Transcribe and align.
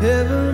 Heaven 0.00 0.45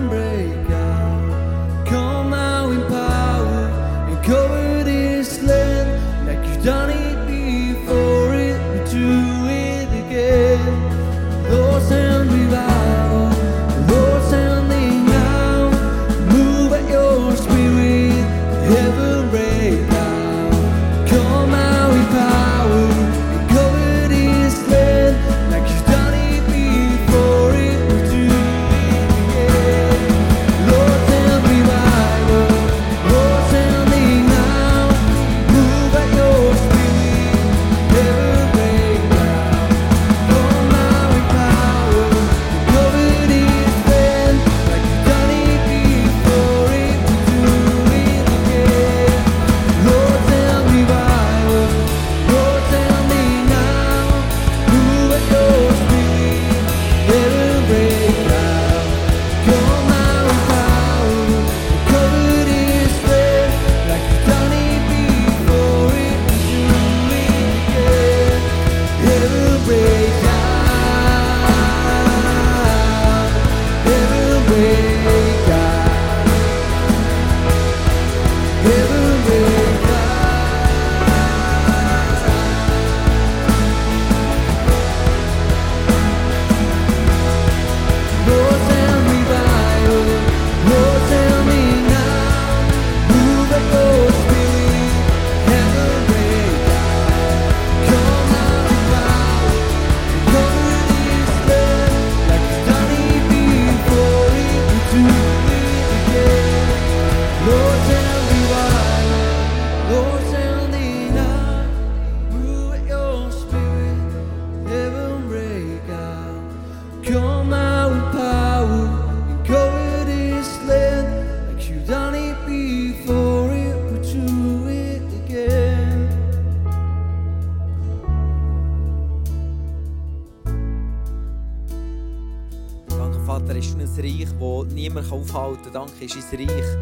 wo 134.39 134.63
niemand 134.63 135.11
aufhalten 135.11 135.63
kann. 135.63 135.73
Danke 135.73 136.05
ist 136.05 136.15
dein 136.31 136.47
Reich 136.47 136.77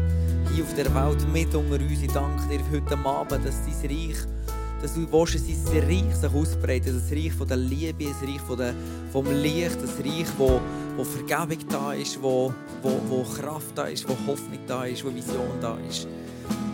hier 0.52 0.64
auf 0.64 0.74
der 0.74 0.94
Welt 0.94 1.32
mit 1.32 1.54
unter 1.54 1.76
uns. 1.76 2.02
Ich 2.02 2.12
danke 2.12 2.42
dir 2.48 2.60
heute 2.70 2.98
Abend, 3.04 3.44
dass 3.46 3.54
dein 3.64 3.90
Reich, 3.90 4.16
dass 4.82 4.94
du 4.94 5.06
willst, 5.10 5.34
dass 5.34 5.72
dein 5.72 5.84
Reich 5.84 6.14
sich 6.16 6.32
ausbreitet. 6.32 6.94
Das 6.96 7.12
Reich 7.12 7.32
von 7.32 7.48
der 7.48 7.56
Liebe, 7.56 8.04
das 8.04 8.28
Reich 8.28 8.40
von 8.40 8.58
der, 8.58 8.74
vom 9.12 9.26
Licht, 9.42 9.78
das 9.82 9.98
Reich, 9.98 10.26
wo, 10.36 10.60
wo 10.96 11.04
Vergebung 11.04 11.68
da 11.68 11.92
ist, 11.92 12.20
wo, 12.22 12.52
wo, 12.82 13.00
wo 13.08 13.22
Kraft 13.22 13.76
da 13.76 13.84
ist, 13.84 14.08
wo 14.08 14.16
Hoffnung 14.26 14.58
da 14.66 14.84
ist, 14.84 15.04
wo 15.04 15.14
Vision 15.14 15.60
da 15.60 15.78
ist, 15.88 16.06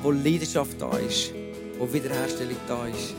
wo 0.03 0.11
Leidenschaft 0.11 0.81
da 0.81 0.91
ist, 0.99 1.33
wo 1.79 1.93
Wiederherstellung 1.93 2.57
da 2.67 2.87
ist, 2.87 3.15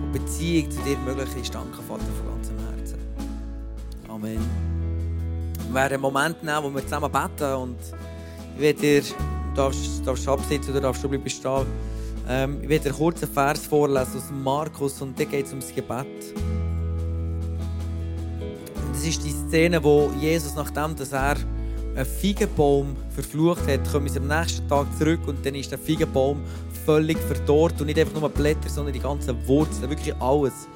wo 0.00 0.18
Beziehung 0.18 0.70
zu 0.70 0.80
dir 0.82 0.96
möglich 0.98 1.28
ist. 1.40 1.54
Danke, 1.54 1.82
Vater, 1.82 2.04
von 2.04 2.34
ganzem 2.34 2.56
Herzen. 2.58 2.98
Amen. 4.08 4.71
Werden 5.72 5.94
einen 5.94 6.02
Moment 6.02 6.42
nehmen, 6.42 6.62
wo 6.62 6.70
wir 6.74 6.82
zusammen 6.82 7.10
beten 7.10 7.54
und 7.54 7.76
ich 8.56 8.60
werde 8.60 8.80
dir, 8.80 9.00
du 9.02 9.14
darfst, 9.54 10.06
darfst 10.06 10.28
absitzen 10.28 10.70
oder 10.72 10.82
darfst 10.82 11.02
du 11.02 11.08
bleiben 11.08 11.28
stehen. 11.30 11.66
Ähm, 12.28 12.58
ich 12.62 12.68
werde 12.68 12.90
dir 12.90 12.94
kurz 12.94 13.22
einen 13.22 13.32
Vers 13.32 13.66
vorlesen 13.66 14.18
aus 14.18 14.30
Markus 14.30 15.00
und 15.00 15.18
da 15.18 15.24
geht 15.24 15.46
es 15.46 15.52
ums 15.52 15.74
Gebet. 15.74 16.06
Und 18.76 18.94
das 18.94 19.04
ist 19.04 19.24
die 19.24 19.30
Szene, 19.30 19.82
wo 19.82 20.10
Jesus, 20.20 20.54
nachdem 20.54 20.94
dass 20.94 21.12
er 21.12 21.36
einen 21.94 22.06
Feigenbaum 22.06 22.96
verflucht 23.10 23.66
hat, 23.66 23.90
kommt 23.90 24.14
er 24.14 24.22
am 24.22 24.28
nächsten 24.28 24.68
Tag 24.68 24.86
zurück 24.98 25.20
und 25.26 25.44
dann 25.44 25.54
ist 25.54 25.70
der 25.70 25.78
Feigenbaum 25.78 26.42
völlig 26.84 27.18
verdorrt 27.18 27.80
und 27.80 27.86
nicht 27.86 27.98
einfach 27.98 28.20
nur 28.20 28.28
Blätter, 28.28 28.68
sondern 28.68 28.92
die 28.92 29.00
ganzen 29.00 29.36
Wurzeln, 29.46 29.90
wirklich 29.90 30.14
alles. 30.16 30.68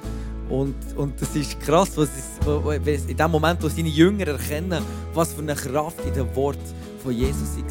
Und, 0.49 0.75
und 0.95 1.21
das 1.21 1.35
ist 1.35 1.59
krass, 1.59 1.91
was 1.95 2.09
ist, 2.09 3.09
in 3.09 3.17
dem 3.17 3.31
Moment, 3.31 3.61
wo 3.61 3.67
seine 3.67 3.89
Jünger 3.89 4.27
erkennen, 4.27 4.83
was 5.13 5.33
für 5.33 5.41
eine 5.41 5.55
Kraft 5.55 6.05
in 6.05 6.13
dem 6.13 6.33
Wort 6.35 6.57
von 7.03 7.13
Jesus 7.13 7.57
war. 7.57 7.63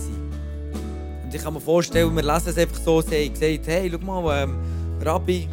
Und 1.25 1.35
ich 1.35 1.43
kann 1.43 1.55
mir 1.55 1.61
vorstellen, 1.61 2.15
wir 2.15 2.23
lesen 2.23 2.49
es 2.49 2.59
einfach 2.59 2.79
so, 2.79 3.01
sie 3.01 3.27
haben 3.27 3.33
gesagt, 3.33 3.67
hey, 3.67 3.91
schau 3.91 3.99
mal, 3.99 4.43
ähm, 4.43 4.57
Rabbi, 5.03 5.49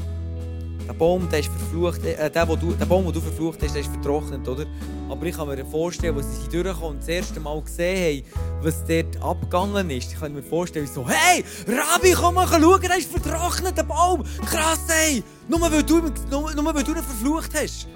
der 0.88 0.94
Baum, 0.94 1.30
der 1.30 1.40
ist 1.40 1.50
verflucht, 1.50 2.04
äh, 2.06 2.30
der, 2.30 2.48
wo 2.48 2.56
du, 2.56 2.74
der 2.74 2.86
Baum, 2.86 3.06
den 3.06 3.14
du 3.14 3.22
verflucht 3.22 3.62
hast, 3.62 3.74
der 3.74 3.82
ist 3.82 3.92
vertrocknet, 3.92 4.48
oder? 4.48 4.66
Aber 5.10 5.26
ich 5.26 5.36
kann 5.36 5.48
mir 5.48 5.66
vorstellen, 5.66 6.16
als 6.16 6.26
sie 6.42 6.50
durchkommen 6.50 6.96
und 6.96 7.00
das 7.00 7.08
erste 7.08 7.40
Mal 7.40 7.62
gesehen 7.62 8.24
haben, 8.26 8.64
was 8.64 8.84
dort 8.86 9.22
abgegangen 9.22 9.90
ist, 9.90 10.14
ich 10.14 10.20
kann 10.20 10.34
mir 10.34 10.44
vorstellen, 10.44 10.88
so, 10.88 11.08
hey, 11.08 11.44
Rabbi, 11.68 12.14
komm 12.14 12.36
mal 12.36 12.48
schauen, 12.48 12.82
der 12.82 12.98
ist 12.98 13.12
vertrocknet, 13.12 13.78
der 13.78 13.84
Baum, 13.84 14.24
krass, 14.46 14.82
ey, 15.08 15.24
nur 15.48 15.62
weil 15.62 15.84
du, 15.84 16.02
nur, 16.30 16.54
nur 16.54 16.76
weil 16.76 16.84
du 16.84 16.92
ihn 16.92 17.04
verflucht 17.04 17.52
hast. 17.56 17.88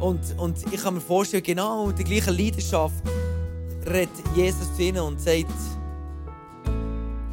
Und, 0.00 0.20
und 0.38 0.56
ich 0.72 0.82
kann 0.82 0.94
mir 0.94 1.00
vorstellen, 1.00 1.42
genau 1.42 1.86
mit 1.86 1.98
der 1.98 2.04
gleichen 2.04 2.36
Leidenschaft 2.36 3.02
redet 3.86 4.10
Jesus 4.34 4.74
zu 4.76 4.82
ihnen 4.82 5.00
und 5.00 5.20
sagt, 5.20 5.46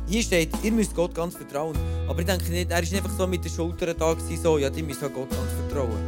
hier 0.07 0.23
steht, 0.23 0.49
ihr 0.63 0.71
müsst 0.71 0.95
Gott 0.95 1.13
ganz 1.13 1.35
vertrauen. 1.35 1.75
Aber 2.07 2.19
ich 2.19 2.25
denke 2.25 2.49
nicht, 2.49 2.71
er 2.71 2.81
ist 2.81 2.91
nicht 2.91 3.03
einfach 3.03 3.17
so 3.17 3.27
mit 3.27 3.43
den 3.43 3.51
Schultern 3.51 3.95
da 3.97 4.13
gewesen, 4.13 4.41
so, 4.41 4.57
ja, 4.57 4.69
die 4.69 4.83
müssen 4.83 5.13
Gott 5.13 5.29
ganz 5.29 5.51
vertrauen. 5.67 5.99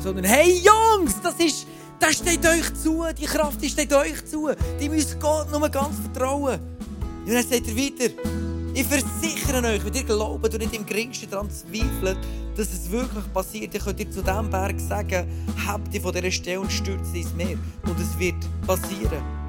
Sondern, 0.00 0.24
hey 0.24 0.60
Jungs, 0.60 1.14
das 1.22 1.34
ist, 1.34 1.66
das 2.00 2.14
steht 2.14 2.44
euch 2.46 2.74
zu, 2.74 3.04
die 3.18 3.26
Kraft 3.26 3.60
die 3.62 3.68
steht 3.68 3.92
euch 3.92 4.24
zu. 4.24 4.50
Die 4.80 4.88
müsst 4.88 5.18
Gott 5.20 5.50
nur 5.50 5.68
ganz 5.68 5.96
vertrauen. 6.00 6.58
Und 7.24 7.32
dann 7.32 7.42
sagt 7.42 7.68
er 7.68 7.76
weiter, 7.76 8.14
ich 8.74 8.84
versichere 8.84 9.66
euch, 9.66 9.84
wenn 9.84 9.94
ihr 9.94 10.04
glaubt 10.04 10.54
und 10.54 10.58
nicht 10.58 10.74
im 10.74 10.86
geringsten 10.86 11.30
daran 11.30 11.48
zweifelt, 11.50 12.18
dass 12.56 12.72
es 12.72 12.90
wirklich 12.90 13.32
passiert, 13.32 13.74
dann 13.74 13.82
könnt 13.82 14.00
ihr 14.00 14.10
zu 14.10 14.22
diesem 14.22 14.50
Berg 14.50 14.78
sagen, 14.80 15.26
habt 15.66 15.94
ihr 15.94 16.00
von 16.00 16.12
dieser 16.12 16.30
Stelle 16.30 16.60
und 16.60 16.72
stürzt 16.72 17.14
ins 17.14 17.34
Meer. 17.34 17.58
Und 17.84 18.00
es 18.00 18.18
wird 18.18 18.36
passieren. 18.66 19.47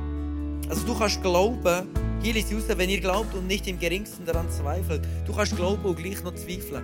Also 0.69 0.85
du 0.85 0.95
kannst 0.95 1.19
glauben, 1.23 1.87
hier 2.21 2.35
ist 2.35 2.53
raus, 2.53 2.63
wenn 2.67 2.89
ihr 2.91 3.01
glaubt 3.01 3.33
und 3.33 3.47
nicht 3.47 3.67
im 3.67 3.79
geringsten 3.79 4.23
daran 4.23 4.47
zweifelt. 4.51 5.01
Du 5.25 5.33
kannst 5.33 5.55
glauben 5.55 5.83
und 5.83 5.97
gleich 5.97 6.23
noch 6.23 6.35
zweifeln. 6.35 6.83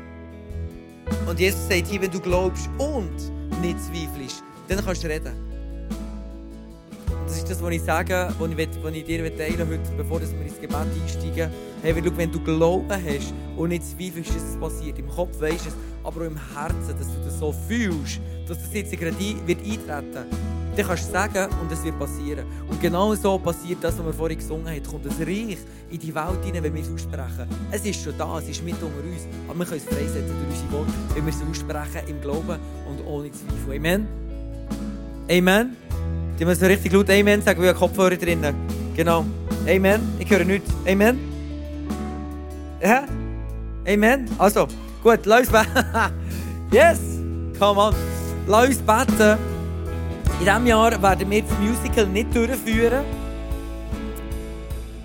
Und 1.27 1.39
Jesus 1.39 1.67
sagt 1.69 1.85
hier, 1.85 2.01
wenn 2.01 2.09
du 2.09 2.19
glaubst 2.19 2.67
und 2.79 3.15
nicht 3.61 3.79
zweifelst, 3.79 4.43
dann 4.67 4.83
kannst 4.83 5.03
du 5.03 5.07
reden. 5.07 5.33
Das 7.27 7.37
ist 7.37 7.47
das, 7.47 7.61
was 7.61 7.71
ich 7.73 7.81
sage, 7.83 8.33
was 8.39 8.49
ich, 8.49 8.83
was 8.83 8.93
ich 8.93 9.03
dir 9.05 9.37
teilen 9.37 9.69
heute, 9.69 9.91
bevor 9.95 10.19
wir 10.19 10.27
ins 10.41 10.59
Gebet 10.59 10.77
einsteigen. 10.77 11.51
Hey, 11.83 11.95
wenn 11.95 12.31
du 12.31 12.39
Glauben 12.39 12.89
hast 12.89 13.35
und 13.55 13.69
nicht 13.69 13.83
zweifelst, 13.83 14.31
dass 14.31 14.43
es 14.43 14.59
passiert, 14.59 14.97
im 14.97 15.09
Kopf 15.09 15.39
weisst 15.39 15.65
du 15.65 15.69
es, 15.69 15.75
aber 16.03 16.21
auch 16.21 16.25
im 16.25 16.39
Herzen, 16.55 16.97
dass 16.97 17.07
du 17.07 17.23
das 17.23 17.37
so 17.37 17.53
fühlst, 17.67 18.19
dass 18.47 18.57
das 18.57 18.73
jetzt 18.73 18.91
gerade 18.97 19.15
wird 19.45 19.59
eintreten 19.59 20.25
dann 20.75 20.87
kannst 20.87 21.07
du 21.07 21.11
sagen 21.11 21.49
und 21.61 21.71
es 21.71 21.83
wird 21.83 21.97
passieren. 21.97 22.45
Und 22.67 22.81
genau 22.81 23.13
so 23.15 23.37
passiert 23.37 23.83
das, 23.83 23.97
was 23.97 24.05
wir 24.05 24.13
vorhin 24.13 24.37
gesungen 24.37 24.67
haben. 24.67 24.83
Kommt 24.83 25.05
das 25.05 25.19
Reich 25.19 25.57
in 25.89 25.99
die 25.99 26.13
Welt 26.13 26.43
hinein, 26.43 26.63
wenn 26.63 26.73
wir 26.73 26.81
es 26.81 26.91
aussprechen. 26.91 27.47
Es 27.71 27.85
ist 27.85 28.03
schon 28.03 28.17
da, 28.17 28.39
es 28.39 28.49
ist 28.49 28.63
mit 28.63 28.75
unter 28.75 28.85
uns. 28.85 29.27
Aber 29.47 29.59
wir 29.59 29.65
können 29.65 29.81
es 29.85 29.85
freisetzen 29.85 30.27
durch 30.27 30.61
unsere 30.61 30.71
Worte, 30.71 30.93
wenn 31.13 31.25
wir 31.25 31.33
es 31.33 31.41
aussprechen 31.41 32.07
im 32.09 32.21
Glauben 32.21 32.59
und 32.89 33.05
ohne 33.05 33.31
Zweifel. 33.31 33.75
Amen. 33.75 34.07
Amen. 35.29 35.77
Die 36.39 36.45
müssen 36.45 36.65
richtig 36.65 36.91
laut 36.91 37.09
Amen 37.09 37.41
sagen, 37.41 37.61
wie 37.61 37.69
ein 37.69 37.75
Kopfhörer 37.75 38.17
drinnen. 38.17 38.55
Genau. 38.95 39.25
Amen. 39.67 40.01
Ich 40.19 40.29
höre 40.29 40.43
nichts. 40.43 40.69
Amen. 40.87 41.19
Ja? 42.81 43.05
Amen. 43.87 44.29
Also, 44.37 44.67
gut, 45.01 45.25
lass 45.25 45.47
uns 45.47 45.51
beten. 45.51 46.13
yes! 46.71 46.99
Come 47.57 47.79
on. 47.79 47.95
Lass 48.47 48.67
uns 48.67 48.77
beten. 48.79 49.54
In 50.37 50.45
diesem 50.45 50.67
Jahr 50.67 51.01
werden 51.01 51.31
wir 51.31 51.41
das 51.41 51.57
Musical 51.59 52.07
nicht 52.07 52.35
durchführen. 52.35 53.05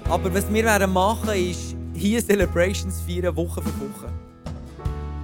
Aber 0.08 0.34
was 0.34 0.52
wir 0.52 0.64
werden 0.64 0.92
machen, 0.92 1.30
ist 1.30 1.76
hier 1.94 2.20
Celebrations 2.20 3.00
feiern, 3.02 3.34
Woche 3.37 3.62
für 3.62 3.68
Woche. 3.80 4.12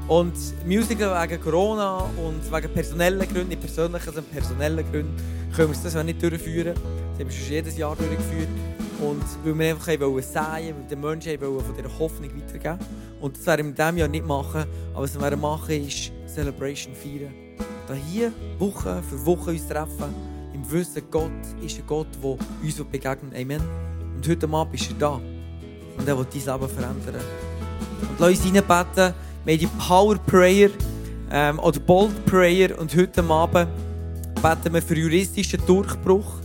Und 0.07 0.35
Musical 0.65 1.29
wegen 1.29 1.43
Corona 1.43 2.09
und 2.25 2.41
wegen 2.53 2.73
personellen 2.73 3.29
Gründen, 3.29 3.49
nicht 3.49 3.61
persönlichen, 3.61 4.05
sondern 4.05 4.25
personellen 4.27 4.85
Gründen, 4.93 5.17
können 5.55 5.75
wir 5.75 5.83
das 5.83 6.05
nicht 6.05 6.23
durchführen. 6.23 6.75
Das 6.75 7.19
haben 7.19 7.29
wir 7.29 7.37
schon 7.37 7.51
jedes 7.51 7.77
Jahr 7.77 7.97
durchgeführt. 7.97 8.49
Und 9.01 9.25
weil 9.45 9.59
wir 9.59 9.71
einfach 9.71 10.01
wollen 10.01 10.23
säen, 10.23 10.77
weil 10.77 10.89
den 10.89 11.01
Menschen 11.01 11.41
wollen 11.41 11.61
von 11.65 11.77
dieser 11.77 11.99
Hoffnung 11.99 12.31
weitergeben. 12.31 12.79
Und 13.21 13.37
das 13.37 13.45
werden 13.47 13.67
wir 13.67 13.71
in 13.71 13.75
diesem 13.75 13.97
Jahr 13.99 14.09
nicht 14.09 14.27
machen. 14.27 14.67
Aber 14.95 15.03
was 15.03 15.21
wir 15.21 15.37
machen, 15.37 15.85
ist 15.85 16.13
Celebration 16.33 16.95
feiern 16.95 17.46
da 17.87 17.95
hier 17.95 18.33
Woche 18.59 19.03
für 19.09 19.27
Woche 19.27 19.51
uns 19.51 19.67
treffen, 19.69 20.15
im 20.53 20.71
Wissen, 20.71 21.03
Gott 21.11 21.31
ist 21.65 21.79
ein 21.79 21.87
Gott, 21.87 22.07
der 22.23 22.31
uns 22.31 22.77
begegnet. 22.77 23.35
Amen. 23.35 23.61
Und 24.17 24.27
heute 24.29 24.49
Abend 24.49 24.75
ist 24.75 24.91
er 24.91 24.97
da. 24.99 25.21
Und 25.99 26.09
er 26.09 26.19
will 26.19 26.27
dein 26.33 26.41
Leben 26.41 26.69
verändern. 26.69 27.23
Und 28.01 28.19
lass 28.19 28.31
uns 28.31 28.45
reinbeten. 28.45 29.15
Wir 29.45 29.59
die 29.59 29.67
Power 29.67 30.17
Prayer 30.17 30.71
ähm, 31.31 31.59
oder 31.59 31.79
Bold 31.81 32.25
Prayer. 32.25 32.79
Und 32.79 32.97
heute 32.97 33.23
Abend 33.25 33.69
beten 34.43 34.75
wir 34.75 34.83
für 34.83 34.97
juristischen 34.97 35.61
Durchbruch, 35.67 36.41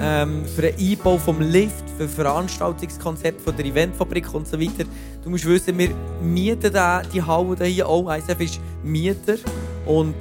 ähm, 0.00 0.44
für 0.44 0.62
den 0.62 0.76
Einbau 0.76 1.16
vom 1.16 1.40
Lift, 1.40 1.88
für 1.96 2.08
Veranstaltungskonzept 2.08 3.40
von 3.40 3.56
der 3.56 3.64
Eventfabrik 3.64 4.34
und 4.34 4.46
so 4.46 4.60
weiter. 4.60 4.84
Du 5.22 5.30
musst 5.30 5.46
wissen, 5.46 5.78
wir 5.78 5.90
mieten 6.20 6.72
die 7.14 7.22
Halle 7.22 7.64
hier 7.64 7.88
auch. 7.88 8.12
ISF 8.12 8.40
ist 8.40 8.60
Mieter. 8.82 9.36
Und 9.86 10.16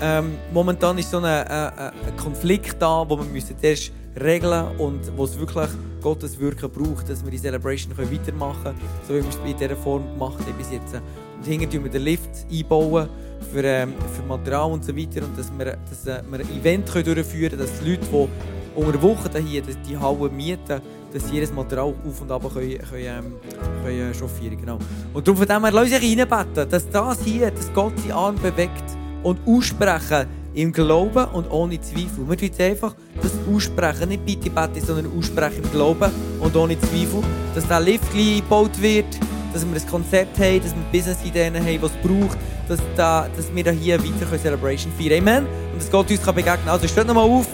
ähm, 0.00 0.36
momentan 0.52 0.98
ist 0.98 1.10
so 1.10 1.18
ein, 1.18 1.24
äh, 1.24 1.42
äh, 1.42 1.90
ein 2.06 2.16
Konflikt 2.16 2.76
da, 2.80 3.04
wo 3.08 3.16
wir 3.16 3.24
müssen 3.24 3.56
erst 3.62 3.92
regeln 4.20 4.76
und 4.78 5.00
wo 5.16 5.24
es 5.24 5.38
wirklich 5.38 5.68
Gottes 6.02 6.38
Wirken 6.38 6.70
braucht, 6.70 7.08
dass 7.08 7.24
wir 7.24 7.30
die 7.30 7.38
Celebration 7.38 7.94
können 7.94 8.12
weitermachen 8.12 8.62
können, 8.62 8.78
so 9.06 9.14
wie 9.14 9.22
wir 9.22 9.28
es 9.28 9.36
in 9.36 9.56
dieser 9.56 9.76
Form 9.76 10.04
gemacht 10.12 10.38
haben 10.40 10.54
bis 10.56 10.70
jetzt. 10.70 10.94
Und 10.94 11.46
hinten 11.46 11.70
tun 11.70 11.84
wir 11.84 11.90
den 11.90 12.02
Lift 12.02 12.30
einbauen 12.50 13.08
für, 13.52 13.64
ähm, 13.64 13.94
für 14.14 14.22
Material 14.22 14.70
und 14.72 14.84
so 14.84 14.96
weiter 14.96 15.24
und 15.24 15.38
dass 15.38 15.50
wir, 15.56 15.64
dass, 15.64 16.06
äh, 16.06 16.22
wir 16.28 16.40
ein 16.40 16.60
Event 16.60 16.90
können 16.90 17.04
durchführen 17.04 17.50
können, 17.50 17.62
dass 17.62 17.80
die 17.80 17.90
Leute, 17.90 18.06
die 18.10 18.80
unter 18.80 19.02
Woche 19.02 19.38
hier 19.38 19.62
die 19.62 19.96
Halle 19.96 20.28
mieten, 20.30 20.80
dass 21.12 21.28
sie 21.28 21.34
jedes 21.34 21.52
Material 21.52 21.94
auf 22.06 22.20
und 22.20 22.30
ab 22.30 22.42
können, 22.52 22.78
können, 22.78 23.04
ähm, 23.04 23.34
können 23.82 24.14
chauffieren 24.14 24.58
genau. 24.58 24.78
Und 25.14 25.26
darum 25.26 25.38
von 25.38 25.46
dem 25.46 25.64
her, 25.64 25.72
lass 25.72 25.92
uns 25.92 26.02
reinbeten, 26.02 26.68
dass 26.68 26.90
das 26.90 27.22
hier, 27.22 27.50
dass 27.50 27.72
Gott 27.72 27.98
seinen 27.98 28.12
Arm 28.12 28.36
bewegt, 28.36 28.84
und 29.26 29.40
aussprechen 29.44 30.28
im 30.54 30.72
Glauben 30.72 31.26
und 31.32 31.50
ohne 31.50 31.80
Zweifel. 31.80 32.28
Wir 32.28 32.36
tun 32.36 32.64
einfach 32.64 32.94
das 33.20 33.32
aussprechen, 33.52 34.08
nicht 34.08 34.24
bitte 34.24 34.50
bete, 34.50 34.80
sondern 34.80 35.10
aussprechen 35.18 35.64
im 35.64 35.70
Glauben 35.72 36.12
und 36.38 36.54
ohne 36.54 36.78
Zweifel, 36.78 37.22
dass 37.52 37.66
der 37.66 37.80
Lift 37.80 38.10
gebaut 38.12 38.80
wird, 38.80 39.18
dass 39.52 39.66
wir 39.66 39.76
ein 39.76 39.86
Konzept 39.88 40.38
haben, 40.38 40.60
dass 40.60 40.74
wir 40.76 40.82
Business-Ideen 40.92 41.56
haben, 41.56 41.82
was 41.82 41.90
es 41.90 42.08
braucht, 42.08 42.38
dass, 42.68 42.78
da, 42.96 43.28
dass 43.36 43.52
wir 43.52 43.64
da 43.64 43.72
hier 43.72 43.98
weiter 43.98 44.38
Celebration 44.40 44.92
feiern 44.96 45.18
Amen. 45.18 45.46
Und 45.72 45.82
dass 45.82 45.90
Gott 45.90 46.08
uns 46.08 46.22
kann 46.22 46.34
begegnen 46.34 46.60
kann. 46.64 46.72
Also 46.72 46.86
steht 46.86 47.08
nochmal 47.08 47.28
auf, 47.28 47.48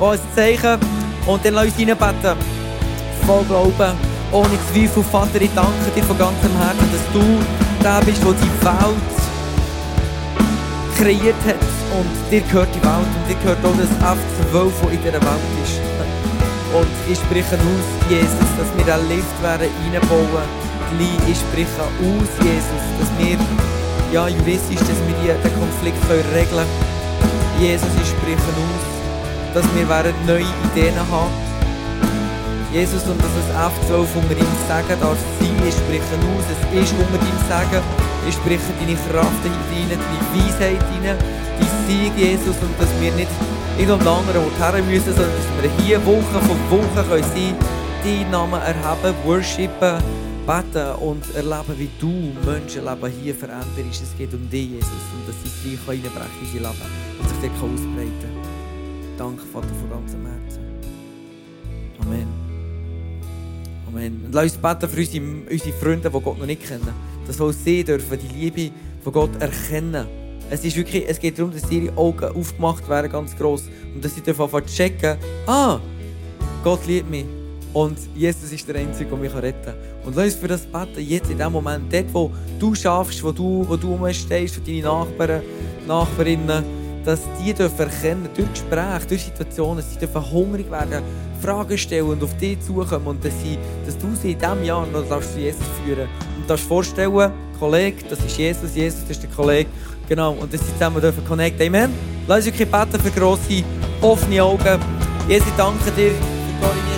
ein 0.00 0.18
Zeichen 0.34 0.80
und 1.26 1.44
dann 1.44 1.54
lass 1.54 1.66
uns 1.66 1.78
reinbeten. 1.78 2.36
Voll 3.26 3.44
Glauben, 3.44 3.96
ohne 4.32 4.58
Zweifel. 4.72 5.02
Vater, 5.02 5.42
ich 5.42 5.50
danke 5.54 5.90
dir 5.94 6.02
von 6.04 6.16
ganzem 6.16 6.56
Herzen, 6.56 6.88
dass 6.90 7.12
du 7.12 7.84
der 7.84 8.00
bist, 8.06 8.22
der 8.22 8.32
die 8.32 8.64
Welt 8.64 9.17
kreiert 10.98 11.38
hat. 11.46 11.62
Und 11.94 12.10
dir 12.30 12.42
gehört 12.42 12.68
die 12.74 12.82
Welt 12.82 13.06
und 13.06 13.24
dir 13.30 13.38
gehört 13.42 13.64
auch 13.64 13.76
das 13.78 13.92
F12, 14.02 14.74
das 14.82 14.92
in 14.92 15.02
dieser 15.02 15.22
Welt 15.22 15.46
ist. 15.62 15.80
Und 16.74 16.92
ich 17.08 17.18
spreche 17.18 17.56
aus, 17.56 17.86
Jesus, 18.10 18.50
dass 18.58 18.68
wir 18.76 18.84
einen 18.92 19.08
Lift 19.08 19.36
werden 19.42 19.70
reinbauen. 19.88 20.46
Gleich. 20.92 21.32
Ich 21.32 21.38
spreche 21.38 21.80
aus, 21.80 22.30
Jesus, 22.44 22.84
dass 22.98 23.10
wir 23.16 23.38
ja, 24.12 24.28
juristisch, 24.28 24.80
dass 24.80 25.00
wir 25.06 25.34
den 25.34 25.54
Konflikt 25.60 26.00
regeln 26.10 26.48
können. 26.48 26.68
Jesus, 27.60 27.88
ich 28.02 28.08
spreche 28.08 28.50
aus, 28.56 28.84
dass 29.54 29.64
wir 29.74 29.88
werden 29.88 30.14
neue 30.26 30.48
Ideen 30.72 30.96
haben. 31.10 31.32
Jesus, 32.72 33.02
und 33.04 33.18
dass 33.20 33.32
das 33.32 33.72
F12 33.72 34.06
unter 34.14 34.36
ihm 34.36 34.54
Sagen 34.68 35.00
darf 35.00 35.18
sein. 35.40 35.56
Ich 35.66 35.74
spreche 35.74 36.14
aus, 36.20 36.44
es 36.52 36.82
ist 36.84 36.92
unter 36.92 37.20
ihm 37.20 37.38
Sagen. 37.48 38.07
Ich 38.26 38.34
spreche 38.34 38.72
deine 38.80 38.96
Kraft 38.96 39.42
hinein, 39.42 39.98
deine 39.98 40.44
Weisheit 40.44 40.82
hinein, 40.92 41.16
dein 41.58 41.68
Sieg, 41.86 42.12
Jesus, 42.16 42.56
und 42.60 42.78
dass 42.78 42.88
wir 43.00 43.12
nicht 43.12 43.30
in 43.78 43.90
einem 43.90 44.06
anderen 44.06 44.44
Ort 44.44 44.58
her 44.58 44.82
müssen, 44.82 45.14
sondern 45.14 45.30
dass 45.30 45.62
wir 45.62 45.84
hier 45.84 46.04
Woche 46.04 46.40
für 46.42 46.76
Woche 46.76 47.04
können 47.08 47.54
deinen 48.04 48.30
Namen 48.30 48.60
erheben, 48.60 49.14
worshipen, 49.24 50.02
beten 50.46 50.94
und 51.00 51.22
erleben, 51.34 51.74
wie 51.76 51.90
du 52.00 52.32
Menschenleben 52.44 53.12
hier 53.22 53.34
veränderst. 53.34 54.02
Es 54.02 54.16
geht 54.16 54.32
um 54.34 54.48
dich, 54.48 54.70
Jesus, 54.70 54.88
und 55.14 55.28
dass 55.28 55.36
sie 55.62 55.74
Reich 55.74 55.88
reinbrechen 55.88 56.30
in 56.42 56.54
ihr 56.54 56.60
Leben 56.60 56.88
und 57.18 57.28
sich 57.28 57.38
dort 57.40 57.72
ausbreiten 57.72 58.12
kann. 58.20 59.16
Danke, 59.18 59.42
Vater, 59.52 59.68
von 59.68 59.90
ganzem 59.90 60.26
Herzen. 60.26 60.62
Amen. 62.00 62.28
Amen. 63.88 64.22
Und 64.26 64.32
lass 64.32 64.44
uns 64.44 64.56
beten 64.56 64.88
für 64.88 65.00
unsere, 65.00 65.24
unsere 65.50 65.72
Freunde, 65.72 66.10
die 66.10 66.20
Gott 66.20 66.38
noch 66.38 66.46
nicht 66.46 66.66
kennen. 66.66 67.07
Dass 67.28 67.40
auch 67.40 67.52
sie 67.52 67.84
dürfen 67.84 68.18
die 68.18 68.34
Liebe 68.34 68.74
von 69.04 69.12
Gott 69.12 69.30
erkennen. 69.40 70.06
Es, 70.50 70.64
ist 70.64 70.76
wirklich, 70.76 71.04
es 71.06 71.20
geht 71.20 71.38
darum, 71.38 71.52
dass 71.52 71.70
ihre 71.70 71.96
Augen 71.96 72.24
aufgemacht 72.24 72.88
werden, 72.88 73.12
ganz 73.12 73.36
gross. 73.36 73.64
Und 73.94 74.04
dass 74.04 74.14
sie 74.14 74.22
dürfen 74.22 74.42
einfach 74.42 74.64
checken, 74.66 75.16
ah, 75.46 75.78
Gott 76.64 76.84
liebt 76.86 77.08
mich. 77.08 77.26
Und 77.72 77.98
Jesus 78.16 78.50
ist 78.50 78.66
der 78.66 78.76
Einzige, 78.76 79.10
der 79.10 79.18
mich 79.18 79.34
retten 79.34 79.64
kann. 79.64 79.74
Und 80.04 80.16
lass 80.16 80.24
uns 80.24 80.34
für 80.36 80.48
das 80.48 80.62
beten, 80.62 81.06
jetzt 81.06 81.30
in 81.30 81.38
dem 81.38 81.52
Moment, 81.52 81.92
dort, 81.92 82.12
wo 82.12 82.32
du 82.58 82.74
schaffst, 82.74 83.22
wo 83.22 83.30
du, 83.30 83.64
wo 83.68 83.76
du 83.76 83.98
stehst, 84.12 84.54
für 84.54 84.60
deine 84.62 84.82
Nachbarn, 84.82 85.42
Nachbarinnen, 85.86 86.64
dass 87.04 87.20
die 87.42 87.52
dürfen 87.52 87.78
erkennen, 87.78 88.28
durch 88.34 88.50
Gespräche, 88.52 89.06
durch 89.08 89.22
Situationen, 89.22 89.82
sie 89.82 89.98
dürfen 89.98 90.30
hungrig 90.30 90.70
werden, 90.70 91.02
Fragen 91.40 91.78
stellen 91.78 92.08
und 92.08 92.22
auf 92.22 92.36
dich 92.36 92.60
zukommen 92.60 93.06
und 93.06 93.24
dass, 93.24 93.32
sie, 93.42 93.58
dass 93.86 93.96
du 93.96 94.14
sie 94.14 94.32
in 94.32 94.38
diesem 94.38 94.64
Jahr 94.64 94.86
noch 94.86 95.08
darfst 95.08 95.34
zu 95.34 95.40
Jesus 95.40 95.62
führen 95.84 96.08
Und 96.36 96.37
darfst 96.48 96.66
vorstellen, 96.66 97.32
Kollege, 97.58 98.04
das 98.08 98.18
ist 98.20 98.36
Jesus, 98.36 98.74
Jesus 98.74 99.00
ist 99.08 99.22
der 99.22 99.30
Kollege, 99.30 99.68
genau, 100.08 100.32
und 100.32 100.52
dass 100.52 100.60
sie 100.60 100.72
zusammen 100.72 101.00
dürfen 101.00 101.24
connecten. 101.24 101.66
Amen. 101.66 101.92
Lass 102.26 102.46
uns 102.46 102.56
beten 102.56 103.00
für 103.02 103.10
grosse, 103.10 103.64
offene 104.00 104.42
Augen. 104.42 104.80
Jesus, 105.28 105.48
danke 105.56 105.90
dir 105.92 106.10
für 106.10 106.60
deine 106.60 106.97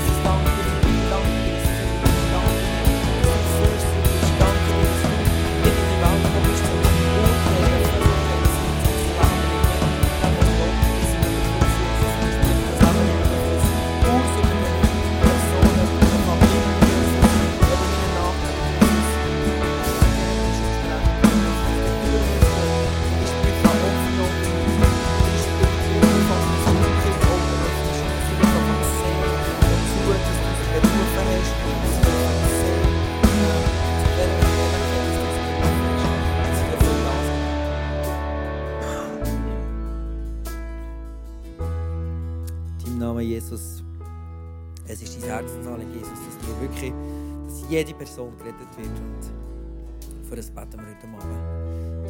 jede 47.70 47.94
Person 47.94 48.36
gerettet 48.36 48.76
wird. 48.76 48.88
Und 48.88 50.26
für 50.26 50.36
das 50.36 50.50
beten 50.50 50.72
wir 50.72 50.88
heute 50.88 51.06
Morgen. 51.06 51.30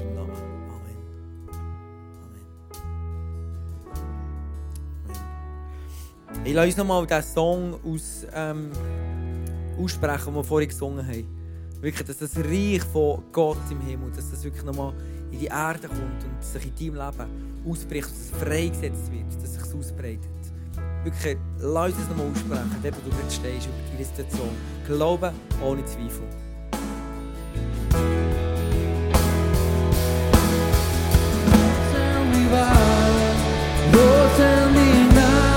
Im 0.00 0.14
Namen. 0.14 0.30
Amen. 0.32 0.96
Amen. 2.22 2.46
Amen. 6.28 6.46
Ich 6.46 6.54
lasse 6.54 6.66
uns 6.68 6.76
nochmal 6.78 7.06
diesen 7.06 7.22
Song 7.22 7.74
aus, 7.84 8.26
ähm, 8.34 8.70
aussprechen, 9.78 10.26
den 10.26 10.34
wir 10.34 10.44
vorhin 10.44 10.68
gesungen 10.70 11.06
haben. 11.06 11.26
Wirklich, 11.82 12.06
dass 12.06 12.18
das 12.18 12.36
Reich 12.38 12.82
von 12.84 13.22
Gott 13.30 13.58
im 13.70 13.80
Himmel, 13.80 14.10
dass 14.12 14.30
das 14.30 14.42
wirklich 14.42 14.64
nochmal 14.64 14.94
in 15.30 15.40
die 15.40 15.46
Erde 15.46 15.88
kommt 15.88 16.24
und 16.24 16.42
sich 16.42 16.64
in 16.64 16.94
deinem 16.94 17.10
Leben 17.10 17.30
ausbricht, 17.68 18.08
dass 18.10 18.18
es 18.18 18.30
freigesetzt 18.30 19.12
wird, 19.12 19.26
dass 19.42 19.56
es 19.56 19.62
sich 19.62 19.74
ausbreitet. 19.74 20.39
Wirklich, 21.02 21.38
lass 21.58 21.94
uns 21.94 22.08
nochmal 22.10 22.26
aussprechen, 22.30 22.76
dort 22.82 22.94
wo 23.06 23.10
du 23.10 23.30
stehst, 23.30 23.66
über 23.66 23.76
deine 23.90 24.04
Situation. 24.04 24.50
Glauben 24.86 25.34
ohne 25.62 25.84
Zweifel. 25.86 26.24
Tell 34.36 34.70
me 34.70 35.12
now. 35.14 35.50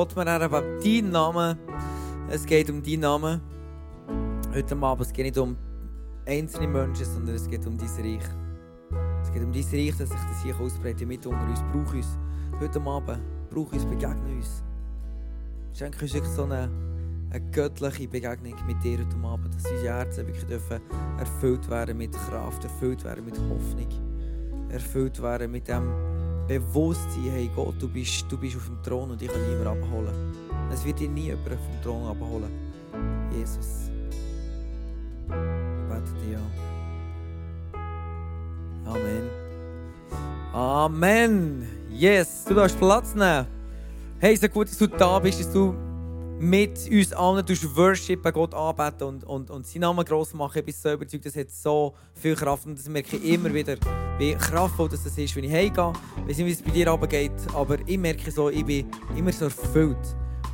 Gott, 0.00 0.16
wir 0.16 0.24
haben 0.24 0.80
deinen 0.82 1.10
Namen. 1.10 1.58
Es 2.30 2.46
geht 2.46 2.70
um 2.70 2.82
deinen 2.82 3.00
Namen. 3.00 3.38
Heute 4.54 4.74
Abend, 4.78 5.06
es 5.06 5.12
geht 5.12 5.26
nicht 5.26 5.36
um 5.36 5.58
einzelne 6.26 6.68
Menschen, 6.68 7.04
sondern 7.04 7.34
es 7.34 7.46
geht 7.46 7.66
um 7.66 7.76
dein 7.76 7.86
Reich. 7.86 8.24
Es 9.22 9.30
geht 9.30 9.42
um 9.42 9.52
dein 9.52 9.62
Reich, 9.62 9.94
dass 9.98 10.08
sich 10.08 10.18
das 10.18 10.42
hier 10.42 10.58
ausbreitet 10.58 11.06
mit 11.06 11.26
unter 11.26 11.46
uns. 11.46 11.62
Brauch 11.70 11.92
uns 11.92 12.16
heute 12.58 12.80
Abend. 12.80 13.20
Brauch 13.50 13.70
uns, 13.74 13.84
begegne 13.84 14.36
uns. 14.36 14.64
Schenke 15.74 16.00
uns 16.00 16.34
so 16.34 16.44
eine 16.44 16.70
göttliche 17.52 18.08
Begegnung 18.08 18.54
mit 18.66 18.82
dir 18.82 19.00
heute 19.00 19.16
Abend, 19.22 19.54
dass 19.54 19.70
unsere 19.70 19.96
Herzen 19.96 20.26
wirklich 20.26 20.46
dürfen 20.46 20.80
erfüllt 21.18 21.68
werden 21.68 21.98
mit 21.98 22.12
Kraft, 22.12 22.64
erfüllt 22.64 23.04
werden 23.04 23.26
mit 23.26 23.38
Hoffnung, 23.38 23.88
erfüllt 24.70 25.20
werden 25.20 25.50
mit 25.50 25.68
dem 25.68 26.09
Bewusstsein, 26.48 27.30
hey 27.30 27.50
Gott, 27.54 27.74
du 27.78 27.88
bist, 27.88 28.24
du 28.28 28.36
bist 28.36 28.56
auf 28.56 28.66
dem 28.66 28.82
Thron 28.82 29.10
und 29.12 29.22
ich 29.22 29.28
kann 29.28 29.40
niemand 29.48 29.66
abholen. 29.68 30.14
Es 30.72 30.84
wird 30.84 30.98
dir 30.98 31.08
nie 31.08 31.26
jemand 31.26 31.48
vom 31.48 31.82
Thron 31.82 32.08
abholen. 32.08 32.50
Jesus. 33.36 33.90
Ich 35.26 35.34
bete 35.88 36.12
dir 36.26 36.38
an. 36.38 36.50
Amen. 38.86 39.30
Amen. 40.52 41.68
Yes, 41.90 42.44
du 42.44 42.54
darfst 42.54 42.78
Platz 42.78 43.14
nehmen. 43.14 43.46
Hey, 44.18 44.36
so 44.36 44.48
gut, 44.48 44.68
dass 44.68 44.78
du 44.78 44.86
da 44.86 45.18
bist, 45.18 45.40
dass 45.40 45.52
du 45.52 45.74
mit 46.40 46.90
uns 46.90 47.12
allen 47.12 47.44
durch 47.44 47.76
Worship 47.76 48.22
Gott 48.32 48.54
anbeten 48.54 49.06
und, 49.06 49.24
und, 49.24 49.50
und 49.50 49.66
seinen 49.66 49.82
Namen 49.82 50.04
gross 50.06 50.32
machen. 50.32 50.58
Ich 50.58 50.64
bin 50.64 50.74
so 50.74 50.90
überzeugt, 50.90 51.26
das 51.26 51.36
hat 51.36 51.50
so 51.50 51.94
viel 52.14 52.34
Kraft 52.34 52.64
und 52.64 52.78
das 52.78 52.88
merke 52.88 53.16
ich 53.16 53.34
immer 53.34 53.52
wieder, 53.52 53.76
wie 54.18 54.34
kraftvoll 54.34 54.88
das 54.88 55.04
ist, 55.04 55.36
wenn 55.36 55.44
ich 55.44 55.52
heimgehe. 55.52 55.92
Ich 56.22 56.30
weiß 56.30 56.38
nicht, 56.38 56.46
wie 56.46 56.52
es 56.52 56.62
bei 56.62 56.70
dir 56.70 56.88
runtergeht, 56.88 57.32
aber 57.54 57.76
ich 57.84 57.98
merke 57.98 58.30
so, 58.30 58.48
ich 58.48 58.64
bin 58.64 58.86
immer 59.14 59.32
so 59.32 59.44
erfüllt. 59.44 59.98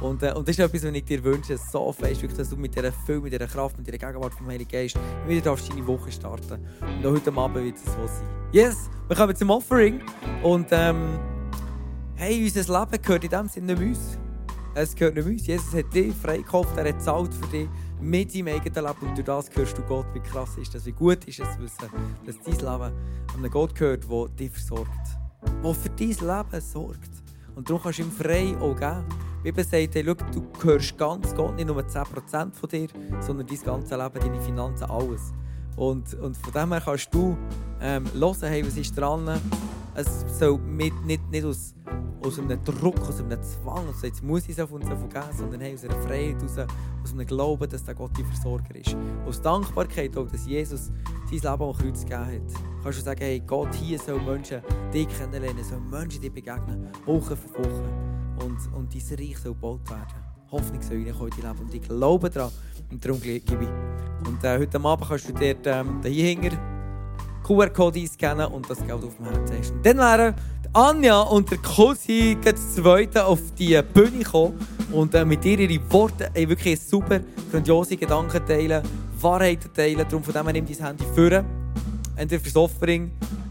Und, 0.01 0.25
äh, 0.25 0.33
und 0.33 0.49
das 0.49 0.59
ist 0.59 0.64
etwas, 0.64 0.85
was 0.85 0.92
ich 0.92 1.05
dir 1.05 1.22
wünsche, 1.22 1.57
so 1.57 1.92
fest, 1.92 2.20
wirklich, 2.20 2.37
dass 2.37 2.51
du 2.51 2.57
mit 2.57 2.75
dieser 2.75 2.90
Fülle, 2.90 3.20
mit 3.20 3.33
dieser 3.33 3.46
Kraft, 3.46 3.79
mit 3.79 3.87
dieser 3.87 3.99
Gegenwart 3.99 4.35
vom 4.35 4.49
Heiligen 4.49 4.68
Geist 4.68 4.99
wieder 5.29 5.40
darfst 5.40 5.70
deine 5.70 5.87
Woche 5.87 6.11
starten. 6.11 6.66
Und 6.81 7.07
auch 7.07 7.12
heute 7.12 7.33
Abend 7.33 7.64
wird 7.64 7.77
es 7.77 7.85
so 7.85 8.07
sein. 8.07 8.29
Yes, 8.51 8.90
wir 9.07 9.16
kommen 9.16 9.37
zum 9.37 9.51
Offering. 9.51 10.03
Und 10.42 10.66
ähm, 10.72 11.18
hey, 12.16 12.42
unser 12.42 12.81
Leben 12.81 13.03
gehört 13.03 13.22
in 13.22 13.31
dem 13.31 13.49
Sinne 13.49 13.75
nicht 13.75 13.88
uns. 13.88 14.26
Es 14.79 14.95
gehört 14.95 15.15
nicht 15.15 15.27
uns. 15.27 15.47
Jesus 15.47 15.73
hat 15.73 15.95
dich 15.95 16.15
freigekauft, 16.15 16.77
er 16.77 16.87
hat 16.87 17.01
zahlt 17.01 17.33
für 17.33 17.47
dich 17.47 17.67
mit 17.99 18.31
seinem 18.31 18.49
eigenen 18.49 18.85
Leben. 18.85 19.09
Und 19.09 19.17
durch 19.17 19.25
das 19.25 19.49
hörst 19.55 19.79
du 19.79 19.83
Gott, 19.83 20.05
wie 20.12 20.21
krass 20.21 20.59
ist 20.59 20.75
das, 20.75 20.85
wie 20.85 20.93
gut 20.93 21.25
ist 21.25 21.41
es 21.41 21.59
wissen, 21.59 21.89
dass 22.27 22.39
dein 22.41 22.55
Leben 22.57 22.69
an 22.69 22.93
einen 23.39 23.51
Gott 23.51 23.75
gehört, 23.75 24.05
der 24.11 24.29
dich 24.29 24.51
versorgt. 24.51 24.91
Der 25.65 25.75
für 25.75 25.89
dein 25.89 26.09
Leben 26.09 26.61
sorgt. 26.61 27.11
Und 27.55 27.71
darum 27.71 27.83
kannst 27.83 28.01
du 28.01 28.03
ihm 28.03 28.11
frei 28.11 28.55
auch 28.61 28.77
geben. 28.77 29.05
Die 29.39 29.45
Bibel 29.45 29.65
sagt, 29.65 29.95
hey, 29.95 30.05
schau, 30.05 30.15
du 30.15 30.47
gehörst 30.61 30.99
ganz 30.99 31.35
Gott, 31.35 31.57
nicht 31.57 31.69
nur 31.69 31.79
10% 31.79 32.53
von 32.53 32.69
dir, 32.69 32.89
sondern 33.21 33.47
dein 33.47 33.62
ganzes 33.62 33.91
Leben, 33.91 34.21
deine 34.21 34.41
Finanzen, 34.43 34.91
alles. 34.91 35.33
Und, 35.77 36.12
und 36.21 36.37
von 36.37 36.53
dem 36.53 36.73
her 36.73 36.83
kannst 36.85 37.15
du 37.15 37.35
ähm, 37.81 38.05
hören, 38.12 38.37
hey, 38.43 38.67
was 38.67 38.77
ist 38.77 38.95
dran. 38.95 39.41
Es 39.95 40.27
soll 40.39 40.59
mit, 40.59 40.93
nicht, 41.07 41.31
nicht 41.31 41.47
aus 41.47 41.76
aus 42.23 42.39
einem 42.39 42.63
Druck, 42.65 43.01
aus 43.01 43.21
einem 43.21 43.43
Zwang, 43.43 43.87
also 43.87 44.07
jetzt 44.07 44.23
muss 44.23 44.45
ich 44.45 44.51
es 44.51 44.61
auf 44.61 44.73
uns 44.73 44.87
vergeben, 44.87 45.37
sondern 45.37 45.61
hey, 45.61 45.75
aus 45.75 45.85
einer 45.85 46.01
Freiheit, 46.03 46.43
aus, 46.43 47.13
einem 47.13 47.27
Glauben, 47.27 47.69
dass 47.69 47.85
der 47.85 47.95
Gott 47.95 48.11
dein 48.17 48.27
Versorger 48.27 48.77
ist. 48.77 48.97
Aus 49.27 49.41
Dankbarkeit 49.41 50.17
dass 50.33 50.47
Jesus 50.47 50.91
sein 51.31 51.41
Leben 51.43 51.63
am 51.63 51.73
Kreuz 51.73 52.03
gegeben 52.03 52.27
hat. 52.27 52.83
Kannst 52.83 52.99
du 52.99 53.05
sagen, 53.05 53.21
hey, 53.21 53.43
Gott, 53.47 53.75
hier 53.75 53.99
sollen 53.99 54.25
Menschen 54.25 54.63
dich 54.93 55.09
kennenlernen, 55.09 55.65
sollen 55.65 55.89
Menschen 55.91 56.21
dir 56.21 56.33
begegnen, 56.33 56.89
Woche 57.05 57.37
für 57.37 57.49
Woche. 57.59 57.85
Und, 58.45 58.59
und 58.75 58.95
dein 58.95 59.19
Reich 59.19 59.39
soll 59.39 59.53
gebaut 59.55 59.89
werden. 59.91 60.27
Hoffnung 60.51 60.83
soll 60.83 61.05
reinkommen 61.05 61.33
in 61.33 61.43
dein 61.43 61.53
Leben. 61.53 61.67
Und 61.67 61.75
ich 61.75 61.83
glaube 61.83 62.31
daran. 62.31 62.53
Und 62.91 63.05
darum 63.05 63.21
gebe 63.21 63.39
ich. 63.39 64.29
Und 64.29 64.45
äh, 64.45 64.59
heute 64.59 64.81
Abend 64.81 65.09
kannst 65.09 65.29
du 65.29 65.33
dir 65.33 65.57
ähm, 65.65 66.01
hier 66.05 66.29
hinten 66.29 66.76
QR-Code 67.47 68.01
einscannen 68.01 68.47
und 68.47 68.69
das 68.69 68.79
Geld 68.79 69.05
auf 69.05 69.17
dem. 69.17 69.27
Und 69.27 69.87
dann 69.87 69.99
wären 69.99 70.35
Anja 70.73 71.21
und 71.21 71.51
der 71.51 71.59
Cosi 71.59 72.37
das 72.43 72.75
zweite 72.75 73.25
auf 73.25 73.41
die 73.59 73.81
Bühne 73.95 74.19
gekommen 74.19 74.59
und 74.93 75.15
äh, 75.15 75.25
mit 75.25 75.45
ihr 75.45 75.59
ihre 75.59 75.81
Worte 75.91 76.31
wirklich 76.35 76.81
super 76.81 77.21
grandiose 77.51 77.97
Gedanken 77.97 78.45
teilen, 78.47 78.83
Wahrheiten 79.21 79.73
teilen. 79.73 80.05
Darum 80.09 80.23
von 80.23 80.35
dem 80.35 80.47
nimm 80.53 80.67
dein 80.67 80.87
Handy 80.87 81.05
führen, 81.15 81.47
entweder 82.17 82.43
fürs 82.43 82.57
Offering 82.57 83.11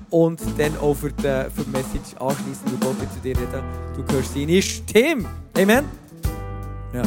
und 0.09 0.39
dann 0.57 0.77
auch 0.77 0.93
für 0.93 1.11
die, 1.11 1.23
für 1.23 1.63
die 1.65 1.71
Message 1.71 2.15
anschließend, 2.19 2.71
du 2.71 2.77
Gott 2.77 2.95
zu 3.13 3.19
dir 3.23 3.35
reden. 3.37 3.63
Du 3.95 4.13
hörst 4.13 4.33
seine 4.33 4.61
Stimme. 4.61 5.25
Amen. 5.57 5.85
Ja. 6.93 7.01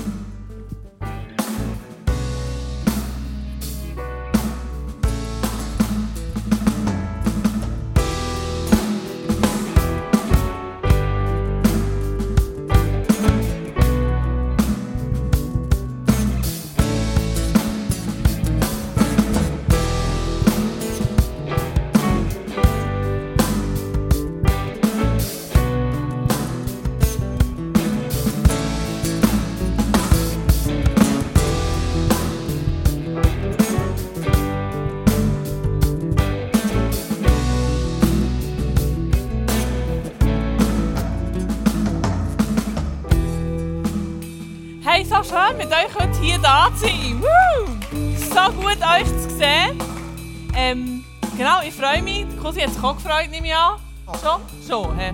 Ähm, 50.60 51.04
genau, 51.36 51.60
ich 51.62 51.72
freue 51.72 52.02
mich. 52.02 52.26
Cousin 52.42 52.64
hat 52.64 52.70
sich 52.74 52.82
auch 52.82 52.96
gefreut, 52.96 53.30
nehme 53.30 53.46
ich 53.46 53.54
an. 53.54 53.78
Schon? 54.20 54.40
Schon, 54.66 54.98
he. 54.98 55.12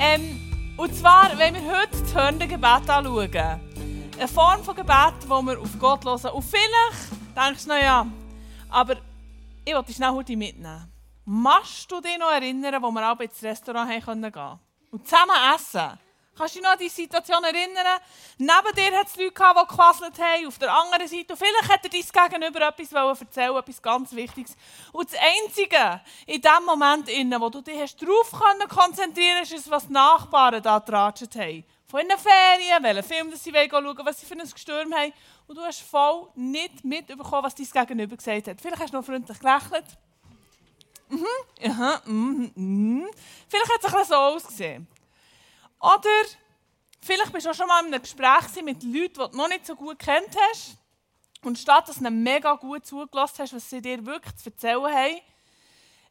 ähm, 0.00 0.74
Und 0.76 0.92
zwar, 0.96 1.30
wenn 1.38 1.54
wir 1.54 1.62
heute 1.62 1.96
das 2.02 2.12
hörende 2.12 2.48
Gebet 2.48 2.90
anschauen. 2.90 3.30
Eine 4.18 4.28
Form 4.28 4.64
von 4.64 4.74
Gebet, 4.74 5.14
wo 5.28 5.40
wir 5.42 5.60
auf 5.60 5.78
Gott 5.78 6.04
hören. 6.04 6.32
Und 6.32 6.42
vielleicht 6.42 7.36
denkst 7.36 7.62
du, 7.62 7.68
naja, 7.68 8.04
aber 8.68 8.96
ich 9.64 9.72
wollte 9.72 9.86
dich 9.86 9.96
schnell 9.96 10.10
heute 10.10 10.36
mitnehmen. 10.36 10.92
Machst 11.24 11.90
du 11.92 12.00
dich 12.00 12.18
noch 12.18 12.32
erinnern, 12.32 12.82
wo 12.82 12.90
wir 12.90 13.12
auch 13.12 13.20
ins 13.20 13.40
Restaurant 13.44 13.88
gehen 13.88 14.02
konnten? 14.04 14.58
Und 14.90 15.06
zusammen 15.06 15.36
essen? 15.54 15.98
Kannst 16.36 16.56
du 16.56 16.58
dich 16.58 16.64
noch 16.64 16.72
an 16.72 16.78
die 16.78 16.88
Situation 16.88 17.44
erinnern? 17.44 18.00
Neben 18.38 18.74
dir 18.76 18.98
hat 18.98 19.06
es 19.06 19.16
Leute 19.16 19.32
gehabt, 19.32 19.60
die 19.60 19.68
gequasselt 19.68 20.18
haben, 20.18 20.46
auf 20.48 20.58
der 20.58 20.74
anderen 20.74 21.06
Seite. 21.06 21.32
Und 21.32 21.38
vielleicht 21.38 21.68
hat 21.68 21.84
er 21.84 21.90
dein 21.90 22.30
Gegenüber 22.30 22.68
etwas 22.68 23.20
erzählen 23.20 23.56
etwas 23.56 23.82
ganz 23.82 24.12
Wichtiges. 24.12 24.56
Und 24.92 25.12
das 25.12 25.20
Einzige 25.20 26.00
in 26.26 26.40
dem 26.40 26.64
Moment, 26.66 27.08
wo 27.40 27.48
du 27.50 27.60
dich 27.60 27.80
hast 27.80 28.02
darauf 28.02 28.32
konzentrieren 28.68 29.36
konntest, 29.36 29.52
ist, 29.52 29.70
was 29.70 29.86
die 29.86 29.92
Nachbarn 29.92 30.60
da 30.60 30.78
getratscht 30.80 31.36
haben. 31.36 31.64
Von 31.86 32.00
ihren 32.00 32.18
Ferien, 32.18 32.82
welchen 32.82 33.02
Film 33.04 33.32
sie 33.36 33.52
schauen 33.52 33.98
was 34.02 34.20
sie 34.20 34.26
für 34.26 34.34
ein 34.34 34.50
Gestürm 34.50 34.92
haben. 34.92 35.12
Und 35.46 35.56
du 35.56 35.62
hast 35.62 35.82
voll 35.82 36.28
nicht 36.34 36.84
mitbekommen, 36.84 37.44
was 37.44 37.54
dein 37.54 37.86
Gegenüber 37.86 38.16
gesagt 38.16 38.48
hat. 38.48 38.60
Vielleicht 38.60 38.82
hast 38.82 38.92
du 38.92 38.96
noch 38.96 39.04
freundlich 39.04 39.38
gelächelt. 39.38 39.84
Mhm, 41.08 41.70
aha, 41.70 42.02
mhm, 42.06 42.50
mhm. 42.54 43.08
Vielleicht 43.46 43.72
hat 43.72 43.84
es 43.84 43.94
ein 43.94 44.04
so 44.04 44.14
ausgesehen. 44.14 44.93
Oder 45.84 46.08
vielleicht 47.02 47.30
bist 47.30 47.44
du 47.44 47.50
auch 47.50 47.54
schon 47.54 47.68
mal 47.68 47.80
in 47.80 47.92
einem 47.92 48.00
Gespräch 48.00 48.62
mit 48.64 48.82
Leuten, 48.82 48.94
die 48.94 49.30
du 49.30 49.36
noch 49.36 49.48
nicht 49.48 49.66
so 49.66 49.76
gut 49.76 49.98
kennt 49.98 50.34
hast. 50.48 50.78
Und 51.42 51.58
statt 51.58 51.86
dass 51.88 51.98
du 51.98 52.10
mega 52.10 52.54
gut 52.54 52.86
zugelassen 52.86 53.40
hast, 53.40 53.52
was 53.52 53.68
sie 53.68 53.82
dir 53.82 54.04
wirklich 54.06 54.34
zu 54.36 54.48
erzählen 54.48 54.86
haben, 54.86 55.20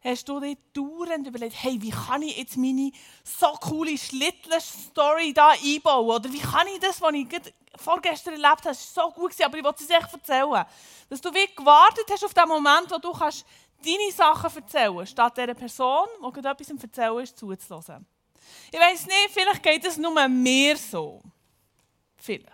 hast 0.04 0.30
du 0.30 0.40
dir 0.40 0.58
dauernd 0.74 1.26
überlegt, 1.26 1.56
hey, 1.58 1.82
wie 1.82 1.90
kann 1.90 2.22
ich 2.22 2.38
jetzt 2.38 2.56
meine 2.56 2.92
so 3.24 3.48
coole 3.54 3.98
Schlittle-Story 3.98 5.34
da 5.34 5.50
einbauen? 5.52 6.18
Oder 6.18 6.32
wie 6.32 6.40
kann 6.40 6.68
ich 6.68 6.80
das, 6.80 7.02
was 7.02 7.14
ich 7.14 7.28
vorgestern 7.76 8.34
erlebt 8.34 8.66
habe, 8.66 8.76
so 8.76 9.10
gut 9.10 9.32
gewesen, 9.32 9.46
aber 9.46 9.58
ich 9.58 9.64
wollte 9.64 9.84
es 9.84 9.90
echt 9.90 10.14
erzählen. 10.14 10.66
Dass 11.10 11.20
du 11.20 11.34
wie 11.34 11.48
gewartet 11.56 12.06
hast 12.12 12.24
auf 12.24 12.34
den 12.36 12.48
Moment, 12.48 12.92
wo 12.92 13.00
du 13.00 13.12
kannst 13.12 13.44
deine 13.84 14.12
Sachen 14.12 14.56
erzählen 14.56 14.96
kannst, 14.96 15.14
statt 15.14 15.36
dieser 15.36 15.56
Person, 15.56 16.06
die 16.20 16.32
gerade 16.32 16.50
etwas 16.50 16.84
erzählen 16.84 17.24
ist, 17.24 17.40
zuzulassen. 17.40 18.06
Ich 18.72 18.80
weiß 18.80 19.06
nicht, 19.06 19.30
vielleicht 19.32 19.64
geht 19.64 19.86
es 19.86 19.98
nur 19.98 20.28
mir 20.28 20.78
so. 20.78 21.22
Vielleicht. 22.18 22.50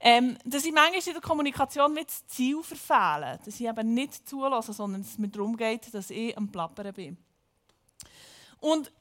Ähm, 0.00 0.36
dass 0.44 0.66
ich 0.66 0.72
manchmal 0.72 1.00
in 1.06 1.12
der 1.14 1.22
Kommunikation 1.22 1.94
mit 1.94 2.08
das 2.08 2.26
Ziel 2.26 2.62
verfehle. 2.62 3.40
Dass 3.42 3.58
ich 3.58 3.66
eben 3.66 3.94
nicht 3.94 4.28
zulasse, 4.28 4.74
sondern 4.74 5.00
es 5.00 5.16
mir 5.16 5.28
darum 5.28 5.56
geht, 5.56 5.92
dass 5.94 6.10
ich 6.10 6.36
am 6.36 6.52
Plappern 6.52 6.92
bin. 6.92 7.16
Und 8.60 8.92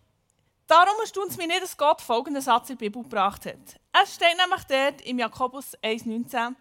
darum 0.65 0.93
erstaunt 1.01 1.31
es 1.31 1.37
mich 1.37 1.47
nicht, 1.47 1.61
dass 1.61 1.75
Gott 1.75 2.01
folgenden 2.01 2.41
Satz 2.41 2.69
in 2.69 2.77
der 2.77 2.85
Bibel 2.85 3.03
gebracht 3.03 3.45
hat. 3.45 3.79
Es 4.01 4.15
steht 4.15 4.37
nämlich 4.37 4.63
dort 4.63 5.01
im 5.01 5.19
Jakobus 5.19 5.77
1,19: 5.79 6.55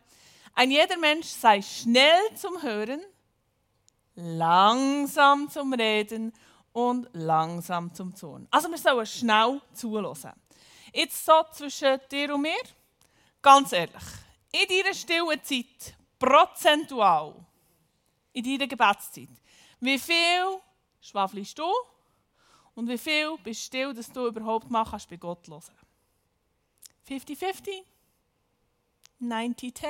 Ein 0.54 0.70
jeder 0.72 0.98
Mensch 0.98 1.28
sei 1.28 1.62
schnell 1.62 2.20
zum 2.34 2.62
Hören, 2.62 3.00
langsam 4.16 5.48
zum 5.50 5.72
Reden 5.72 6.32
und 6.72 7.08
langsam 7.12 7.92
zum 7.94 8.14
Zorn. 8.14 8.46
Also 8.50 8.70
wir 8.70 8.78
sollen 8.78 9.06
schnell 9.06 9.60
zulassen. 9.72 10.32
Jetzt 10.92 11.24
so 11.24 11.44
zwischen 11.52 12.00
dir 12.10 12.34
und 12.34 12.42
mir, 12.42 12.62
ganz 13.40 13.72
ehrlich, 13.72 14.02
in 14.52 14.68
deiner 14.68 14.94
stillen 14.94 15.42
Zeit, 15.42 15.94
prozentual, 16.18 17.34
in 18.32 18.44
deiner 18.44 18.66
Gebetszeit, 18.66 19.28
wie 19.80 19.98
viel 19.98 20.60
schwafelst 21.00 21.58
du 21.58 21.70
und 22.74 22.88
wie 22.88 22.98
viel 22.98 23.36
bist 23.42 23.62
du 23.62 23.66
still, 23.66 23.94
dass 23.94 24.10
du 24.10 24.26
überhaupt 24.26 24.70
mal 24.70 24.84
kannst 24.84 25.08
bei 25.08 25.16
Gott 25.16 25.48
hören 25.48 25.62
50-50? 27.08 27.82
90-10? 29.20 29.82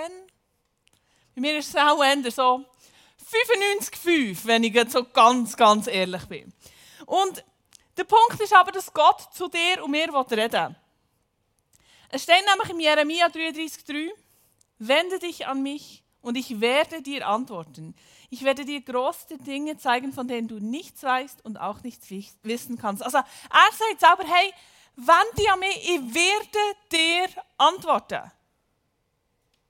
Bei 1.35 1.41
mir 1.41 1.59
ist 1.59 1.69
es 1.69 1.77
auch 1.77 2.03
eher 2.03 2.31
so 2.31 2.65
95-5, 3.23 4.45
wenn 4.45 4.65
ich 4.65 4.75
jetzt 4.75 4.93
so 4.93 5.05
ganz, 5.05 5.57
ganz 5.57 5.87
ehrlich 5.87 6.25
bin. 6.27 6.53
Und 7.07 7.45
der 7.97 8.05
Punkt 8.05 8.41
ist 8.41 8.55
aber, 8.55 8.73
dass 8.73 8.93
Gott 8.93 9.29
zu 9.33 9.49
dir 9.49 9.85
und 9.85 9.91
mir 9.91 10.09
reden 10.13 10.31
will. 10.31 10.77
Es 12.09 12.23
steht 12.25 12.45
nämlich 12.47 12.71
im 12.71 12.81
Jeremia 12.81 13.27
33,3: 13.27 14.11
Wende 14.79 15.19
dich 15.19 15.47
an 15.47 15.63
mich 15.63 16.03
und 16.21 16.37
ich 16.37 16.61
werde 16.61 17.03
dir 17.03 17.27
antworten. 17.27 17.95
Ich 18.31 18.43
werde 18.45 18.65
dir 18.65 18.81
große 18.81 19.39
Dinge 19.39 19.77
zeigen, 19.77 20.13
von 20.13 20.29
denen 20.29 20.49
du 20.49 20.59
nichts 20.59 21.03
weißt 21.03 21.45
und 21.45 21.59
auch 21.59 21.83
nichts 21.83 22.09
wissen 22.43 22.79
kannst. 22.79 23.03
Also, 23.03 23.19
er 23.19 23.25
sagt 23.73 24.01
selber: 24.01 24.25
Hey, 24.25 24.53
wende 24.97 25.37
dich 25.37 25.51
an 25.51 25.59
mich, 25.59 25.91
ich 25.91 26.15
werde 26.15 26.79
dir 26.91 27.43
antworten. 27.59 28.31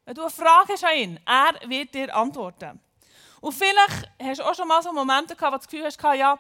Wenn 0.05 0.15
du 0.15 0.23
eine 0.23 0.31
Frage 0.31 0.73
hast 0.73 0.85
an 0.85 0.97
ihn, 0.97 1.21
er 1.25 1.69
wird 1.69 1.95
dir 1.95 2.15
antworten. 2.15 2.81
Und 3.43 3.53
vielleicht 3.53 4.09
hast 4.23 4.41
du 4.41 4.45
auch 4.45 4.55
schon 4.55 4.69
mal 4.69 4.81
so 4.83 4.93
Momente 4.93 5.35
gehabt, 5.35 5.53
wo 5.53 5.57
du 5.57 5.59
das 5.59 5.69
Gefühl 5.69 5.85
hast, 5.85 6.01
ja, 6.19 6.39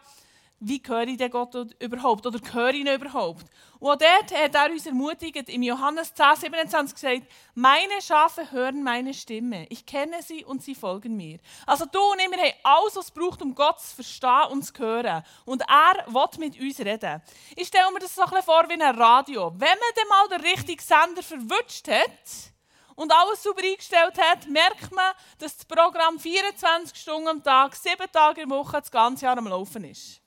wie 0.64 0.80
höre 0.86 1.08
ich 1.08 1.16
den 1.16 1.30
Gott 1.30 1.52
überhaupt? 1.80 2.24
Oder 2.24 2.38
höre 2.52 2.70
ich 2.70 2.80
ihn 2.80 2.86
überhaupt? 2.86 3.44
Und 3.80 3.90
auch 3.90 3.96
dort 3.96 4.40
hat 4.40 4.54
er 4.54 4.70
uns 4.70 4.86
ermutigt, 4.86 5.48
im 5.48 5.62
Johannes 5.64 6.14
10, 6.14 6.36
27 6.52 6.94
gesagt, 6.94 7.22
meine 7.56 8.00
Schafe 8.00 8.52
hören 8.52 8.84
meine 8.84 9.12
Stimme. 9.12 9.66
Ich 9.70 9.84
kenne 9.84 10.22
sie 10.22 10.44
und 10.44 10.62
sie 10.62 10.76
folgen 10.76 11.16
mir. 11.16 11.40
Also 11.66 11.84
du 11.86 11.98
und 11.98 12.20
ich, 12.20 12.30
wir 12.30 12.38
haben 12.38 12.54
alles, 12.62 12.94
was 12.94 13.06
es 13.06 13.10
braucht, 13.10 13.42
um 13.42 13.56
Gott 13.56 13.80
zu 13.80 13.96
verstehen 13.96 14.52
und 14.52 14.62
zu 14.62 14.72
hören. 14.78 15.24
Und 15.44 15.62
er 15.62 16.06
will 16.06 16.38
mit 16.38 16.60
uns 16.60 16.78
reden. 16.78 17.20
Ich 17.56 17.66
stelle 17.66 17.90
mir 17.92 17.98
das 17.98 18.14
so 18.14 18.22
ein 18.22 18.28
bisschen 18.28 18.44
vor 18.44 18.64
wie 18.68 18.80
ein 18.80 18.96
Radio. 18.96 19.52
Wenn 19.56 19.68
man 19.68 19.78
dann 19.96 20.08
mal 20.08 20.38
den 20.38 20.46
richtigen 20.46 20.80
Sender 20.80 21.24
verwünscht 21.24 21.88
hat, 21.88 22.51
und 22.94 23.12
alles 23.12 23.42
sauber 23.42 23.62
eingestellt 23.62 24.18
hat, 24.18 24.48
merkt 24.48 24.92
man, 24.92 25.12
dass 25.38 25.57
das 25.57 25.64
Programm 25.64 26.18
24 26.18 26.96
Stunden 26.98 27.28
am 27.28 27.42
Tag, 27.42 27.74
7 27.74 28.11
Tage 28.12 28.42
in 28.42 28.48
der 28.48 28.59
Woche, 28.59 28.78
das 28.78 28.90
ganze 28.90 29.24
Jahr 29.24 29.38
am 29.38 29.48
Laufen 29.48 29.85
ist. 29.85 30.20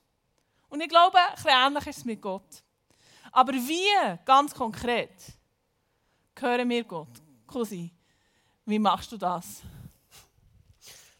Und 0.68 0.80
ich 0.80 0.88
glaube, 0.88 1.18
ein 1.18 1.68
ähnlich 1.68 1.86
ist 1.86 1.98
es 1.98 2.04
mit 2.04 2.20
Gott. 2.20 2.62
Aber 3.32 3.52
wie, 3.52 4.16
ganz 4.24 4.54
konkret, 4.54 5.12
hören 6.38 6.68
wir 6.68 6.84
Gott? 6.84 7.22
Cousin, 7.46 7.90
wie 8.64 8.78
machst 8.78 9.12
du 9.12 9.16
das? 9.16 9.62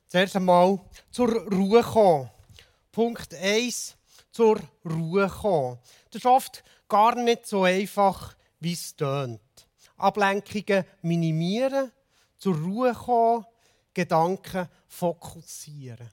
Zuerst 0.09 0.37
einmal 0.37 0.81
zur 1.11 1.31
Ruhe 1.51 1.83
kommen. 1.83 2.31
Punkt 2.91 3.35
1, 3.35 3.97
zur 4.31 4.59
Ruhe 4.85 5.29
kommen. 5.29 5.79
Das 6.11 6.21
ist 6.23 6.27
oft 6.27 6.65
gar 6.89 7.15
nicht 7.15 7.47
so 7.47 7.65
einfach, 7.65 8.35
wie 8.61 8.73
es 8.73 8.95
tönt. 8.97 9.41
Ablenkungen 9.97 10.85
minimieren, 11.03 11.93
zur 12.39 12.57
Ruhe 12.57 12.93
kommen, 12.93 13.47
Gedanken 13.95 14.69
fokussieren. 14.89 16.11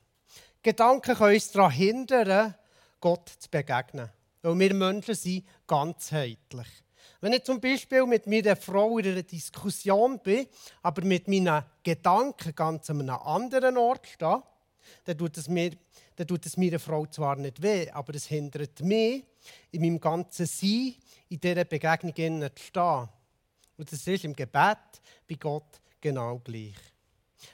Gedanken 0.62 1.16
können 1.16 1.34
uns 1.34 1.52
daran 1.52 1.72
hindern, 1.72 2.56
Gott 3.02 3.30
zu 3.38 3.50
begegnen. 3.50 4.10
Weil 4.42 4.60
wir 4.60 4.74
Menschen 4.74 5.16
sind 5.16 5.46
ganzheitlich. 5.68 6.68
Wenn 7.20 7.34
ich 7.34 7.44
zum 7.44 7.60
Beispiel 7.60 8.06
mit 8.06 8.28
meiner 8.28 8.56
Frau 8.56 8.98
in 8.98 9.08
einer 9.08 9.24
Diskussion 9.24 10.20
bin, 10.20 10.48
aber 10.82 11.04
mit 11.04 11.28
meinen 11.28 11.64
Gedanken 11.82 12.54
ganz 12.56 12.90
an 12.90 13.02
einem 13.02 13.16
anderen 13.16 13.78
Ort 13.78 14.08
stehe, 14.08 14.44
dann 15.06 15.18
tut 15.18 15.38
es, 15.38 15.48
mir, 15.48 15.72
dann 16.16 16.28
tut 16.28 16.46
es 16.46 16.58
meiner 16.58 16.80
Frau 16.80 17.06
zwar 17.06 17.36
nicht 17.38 17.62
weh, 17.62 17.90
aber 17.92 18.16
es 18.16 18.26
hindert 18.28 18.82
mich, 18.82 19.24
in 19.72 19.82
meinem 19.82 20.00
ganzen 20.00 20.46
Sein 20.46 20.96
in 21.30 21.40
dieser 21.40 21.66
Begegnung 21.66 22.14
zu 22.16 22.64
stehen. 22.64 23.10
Und 23.78 23.92
das 23.92 24.06
ist 24.06 24.24
im 24.24 24.36
Gebet 24.36 25.02
bei 25.28 25.36
Gott 25.40 25.82
genau 26.00 26.40
gleich. 26.40 26.76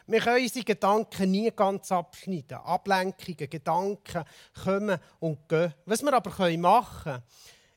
Wir 0.06 0.20
können 0.20 0.44
unsere 0.44 0.66
Gedanken 0.66 1.32
nie 1.32 1.52
ganz 1.52 1.92
abschneiden. 1.92 2.58
Ablenkungen, 2.58 3.50
Gedanken 3.50 4.24
kommen 4.64 5.00
und 5.20 5.48
gehen. 5.50 5.74
Was 5.86 6.04
wir 6.04 6.14
aber 6.14 6.58
machen 6.58 7.04
können, 7.04 7.24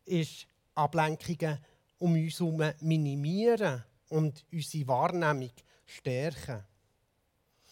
ist 0.04 0.46
Ablenkungen 0.74 1.58
um 1.98 2.14
uns 2.14 2.40
herum 2.40 2.62
minimieren 2.80 3.84
und 4.08 4.44
unsere 4.52 4.88
Wahrnehmung 4.88 5.52
stärken. 5.86 6.64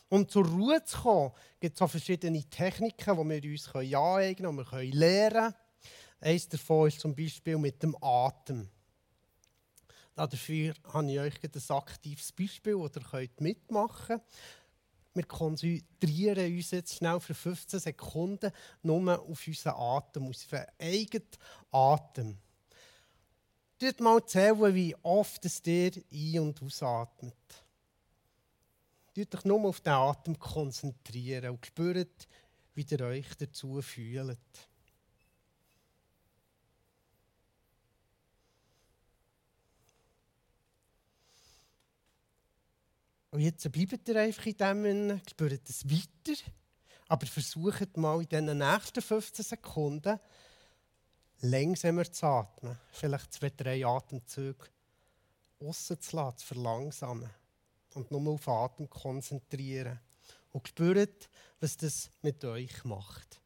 Um 0.08 0.28
zur 0.28 0.46
Ruhe 0.46 0.82
zu 0.84 0.98
kommen, 0.98 1.32
gibt 1.58 1.76
es 1.76 1.82
auch 1.82 1.90
verschiedene 1.90 2.42
Techniken, 2.44 3.16
die 3.16 3.42
wir 3.42 3.50
uns 3.52 3.74
aneignen 3.74 4.56
können, 4.56 4.84
die 4.84 4.92
wir 4.92 4.94
lernen 4.94 5.32
können. 5.32 5.54
Eines 6.20 6.48
davon 6.48 6.88
ist 6.88 7.00
zum 7.00 7.14
Beispiel 7.14 7.56
mit 7.58 7.82
dem 7.82 7.96
Atem. 8.00 8.68
Dafür 10.26 10.74
habe 10.92 11.10
ich 11.10 11.18
euch 11.18 11.34
ein 11.42 11.76
aktives 11.76 12.32
Beispiel, 12.32 12.76
das 12.92 13.12
ihr 13.12 13.28
mitmachen 13.38 14.06
könnt. 14.06 14.22
Wir 15.14 15.24
konzentrieren 15.24 16.56
uns 16.56 16.70
jetzt 16.70 16.94
schnell 16.94 17.18
für 17.20 17.34
15 17.34 17.80
Sekunden 17.80 18.52
nur 18.82 19.18
auf 19.18 19.46
unseren 19.46 19.74
Atem, 19.76 20.24
auf 20.24 20.28
unseren 20.28 20.66
eigenen 20.78 21.26
Atem. 21.72 22.38
Tut 23.78 24.00
mal 24.00 24.24
zählen, 24.26 24.74
wie 24.74 24.94
oft 25.02 25.44
es 25.46 25.62
dir 25.62 25.90
ein- 26.12 26.38
und 26.40 26.62
ausatmet. 26.62 27.34
Tut 29.14 29.34
euch 29.34 29.44
nur 29.44 29.64
auf 29.64 29.80
den 29.80 29.94
Atem 29.94 30.38
konzentrieren 30.38 31.50
und 31.50 31.66
spürt, 31.66 32.28
wie 32.74 32.86
ihr 32.88 33.00
euch 33.00 33.34
dazu 33.36 33.80
fühlt. 33.82 34.38
Und 43.30 43.40
jetzt 43.40 43.70
bleibt 43.70 44.08
ihr 44.08 44.16
einfach 44.16 44.46
in 44.46 44.56
dem, 44.56 45.20
spürt 45.28 45.68
es 45.68 45.88
weiter, 45.88 46.40
aber 47.08 47.26
versucht 47.26 47.96
mal 47.96 48.20
in 48.22 48.46
den 48.46 48.58
nächsten 48.58 49.02
15 49.02 49.44
Sekunden 49.44 50.18
langsamer 51.40 52.10
zu 52.10 52.26
atmen. 52.26 52.78
Vielleicht 52.92 53.32
zwei, 53.32 53.50
drei 53.50 53.86
Atemzüge 53.86 54.66
rauszulassen, 55.60 56.38
zu 56.38 56.46
verlangsamen 56.46 57.30
und 57.94 58.10
nur 58.10 58.34
auf 58.34 58.48
Atem 58.48 58.88
konzentrieren. 58.88 60.00
Und 60.52 60.66
spürt, 60.66 61.28
was 61.60 61.76
das 61.76 62.10
mit 62.22 62.44
euch 62.44 62.84
macht. 62.84 63.39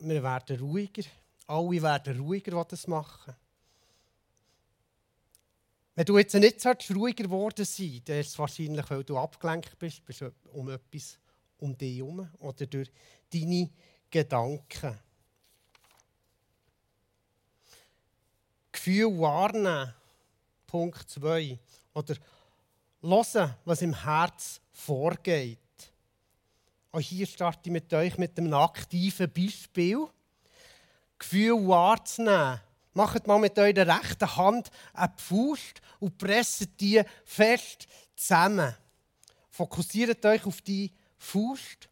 Wir 0.00 0.22
werden 0.22 0.58
ruhiger. 0.58 1.02
Alle 1.46 1.82
werden 1.82 2.20
ruhiger, 2.20 2.62
die 2.62 2.68
das 2.70 2.86
machen. 2.86 3.34
Wenn 5.94 6.04
du 6.06 6.18
jetzt 6.18 6.34
nicht 6.34 6.64
ruhiger 6.94 7.24
geworden 7.24 7.64
sein 7.64 8.00
dann 8.04 8.20
ist 8.20 8.28
es 8.28 8.38
wahrscheinlich, 8.38 8.88
weil 8.88 9.04
du 9.04 9.18
abgelenkt 9.18 9.78
bist, 9.78 10.04
bist 10.04 10.24
um 10.52 10.70
etwas 10.70 11.18
um 11.58 11.76
dich 11.76 11.98
herum 11.98 12.28
oder 12.38 12.66
durch 12.66 12.90
deine 13.32 13.70
Gedanken. 14.10 14.98
Gefühl 18.72 19.18
wahrnehmen, 19.18 19.94
Punkt 20.66 21.10
2. 21.10 21.58
Oder 21.92 22.16
hören, 23.02 23.54
was 23.64 23.82
im 23.82 24.02
Herz 24.02 24.60
vorgeht. 24.72 25.58
Auch 26.92 27.00
hier 27.00 27.26
starte 27.26 27.60
ich 27.64 27.72
mit 27.72 27.92
euch 27.92 28.18
mit 28.18 28.36
einem 28.36 28.52
aktiven 28.54 29.32
Beispiel. 29.32 30.08
Gefühl 31.18 31.68
wahrzunehmen. 31.68 32.60
Macht 32.94 33.26
mal 33.28 33.38
mit 33.38 33.56
eurer 33.58 33.86
rechten 33.86 34.36
Hand 34.36 34.70
eine 34.92 35.12
Faust 35.16 35.80
und 36.00 36.18
presst 36.18 36.68
die 36.80 37.02
fest 37.24 37.86
zusammen. 38.16 38.74
Fokussiert 39.50 40.24
euch 40.26 40.44
auf 40.44 40.60
die 40.62 40.92
Faust 41.16 41.88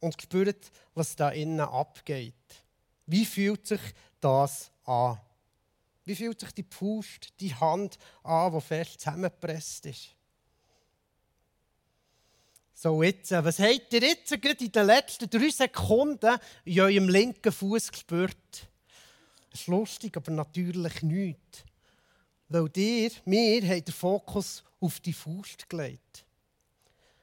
und 0.00 0.20
spürt, 0.20 0.70
was 0.94 1.14
da 1.14 1.28
innen 1.30 1.60
abgeht. 1.60 2.34
Wie 3.06 3.26
fühlt 3.26 3.66
sich 3.66 3.80
das 4.20 4.70
an? 4.84 5.20
Wie 6.04 6.16
fühlt 6.16 6.40
sich 6.40 6.52
die 6.52 6.66
Faust, 6.68 7.38
die 7.38 7.54
Hand 7.54 7.98
an, 8.22 8.52
die 8.52 8.60
fest 8.60 9.00
zusammengepresst 9.00 9.86
ist? 9.86 10.16
So, 12.82 13.00
jetzt, 13.00 13.30
äh, 13.30 13.44
was 13.44 13.60
habt 13.60 13.92
ihr 13.92 14.00
jetzt 14.00 14.42
gerade 14.42 14.64
in 14.64 14.72
den 14.72 14.86
letzten 14.86 15.30
drei 15.30 15.50
Sekunden 15.50 16.36
in 16.64 16.80
eurem 16.80 17.08
linken 17.08 17.52
Fuß 17.52 17.92
gespürt? 17.92 18.68
Es 19.52 19.60
ist 19.60 19.66
lustig, 19.68 20.16
aber 20.16 20.32
natürlich 20.32 21.00
nicht. 21.02 21.64
Weil 22.48 22.68
dir, 22.70 23.12
wir 23.24 23.62
haben 23.68 23.84
den 23.84 23.94
Fokus 23.94 24.64
auf 24.80 24.98
die 24.98 25.12
Faust 25.12 25.68
gelegt. 25.68 26.24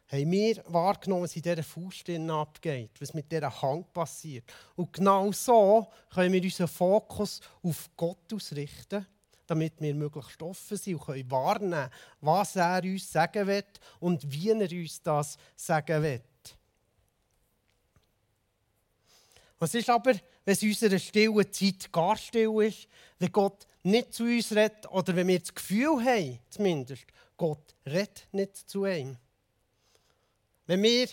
Haben 0.07 0.31
wir 0.31 0.63
wahrgenommen, 0.67 1.23
was 1.23 1.35
in 1.35 1.41
dieser 1.41 1.61
Faust 1.61 2.09
abgeht, 2.09 2.91
was 2.97 3.13
mit 3.13 3.29
dieser 3.29 3.61
Hand 3.61 3.91
passiert. 3.91 4.45
Und 4.77 4.93
genau 4.93 5.29
so 5.33 5.89
können 6.09 6.31
wir 6.31 6.41
unseren 6.41 6.69
Fokus 6.69 7.41
auf 7.61 7.89
Gott 7.97 8.33
ausrichten, 8.33 9.05
damit 9.49 9.81
wir 9.81 9.93
möglichst 9.95 10.41
offen 10.41 10.77
sind 10.77 10.95
und 10.95 11.05
können 11.05 11.31
wahrnehmen, 11.31 11.89
was 12.21 12.55
er 12.55 12.83
uns 12.83 13.11
sagen 13.11 13.47
will 13.47 13.63
und 13.99 14.31
wie 14.31 14.49
er 14.49 14.71
uns 14.71 15.01
das 15.01 15.37
sagen 15.55 16.03
will. 16.03 16.21
Was 19.59 19.75
ist 19.75 19.89
aber, 19.89 20.13
wenn 20.13 20.53
es 20.53 20.63
in 20.63 20.69
unserer 20.69 20.99
stillen 20.99 21.51
Zeit 21.51 21.91
gar 21.91 22.15
still 22.15 22.61
ist, 22.63 22.87
wenn 23.19 23.31
Gott 23.31 23.67
nicht 23.83 24.13
zu 24.13 24.23
uns 24.23 24.51
redet 24.51 24.89
oder 24.89 25.15
wenn 25.15 25.27
wir 25.27 25.39
das 25.39 25.53
Gefühl 25.53 26.03
haben, 26.03 26.39
zumindest, 26.49 27.05
Gott 27.35 27.75
redet 27.85 28.27
nicht 28.31 28.55
zu 28.55 28.85
ihm? 28.85 29.17
Wenn 30.65 30.83
wir 30.83 31.07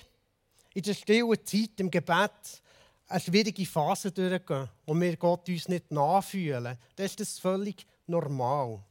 in 0.74 0.82
der 0.82 0.94
stillen 0.94 1.46
Zeit 1.46 1.70
im 1.78 1.90
Gebet 1.90 2.62
eine 3.08 3.20
schwierige 3.20 3.66
Phase 3.66 4.12
durchgehen, 4.12 4.68
wo 4.84 4.94
wir 4.94 5.16
Gott 5.16 5.48
uns 5.48 5.68
nicht 5.68 5.90
nachfühlen, 5.90 6.76
dann 6.96 7.06
ist 7.06 7.18
das 7.18 7.38
völlig 7.38 7.86
normal. 8.08 8.82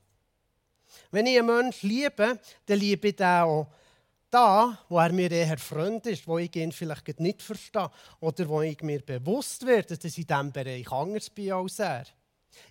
Wenn 1.12 1.26
ich 1.26 1.38
einen 1.38 1.48
Menschen 1.48 1.90
liebe, 1.90 2.40
dann 2.66 2.80
liebe 2.80 3.10
ich 3.10 3.24
auch 3.24 3.68
da, 4.30 4.78
wo 4.90 5.00
er 5.00 5.12
mir 5.12 5.32
eher 5.32 5.58
Freund 5.58 6.06
ist, 6.08 6.28
wo 6.28 6.38
ich 6.38 6.56
ihn 6.56 6.72
vielleicht 6.72 7.20
nicht 7.20 7.42
verstehe 7.42 7.90
oder 8.20 8.48
wo 8.50 8.62
ich 8.62 8.82
mir 8.82 9.02
bewusst 9.02 9.66
werde, 9.66 9.96
dass 9.96 10.04
ich 10.06 10.18
in 10.18 10.28
diesem 10.28 10.52
Bereich 10.52 10.92
anders 10.92 11.30
bin 11.30 11.52
als 11.52 11.80
er. 11.80 12.06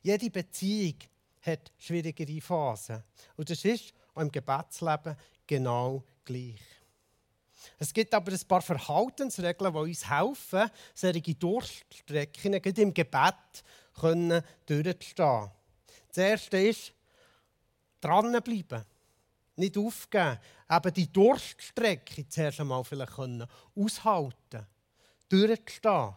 Jede 0.03 0.31
Beziehung 0.31 0.97
hat 1.43 1.73
schwierigere 1.79 2.41
Phasen. 2.41 3.03
Und 3.37 3.49
das 3.51 3.65
ist 3.65 3.93
auch 4.15 4.23
im 4.23 4.33
Gebetsleben 4.33 5.17
genau 5.47 6.03
gleich. 6.25 6.61
Es 7.79 7.93
gibt 7.93 8.13
aber 8.15 8.33
ein 8.33 8.49
paar 8.49 8.63
Verhaltensregeln, 8.63 9.73
die 9.73 9.79
uns 9.79 10.11
helfen, 10.11 10.71
solche 10.95 11.35
Durststrecken 11.35 12.55
im 12.55 12.95
Gebet 12.95 13.65
durchzustehen. 14.67 15.51
Das 16.15 16.25
erste 16.25 16.59
ist, 16.59 16.93
dranbleiben. 18.01 18.85
Nicht 19.57 19.77
aufgeben. 19.77 20.39
Eben 20.71 20.95
die 20.95 21.13
Durststrecke 21.13 22.29
zuerst 22.29 22.61
einmal 22.61 22.85
vielleicht 22.85 23.15
können 23.15 23.49
aushalten 23.75 24.67
Durchstehen. 25.29 26.15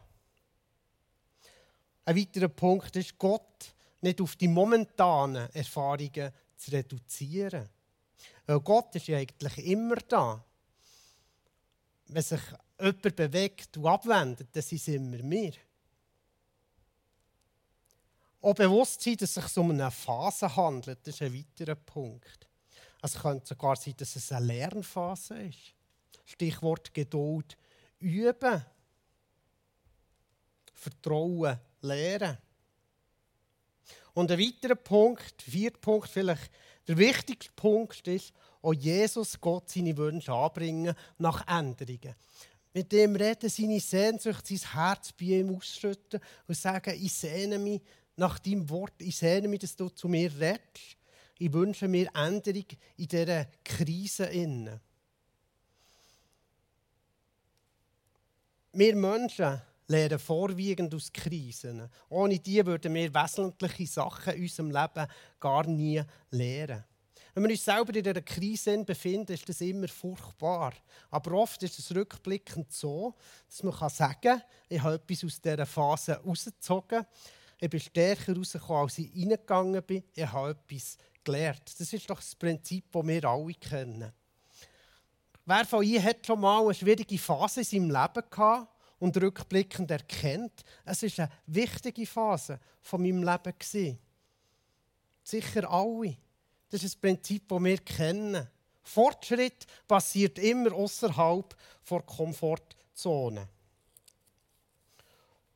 Ein 2.06 2.16
weiterer 2.16 2.48
Punkt 2.48 2.96
ist, 2.96 3.18
Gott 3.18 3.74
nicht 4.02 4.22
auf 4.22 4.36
die 4.36 4.48
momentanen 4.48 5.50
Erfahrungen 5.54 6.32
zu 6.56 6.72
reduzieren. 6.72 7.68
Weil 8.46 8.60
Gott 8.60 8.96
ist 8.96 9.08
ja 9.08 9.18
eigentlich 9.18 9.58
immer 9.66 9.96
da. 9.96 10.44
Wenn 12.06 12.22
sich 12.22 12.42
jemand 12.80 13.16
bewegt 13.16 13.76
und 13.78 13.88
abwendet, 13.88 14.50
dann 14.54 14.62
sind 14.64 14.88
immer 14.88 15.18
wir. 15.18 15.54
Auch 18.48 18.56
bewusst 18.56 19.02
sein, 19.02 19.18
dass 19.18 19.36
es 19.36 19.46
sich 19.46 19.58
um 19.58 19.72
eine 19.72 19.92
Phase 19.92 20.56
handelt, 20.56 21.00
das 21.06 21.16
ist 21.16 21.22
ein 21.22 21.34
weiterer 21.34 21.76
Punkt. 21.76 22.48
Es 23.02 23.16
könnte 23.16 23.46
sogar 23.46 23.76
sein, 23.76 23.94
dass 23.98 24.16
es 24.16 24.32
eine 24.32 24.46
Lernphase 24.46 25.38
ist. 25.44 25.74
Stichwort 26.24 26.94
Geduld 26.94 27.58
üben. 28.00 28.66
Vertrauen 30.74 31.60
lernen. 31.82 32.38
Und 34.14 34.32
ein 34.32 34.40
weiterer 34.40 34.76
Punkt, 34.76 35.42
vierter 35.42 35.80
Punkt, 35.80 36.08
vielleicht 36.08 36.50
der 36.88 36.98
wichtigste 36.98 37.52
Punkt 37.54 38.08
ist, 38.08 38.32
auch 38.62 38.72
Jesus 38.72 39.42
Gott 39.42 39.70
seine 39.70 39.98
Wünsche 39.98 40.32
anbringen 40.32 40.96
nach 41.18 41.46
Änderungen. 41.50 42.16
Mit 42.74 42.94
dem 42.94 43.14
reden, 43.18 43.50
seine 43.50 43.82
Sehnsucht, 43.82 44.48
sein 44.48 44.74
Herz 44.74 45.12
bei 45.12 45.26
ihm 45.26 45.54
ausschütten 45.54 46.22
und 46.48 46.56
sagen, 46.58 46.96
ich 46.98 47.12
sehne 47.12 47.60
mich 47.60 47.82
nach 48.18 48.40
deinem 48.40 48.70
Wort, 48.70 48.94
ich 48.98 49.16
sehne 49.16 49.48
mich, 49.48 49.60
dass 49.60 49.76
du 49.76 49.90
zu 49.90 50.08
mir 50.08 50.32
redest. 50.34 50.98
Ich 51.40 51.54
wünsche 51.54 51.88
mir 51.88 52.10
Änderung 52.16 52.66
in 52.98 53.08
dieser 53.08 53.46
Krise. 53.64 54.30
Wir 58.74 58.96
Menschen 58.96 59.62
lernen 59.88 60.20
vorwiegend 60.20 60.94
aus 60.96 61.14
Krisen. 61.14 61.90
Ohne 62.10 62.40
die 62.40 62.66
würden 62.66 62.94
wir 62.94 63.14
wesentliche 63.14 63.88
Sachen 63.88 64.34
in 64.34 64.42
unserem 64.42 64.72
Leben 64.72 65.08
gar 65.40 65.68
nie 65.68 66.02
lernen. 66.32 66.84
Wenn 67.34 67.44
wir 67.44 67.52
uns 67.52 67.66
selber 67.66 67.96
in 67.96 68.04
dieser 68.04 68.22
Krise 68.24 68.84
befinden, 68.84 69.34
ist 69.34 69.48
das 69.48 69.62
immer 69.62 69.88
furchtbar. 69.88 70.74
Aber 71.12 71.34
oft 71.34 71.62
ist 71.62 71.78
es 71.78 71.94
rückblickend 71.94 72.74
so, 72.74 73.14
dass 73.48 73.62
man 73.62 73.90
sagen 73.90 74.18
kann, 74.22 74.42
ich 74.68 74.82
habe 74.82 74.96
etwas 74.96 75.24
aus 75.24 75.40
dieser 75.40 75.68
Phase 75.68 76.14
herausgezogen. 76.14 77.06
Ich 77.60 77.70
bin 77.70 77.80
stärker 77.80 78.34
herausgekommen, 78.34 78.84
als 78.84 78.98
ich 79.00 79.12
reingegangen 79.16 79.84
bin. 79.84 80.04
Ich 80.14 80.32
habe 80.32 80.52
etwas 80.52 80.98
gelernt. 81.24 81.80
Das 81.80 81.92
ist 81.92 82.10
doch 82.10 82.18
das 82.18 82.36
Prinzip, 82.36 82.92
das 82.92 83.08
wir 83.08 83.26
alle 83.26 83.54
kennen. 83.54 84.14
Wer 85.46 85.66
von 85.66 85.84
Ihnen 85.84 86.04
hat 86.04 86.26
schon 86.26 86.42
mal 86.42 86.64
eine 86.64 86.74
schwierige 86.74 87.18
Phase 87.18 87.62
in 87.62 87.66
seinem 87.66 87.90
Leben 87.90 88.30
gehabt 88.30 88.68
und 89.00 89.18
rückblickend 89.18 89.90
erkennt, 89.90 90.64
es 90.86 91.04
ist 91.04 91.20
eine 91.20 91.32
wichtige 91.46 92.06
Phase 92.06 92.60
von 92.82 93.02
meinem 93.02 93.24
Leben 93.24 93.54
gewesen. 93.58 93.98
Sicher 95.24 95.70
alle. 95.70 96.18
Das 96.70 96.84
ist 96.84 96.96
das 96.96 97.02
Prinzip, 97.02 97.48
das 97.48 97.64
wir 97.64 97.78
kennen. 97.78 98.48
Fortschritt 98.84 99.66
passiert 99.88 100.40
immer 100.40 100.74
außerhalb 100.74 101.56
der 101.90 102.02
Komfortzone. 102.02 103.48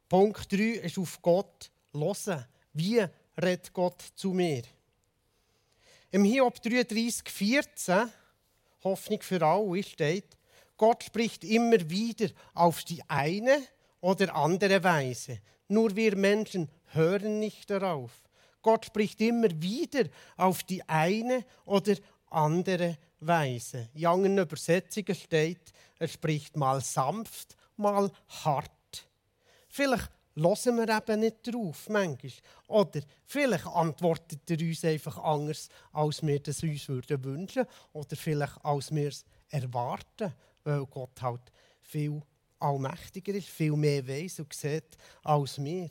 Punkt 0.09 0.51
3 0.51 0.57
ist 0.57 0.97
auf 0.97 1.21
Gott 1.21 1.70
hören. 1.93 2.47
Wie 2.73 3.05
redet 3.41 3.73
Gott 3.73 4.01
zu 4.15 4.31
mir? 4.31 4.63
Im 6.11 6.23
Hiob 6.23 6.61
33, 6.61 7.29
14, 7.29 8.09
Hoffnung 8.83 9.21
für 9.21 9.41
alle, 9.41 9.83
steht, 9.83 10.37
Gott 10.77 11.03
spricht 11.03 11.43
immer 11.43 11.89
wieder 11.89 12.29
auf 12.53 12.83
die 12.83 13.01
eine 13.07 13.61
oder 14.01 14.35
andere 14.35 14.83
Weise. 14.83 15.39
Nur 15.67 15.95
wir 15.95 16.15
Menschen 16.15 16.69
hören 16.87 17.39
nicht 17.39 17.69
darauf. 17.69 18.11
Gott 18.61 18.85
spricht 18.85 19.21
immer 19.21 19.49
wieder 19.61 20.05
auf 20.37 20.63
die 20.63 20.87
eine 20.89 21.45
oder 21.65 21.95
andere 22.29 22.97
Weise. 23.19 23.89
In 23.93 24.05
anderen 24.05 24.37
Übersetzungen 24.39 25.15
steht, 25.15 25.71
er 25.99 26.07
spricht 26.07 26.57
mal 26.57 26.81
sanft, 26.81 27.55
mal 27.77 28.11
hart. 28.43 29.07
Vielleicht 29.69 30.09
hören 30.41 30.77
wir 30.77 30.97
eben 30.97 31.19
nicht 31.19 31.47
drauf, 31.47 31.89
manchmal. 31.89 32.31
Oder 32.67 33.01
vielleicht 33.25 33.67
antwortet 33.67 34.49
er 34.49 34.59
uns 34.59 34.85
einfach 34.85 35.17
anders, 35.17 35.69
als 35.91 36.21
wir 36.25 36.39
das 36.39 36.63
uns 36.63 36.87
würden 36.87 37.23
wünschen 37.23 37.65
oder 37.93 38.15
vielleicht 38.15 38.63
als 38.63 38.93
wir 38.93 39.09
es 39.09 39.25
erwarten, 39.49 40.33
weil 40.63 40.85
Gott 40.85 41.21
halt 41.21 41.51
viel 41.81 42.21
allmächtiger 42.59 43.33
ist, 43.33 43.49
viel 43.49 43.75
mehr 43.75 44.07
weiß 44.07 44.39
und 44.39 44.53
sieht 44.53 44.97
als 45.23 45.61
wir. 45.63 45.89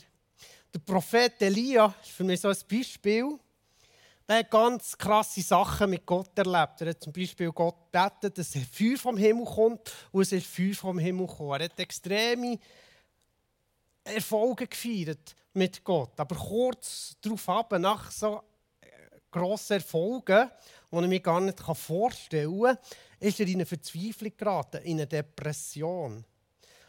Der 0.72 0.78
Prophet 0.78 1.40
Elia 1.42 1.92
ist 2.02 2.12
für 2.12 2.24
mich 2.24 2.40
so 2.40 2.48
ein 2.48 2.56
Beispiel. 2.70 3.38
Der 4.28 4.38
hat 4.38 4.50
ganz 4.50 4.96
krasse 4.96 5.42
Sachen 5.42 5.90
mit 5.90 6.06
Gott 6.06 6.38
erlebt. 6.38 6.80
Er 6.80 6.90
hat 6.90 7.02
zum 7.02 7.12
Beispiel 7.12 7.50
Gott 7.50 7.90
gebeten, 7.90 8.32
dass 8.32 8.56
Feuer 8.70 8.96
vom 8.96 9.16
Himmel 9.16 9.44
kommt 9.44 9.92
und 10.12 10.22
es 10.22 10.30
ist 10.30 10.46
Feuer 10.46 10.74
vom 10.74 11.00
Himmel 11.00 11.26
gekommen. 11.26 11.60
Er 11.60 11.64
hat 11.64 11.80
extreme 11.80 12.56
Erfolge 14.14 14.66
gefeiert 14.66 15.34
mit 15.54 15.82
Gott. 15.84 16.18
Aber 16.18 16.36
kurz 16.36 17.16
darauf 17.20 17.48
ab, 17.48 17.72
nach 17.78 18.10
so 18.10 18.42
äh, 18.80 18.86
grossen 19.30 19.74
Erfolgen, 19.74 20.50
die 20.92 20.96
ich 20.96 21.08
mir 21.08 21.20
gar 21.20 21.40
nicht 21.40 21.60
vorstellen 21.60 22.62
kann, 22.62 22.78
ist 23.18 23.40
er 23.40 23.46
in 23.46 23.54
eine 23.54 23.66
Verzweiflung 23.66 24.32
geraten, 24.36 24.82
in 24.82 24.98
eine 24.98 25.06
Depression. 25.06 26.24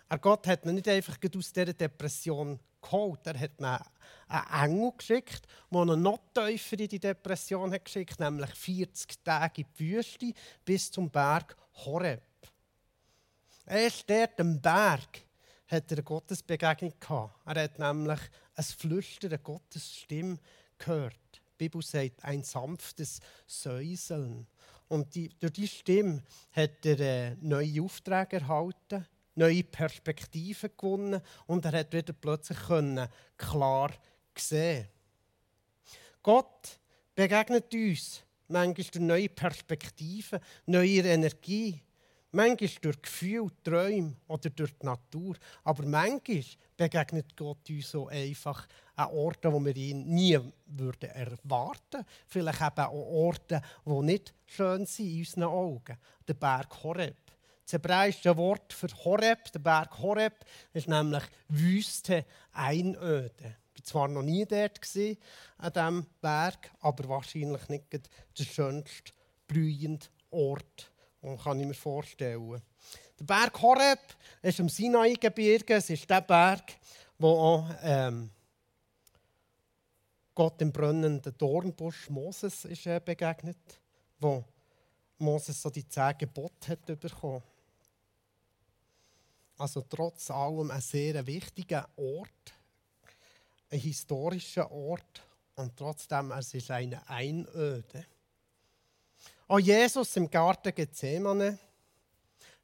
Er 0.10 0.20
Gott 0.20 0.48
hat 0.48 0.66
ihn 0.66 0.76
nicht 0.76 0.88
einfach 0.88 1.18
aus 1.38 1.54
dieser 1.54 1.74
Depression 1.74 2.60
geholt. 2.82 3.26
Er 3.26 3.40
hat 3.40 3.60
einen 3.60 4.72
Engel 4.72 4.92
geschickt, 4.98 5.48
der 5.70 5.82
ihn 5.82 6.02
noch 6.02 6.20
tiefer 6.34 6.80
in 6.80 6.88
die 6.88 7.00
Depression 7.00 7.72
hat 7.72 7.86
geschickt, 7.86 8.20
nämlich 8.20 8.50
40 8.50 9.24
Tage 9.24 9.62
in 9.62 9.68
die 9.78 9.80
Wüste 9.80 10.34
bis 10.66 10.92
zum 10.92 11.10
Berg 11.10 11.56
Horeb. 11.86 12.24
Erst 13.66 14.10
dort 14.10 14.40
am 14.42 14.60
Berg 14.60 15.22
hat 15.72 15.92
er 15.92 15.98
eine 15.98 16.04
Gottesbegegnung 16.04 16.94
gehabt. 17.00 17.36
Er 17.46 17.64
hat 17.64 17.80
nämlich 17.80 18.20
ein 18.56 18.64
Flüstern, 18.64 19.32
eine 19.32 19.40
Gottesstimme 19.40 20.38
gehört. 20.78 21.16
Die 21.34 21.70
Bibel 21.70 21.82
sagt, 21.82 22.24
ein 22.24 22.44
sanftes 22.44 23.20
Säuseln. 23.48 24.48
Und 24.90 25.16
die, 25.16 25.30
durch 25.40 25.54
diese 25.54 25.76
Stimme 25.76 26.22
hat 26.52 26.86
er 26.86 27.00
äh, 27.00 27.36
neue 27.40 27.82
Aufträge 27.82 28.38
erhalten, 28.38 29.08
neue 29.36 29.64
Perspektiven 29.64 30.72
gewonnen 30.76 31.22
und 31.48 31.64
er 31.64 31.72
hat 31.72 31.94
wieder 31.94 32.12
plötzlich 32.12 32.60
können 32.60 33.08
klar 33.38 33.92
sehen. 34.36 34.88
Gott 36.22 36.80
begegnet 37.16 37.74
uns 37.74 38.22
manchmal 38.50 38.74
durch 38.74 38.96
neue 38.96 39.30
Perspektiven, 39.30 40.40
neue 40.66 41.02
Energie, 41.04 41.82
manchmal 42.32 42.70
durch 42.82 43.02
Gefühl, 43.02 43.48
Träume 43.64 44.16
oder 44.28 44.50
durch 44.50 44.74
die 44.78 44.86
Natur. 44.86 45.36
Aber 45.64 45.86
manchmal 45.86 46.44
begegnet 46.78 47.36
Gott 47.36 47.70
uns 47.70 47.92
so 47.92 48.08
einfach 48.08 48.68
an 48.96 49.10
Orten, 49.10 49.52
wo 49.52 49.64
wir 49.64 49.76
ihn 49.76 50.08
nie 50.08 50.40
würden 50.66 51.10
erwarten 51.10 52.06
Vielleicht 52.28 52.62
eben 52.62 52.80
an 52.80 52.90
Orten, 52.90 53.62
die 53.86 54.02
nicht 54.02 54.34
schön 54.46 54.86
sind 54.86 55.08
in 55.08 55.20
unseren 55.20 55.44
Augen. 55.44 55.98
Der 56.28 56.34
Berg 56.34 56.84
Horeb. 56.84 57.18
Das 57.64 57.74
hebräische 57.74 58.36
Wort 58.36 58.74
für 58.74 58.90
Horeb, 59.06 59.52
der 59.52 59.60
Berg 59.60 59.98
Horeb, 60.00 60.46
ist 60.74 60.88
nämlich 60.88 61.24
Wüste, 61.48 62.26
Einöde. 62.52 63.58
Ich 63.74 63.80
war 63.80 63.84
zwar 63.86 64.08
noch 64.10 64.24
nie 64.24 64.46
dort 64.46 64.80
an 65.58 65.74
diesem 65.74 66.06
Berg, 66.20 66.72
aber 66.82 67.08
wahrscheinlich 67.08 67.70
nicht 67.70 67.86
der 67.94 68.44
schönste, 68.44 69.14
blühende 69.48 70.06
Ort, 70.32 70.91
den 71.22 71.38
kann 71.38 71.60
ich 71.60 71.68
mir 71.68 71.74
vorstellen. 71.74 72.62
Der 73.20 73.26
Berg 73.26 73.62
Horeb 73.62 74.00
ist 74.42 74.60
im 74.60 74.70
Sinai-Gebirge. 74.70 75.76
Es 75.76 75.90
ist 75.90 76.10
der 76.10 76.22
Berg, 76.22 76.74
wo 77.18 77.30
auch, 77.30 77.70
ähm, 77.84 78.30
Gott 80.34 80.62
im 80.62 80.72
brennenden 80.72 81.38
Dornbusch 81.38 82.10
Moses 82.10 82.66
ist 82.66 82.88
äh, 82.88 83.00
begegnet, 83.04 83.80
wo 84.20 84.44
Moses 85.18 85.62
so 85.62 85.70
die 85.70 85.88
zehn 85.88 86.18
Gebote 86.18 86.72
hat 86.72 87.00
bekommen. 87.00 87.44
Also 89.58 89.82
trotz 89.82 90.32
allem 90.32 90.72
ein 90.72 90.82
sehr 90.82 91.26
wichtiger 91.28 91.88
Ort, 91.96 92.54
ein 93.70 93.80
historischer 93.80 94.72
Ort 94.72 95.22
und 95.56 95.78
trotzdem 95.78 96.32
es 96.32 96.54
ist 96.56 96.72
eine 96.72 97.08
Einöde. 97.08 98.06
Auch 99.52 99.60
Jesus 99.60 100.16
im 100.16 100.32
Garten 100.32 100.74
Gethsemane 100.74 101.60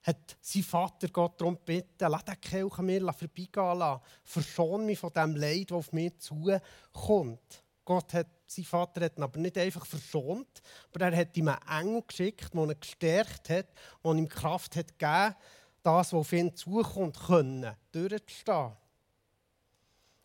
hat 0.03 0.37
sein 0.39 0.63
Vater 0.63 1.09
Gott 1.09 1.41
darum 1.41 1.55
gebeten, 1.55 2.07
lass 2.07 2.23
den 2.23 2.39
Kelch 2.39 2.77
mir 2.77 3.01
vorbeigehen 3.01 3.77
lassen. 3.77 4.01
Verschon 4.23 4.85
mich 4.85 4.97
von 4.97 5.11
dem 5.11 5.35
Leid, 5.35 5.69
das 5.69 5.79
auf 5.79 5.91
mich 5.91 6.17
zukommt. 6.17 7.65
Gott 7.83 8.13
hat, 8.13 8.27
sein 8.45 8.63
Vater 8.63 9.03
hat 9.03 9.17
ihn 9.17 9.23
aber 9.23 9.37
nicht 9.37 9.57
einfach 9.57 9.85
verschont, 9.85 10.61
aber 10.93 11.07
er 11.07 11.17
hat 11.17 11.35
ihm 11.35 11.49
einen 11.49 11.67
Engel 11.67 12.03
geschickt, 12.07 12.53
der 12.53 12.63
ihn 12.63 12.79
gestärkt 12.79 13.49
hat, 13.49 13.67
der 14.01 14.11
ihm 14.13 14.29
Kraft 14.29 14.77
hat 14.77 14.97
gegeben, 14.97 15.35
das, 15.83 16.13
was 16.13 16.13
auf 16.13 16.31
ihn 16.31 16.55
zukommt, 16.55 17.19
können, 17.19 17.75
durchzustehen. 17.91 18.71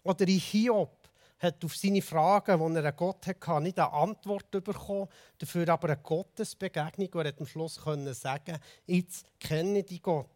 Oder 0.04 0.28
in 0.28 0.38
Hiob 0.38 1.01
hat 1.42 1.64
auf 1.64 1.76
seine 1.76 2.02
Fragen, 2.02 2.74
die 2.74 2.78
er 2.78 2.84
an 2.84 2.96
Gott 2.96 3.26
hatte, 3.26 3.60
nicht 3.60 3.78
eine 3.78 3.92
Antwort 3.92 4.50
bekommen, 4.52 5.08
dafür 5.38 5.68
aber 5.68 5.88
eine 5.88 6.00
Gottesbegegnung, 6.00 7.08
wo 7.12 7.18
er 7.18 7.34
am 7.36 7.46
Schluss 7.46 7.80
können 7.82 8.14
sagen 8.14 8.58
jetzt 8.86 9.26
kenne 9.40 9.80
ich 9.80 9.86
die 9.86 10.00
Gott. 10.00 10.28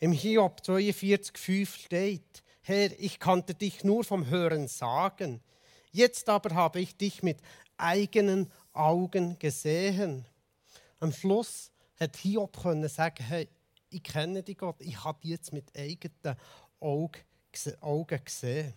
Im 0.00 0.10
Hiob 0.12 0.60
42,5 0.60 1.84
steht, 1.84 2.42
Herr, 2.62 2.90
ich 2.98 3.20
kannte 3.20 3.54
dich 3.54 3.84
nur 3.84 4.02
vom 4.02 4.26
Hören 4.26 4.66
sagen, 4.66 5.40
jetzt 5.92 6.28
aber 6.28 6.54
habe 6.56 6.80
ich 6.80 6.96
dich 6.96 7.22
mit 7.22 7.38
eigenen 7.76 8.50
Augen 8.72 9.38
gesehen. 9.38 10.26
Am 10.98 11.12
Schluss 11.12 11.70
hat 12.00 12.16
Hiob 12.16 12.60
können 12.60 12.88
sagen, 12.88 13.24
hey, 13.24 13.48
ich 13.90 14.02
kenne 14.02 14.42
die 14.42 14.56
Gott, 14.56 14.76
ich 14.80 15.04
habe 15.04 15.20
dich 15.20 15.30
jetzt 15.30 15.52
mit 15.52 15.70
eigenen 15.78 16.36
Augen 16.80 18.24
gesehen. 18.24 18.74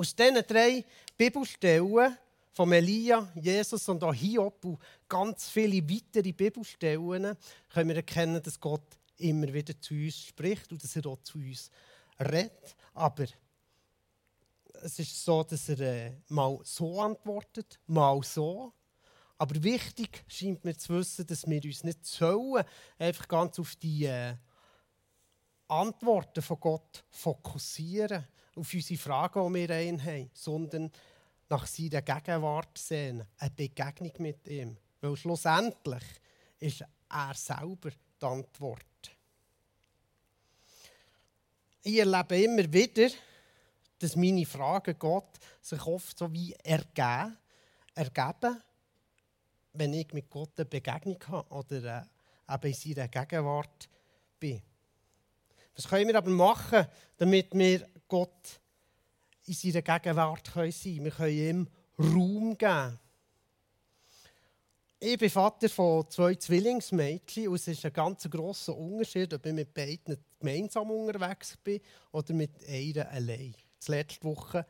Aus 0.00 0.16
diesen 0.16 0.42
drei 0.48 0.82
Bibelstellen 1.14 2.16
von 2.54 2.72
Elia, 2.72 3.30
Jesus 3.34 3.86
und 3.86 4.02
auch 4.02 4.14
Hiob 4.14 4.64
und 4.64 4.78
ganz 5.06 5.50
viele 5.50 5.86
weitere 5.86 6.32
Bibelstellen 6.32 7.36
können 7.68 7.88
wir 7.90 7.96
erkennen, 7.96 8.42
dass 8.42 8.58
Gott 8.58 8.96
immer 9.18 9.52
wieder 9.52 9.78
zu 9.78 9.92
uns 9.92 10.18
spricht 10.18 10.72
und 10.72 10.82
dass 10.82 10.96
er 10.96 11.04
auch 11.04 11.20
zu 11.20 11.36
uns 11.36 11.70
redet. 12.18 12.74
Aber 12.94 13.26
es 14.82 14.98
ist 14.98 15.22
so, 15.22 15.44
dass 15.44 15.68
er 15.68 15.80
äh, 15.80 16.12
mal 16.28 16.58
so 16.64 17.02
antwortet, 17.02 17.78
mal 17.86 18.22
so. 18.22 18.72
Aber 19.36 19.62
wichtig 19.62 20.24
scheint 20.28 20.64
mir 20.64 20.78
zu 20.78 20.94
wissen, 20.94 21.26
dass 21.26 21.46
wir 21.46 21.62
uns 21.62 21.84
nicht 21.84 22.06
sollen, 22.06 22.64
einfach 22.98 23.28
ganz 23.28 23.58
auf 23.58 23.76
die 23.76 24.06
äh, 24.06 24.32
Antworten 25.68 26.40
von 26.40 26.58
Gott 26.58 27.04
fokussieren, 27.10 28.26
auf 28.56 28.74
unsere 28.74 29.00
Fragen, 29.00 29.52
die 29.52 29.68
wir 29.68 29.76
haben, 29.76 30.30
sondern 30.34 30.90
nach 31.48 31.66
seiner 31.66 32.02
Gegenwart 32.02 32.78
sehen, 32.78 33.24
eine 33.38 33.50
Begegnung 33.50 34.12
mit 34.18 34.46
ihm. 34.48 34.76
Weil 35.00 35.16
schlussendlich 35.16 36.04
ist 36.58 36.84
er 37.08 37.34
selber 37.34 37.90
die 37.90 38.26
Antwort. 38.26 38.84
Ich 41.82 41.98
erlebe 41.98 42.42
immer 42.42 42.72
wieder, 42.72 43.08
dass 43.98 44.16
meine 44.16 44.46
Fragen 44.46 44.98
Gott 44.98 45.38
sich 45.60 45.82
oft 45.86 46.18
so 46.18 46.32
wie 46.32 46.52
ergeben, 46.62 47.36
ergeben 47.94 48.62
wenn 49.72 49.94
ich 49.94 50.12
mit 50.12 50.28
Gott 50.30 50.52
eine 50.56 50.66
Begegnung 50.66 51.18
habe 51.28 51.48
oder 51.50 52.08
äh, 52.48 52.54
eben 52.54 52.66
in 52.66 52.74
seiner 52.74 53.08
Gegenwart 53.08 53.88
bin. 54.38 54.62
Was 55.74 55.88
können 55.88 56.08
wir 56.08 56.16
aber 56.16 56.30
machen, 56.30 56.86
damit 57.16 57.54
wir 57.54 57.86
Gott 58.10 58.60
in 59.46 59.54
seiner 59.54 59.80
Gegenwart 59.80 60.46
sein 60.46 60.70
können? 60.70 61.04
Wir 61.04 61.10
können 61.10 61.32
ihm 61.32 61.68
Raum 61.98 62.58
geben. 62.58 62.98
Ich 65.02 65.16
bin 65.16 65.30
Vater 65.30 65.70
von 65.70 66.10
zwei 66.10 66.34
Zwillingsmädchen 66.34 67.48
und 67.48 67.54
es 67.54 67.68
ist 67.68 67.86
ein 67.86 67.92
ganz 67.92 68.28
grosser 68.28 68.76
Unterschied, 68.76 69.32
ob 69.32 69.46
ich 69.46 69.52
mit 69.54 69.72
beiden 69.72 70.18
gemeinsam 70.38 70.90
unterwegs 70.90 71.56
bin 71.56 71.80
oder 72.12 72.34
mit 72.34 72.62
einer 72.68 73.08
allein. 73.08 73.54
Letzte 73.86 74.24
Woche 74.24 74.66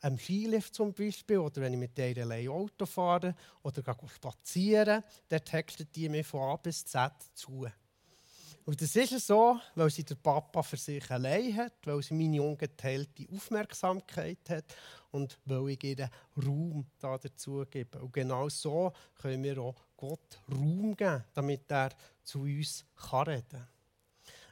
am 0.00 0.18
Skilift 0.18 0.74
zum 0.74 0.94
Beispiel 0.94 1.38
oder 1.38 1.60
wenn 1.60 1.74
ich 1.74 1.78
mit 1.78 1.98
der 1.98 2.16
allein 2.16 2.48
Auto 2.48 2.86
fahre 2.86 3.34
oder 3.62 3.82
gehe 3.82 4.08
spazieren, 4.08 5.02
dann 5.28 5.44
textet 5.44 5.94
die 5.94 6.08
mir 6.08 6.24
von 6.24 6.40
A 6.40 6.56
bis 6.56 6.84
Z 6.84 7.12
zu. 7.34 7.66
Und 8.66 8.82
das 8.82 8.96
ist 8.96 9.24
so, 9.24 9.60
weil 9.76 9.90
sie 9.90 10.02
der 10.02 10.16
Papa 10.16 10.60
für 10.60 10.76
sich 10.76 11.08
allein 11.08 11.56
hat, 11.56 11.74
weil 11.84 12.02
sie 12.02 12.14
meine 12.14 12.42
ungeteilte 12.42 13.24
Aufmerksamkeit 13.32 14.50
hat 14.50 14.64
und 15.12 15.38
weil 15.44 15.70
ich 15.70 15.84
ihr 15.84 16.10
Raum 16.36 16.84
da 16.98 17.16
dazu 17.16 17.64
gebe. 17.70 18.00
Und 18.00 18.12
genau 18.12 18.48
so 18.48 18.92
können 19.14 19.44
wir 19.44 19.58
auch 19.58 19.76
Gott 19.96 20.40
Raum 20.50 20.96
geben, 20.96 21.22
damit 21.32 21.70
er 21.70 21.90
zu 22.24 22.40
uns 22.40 22.84
reden 23.14 23.44
kann. 23.48 23.68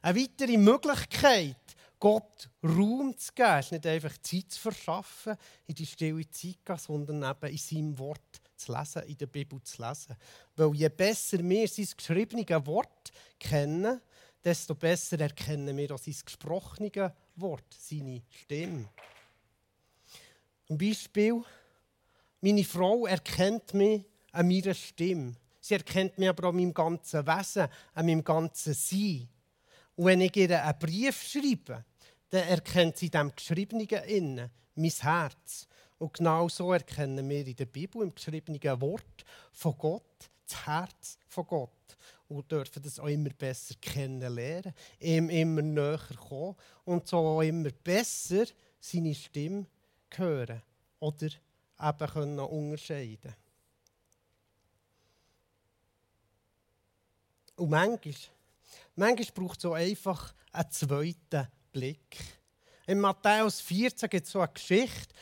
Eine 0.00 0.20
weitere 0.20 0.58
Möglichkeit, 0.58 1.56
Gott 1.98 2.48
Raum 2.62 3.18
zu 3.18 3.32
geben, 3.32 3.58
ist 3.58 3.72
nicht 3.72 3.86
einfach 3.86 4.16
Zeit 4.18 4.52
zu 4.52 4.60
verschaffen, 4.60 5.34
in 5.66 5.74
die 5.74 5.86
stille 5.86 6.30
Zeit 6.30 6.78
sondern 6.78 7.16
eben 7.28 7.50
in 7.52 7.58
seinem 7.58 7.98
Wort 7.98 8.40
zu 8.64 8.72
lesen, 8.72 9.02
in 9.02 9.16
der 9.16 9.26
Bibel 9.26 9.60
zu 9.62 9.82
lesen. 9.82 10.16
Weil 10.56 10.74
je 10.74 10.88
besser 10.88 11.38
wir 11.38 11.68
sein 11.68 11.88
geschriebenes 11.96 12.66
Wort 12.66 13.12
kennen, 13.38 14.00
desto 14.42 14.74
besser 14.74 15.20
erkennen 15.20 15.76
wir 15.76 15.90
auch 15.92 15.98
sein 15.98 16.14
gesprochenes 16.24 17.12
Wort, 17.36 17.76
seine 17.78 18.22
Stimme. 18.30 18.88
Zum 20.66 20.78
Beispiel, 20.78 21.42
meine 22.40 22.64
Frau 22.64 23.06
erkennt 23.06 23.74
mich 23.74 24.04
an 24.32 24.48
meiner 24.48 24.74
Stimme. 24.74 25.34
Sie 25.60 25.74
erkennt 25.74 26.18
mich 26.18 26.28
aber 26.28 26.48
an 26.48 26.56
meinem 26.56 26.74
ganzen 26.74 27.26
Wesen, 27.26 27.68
an 27.94 28.06
meinem 28.06 28.24
ganzen 28.24 28.74
Sein. 28.74 29.28
Und 29.96 30.06
wenn 30.06 30.20
ich 30.20 30.36
ihr 30.36 30.62
einen 30.62 30.78
Brief 30.78 31.22
schreibe, 31.22 31.84
dann 32.30 32.48
erkennt 32.48 32.96
sie 32.96 33.06
in 33.06 33.12
dem 33.12 33.34
Geschriebenen 33.34 33.86
innen 33.86 34.50
mein 34.74 34.90
Herz. 34.90 35.68
Und 35.98 36.12
genau 36.14 36.48
so 36.48 36.72
erkennen 36.72 37.28
wir 37.28 37.46
in 37.46 37.56
der 37.56 37.66
Bibel, 37.66 38.02
im 38.02 38.14
geschriebenen 38.14 38.80
Wort 38.80 39.24
von 39.52 39.76
Gott, 39.78 40.30
das 40.46 40.66
Herz 40.66 41.18
von 41.28 41.46
Gott. 41.46 41.70
Und 42.28 42.50
dürfen 42.50 42.82
das 42.82 42.98
auch 42.98 43.06
immer 43.06 43.30
besser 43.30 43.74
kennenlernen, 43.80 44.74
ihm 44.98 45.28
immer 45.30 45.62
näher 45.62 46.00
kommen 46.28 46.56
und 46.84 47.06
so 47.06 47.18
auch 47.18 47.42
immer 47.42 47.70
besser 47.70 48.44
seine 48.80 49.14
Stimme 49.14 49.66
hören 50.10 50.62
oder 51.00 51.26
eben 51.26 52.12
können 52.12 52.38
unterscheiden 52.40 53.34
Und 57.56 57.70
manchmal, 57.70 58.14
manchmal 58.96 59.28
braucht 59.34 59.58
es 59.58 59.62
so 59.62 59.74
einfach 59.74 60.34
einen 60.52 60.70
zweiten 60.70 61.48
Blick. 61.72 62.18
In 62.86 63.00
Matthäus 63.00 63.60
14 63.60 64.08
gibt 64.10 64.26
es 64.26 64.32
so 64.32 64.40
eine 64.40 64.52
Geschichte, 64.52 65.14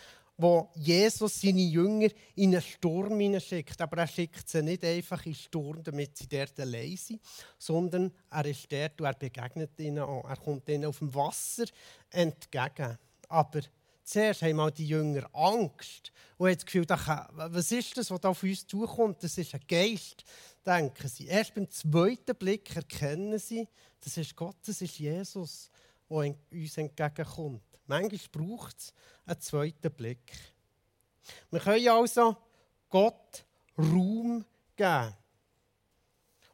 wo 0.43 0.70
Jesus 0.74 1.40
seine 1.40 1.62
Jünger 1.62 2.09
in 2.34 2.53
einen 2.53 2.62
Sturm 2.62 3.20
hineinschickt. 3.20 3.80
Aber 3.80 3.99
er 3.99 4.09
schickt 4.09 4.49
sie 4.49 4.62
nicht 4.62 4.84
einfach 4.84 5.24
in 5.24 5.32
den 5.32 5.38
Sturm, 5.38 5.82
damit 5.82 6.16
sie 6.16 6.28
dort 6.28 6.59
allein 6.59 6.97
sind, 6.97 7.20
sondern 7.59 8.12
er 8.30 8.45
ist 8.45 8.70
dort 8.70 9.01
und 9.01 9.07
er 9.07 9.14
begegnet 9.14 9.78
ihnen 9.78 10.01
auch. 10.01 10.28
Er 10.28 10.36
kommt 10.36 10.68
ihnen 10.68 10.86
auf 10.86 10.99
dem 10.99 11.14
Wasser 11.14 11.64
entgegen. 12.11 12.99
Aber 13.28 13.61
Zuerst 14.05 14.43
haben 14.43 14.74
die 14.74 14.88
Jünger 14.88 15.28
Angst 15.32 16.12
und 16.36 16.49
haben 16.49 16.57
das 16.57 16.66
Gefühl, 16.66 16.86
was 16.88 17.70
ist 17.72 17.97
das, 17.97 18.11
was 18.11 18.20
da 18.20 18.30
auf 18.30 18.43
uns 18.43 18.66
zukommt? 18.66 19.22
Das 19.22 19.38
ist 19.38 19.55
ein 19.55 19.61
Geist, 19.68 20.24
denken 20.66 21.09
sie. 21.09 21.26
Erst 21.26 21.55
beim 21.55 21.70
zweiten 21.70 22.34
Blick 22.34 22.74
erkennen 22.74 23.38
sie, 23.38 23.68
das 24.01 24.16
ist 24.16 24.34
Gott, 24.34 24.57
das 24.66 24.82
ist 24.82 24.99
Jesus, 24.99 25.70
der 26.11 26.34
uns 26.51 26.76
entgegenkommt. 26.76 27.62
Manchmal 27.93 28.47
braucht 28.47 28.78
es 28.78 28.95
einen 29.26 29.40
zweiten 29.43 29.93
Blick. 29.93 30.32
Wir 31.51 31.61
können 31.61 31.88
also 31.88 32.34
Gott 32.88 33.45
Raum 33.76 34.47
geben. 34.74 35.14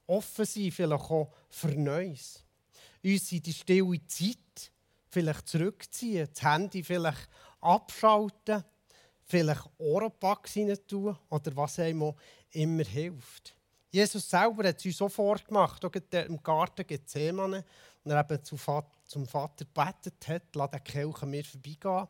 Offen 0.09 0.45
sein, 0.45 0.73
vielleicht 0.73 1.05
auch 1.05 1.33
für 1.49 1.69
Neues. 1.69 2.43
Uns 3.05 3.31
in 3.31 3.43
die 3.43 3.53
stille 3.53 4.05
Zeit 4.09 4.73
vielleicht 5.11 5.47
zurückziehen, 5.47 6.29
das 6.29 6.43
Handy 6.43 6.83
vielleicht 6.83 7.29
abschalten, 7.61 8.65
vielleicht 9.25 9.71
Ohrenpacks 9.79 10.57
rein 10.57 10.77
tun 10.89 11.17
oder 11.31 11.55
was 11.55 11.79
einem 11.79 12.15
immer 12.51 12.83
hilft. 12.83 13.55
Jesus 13.93 14.29
selber 14.29 14.67
hat 14.67 14.79
es 14.79 14.87
uns 14.87 14.97
so 14.97 15.09
vorgemacht, 15.09 15.85
auch 15.85 15.93
im 15.93 16.43
Garten 16.43 16.85
Gethsemane, 16.85 17.65
und 18.03 18.11
er 18.11 18.29
eben 18.29 18.45
zum 19.09 19.27
Vater 19.27 19.65
gebetet 19.65 20.29
hat, 20.29 20.55
lass 20.55 20.71
den 20.71 20.85
Kelch 20.85 21.23
an 21.23 21.31
mir 21.31 21.45
vorbeigehen, 21.45 22.07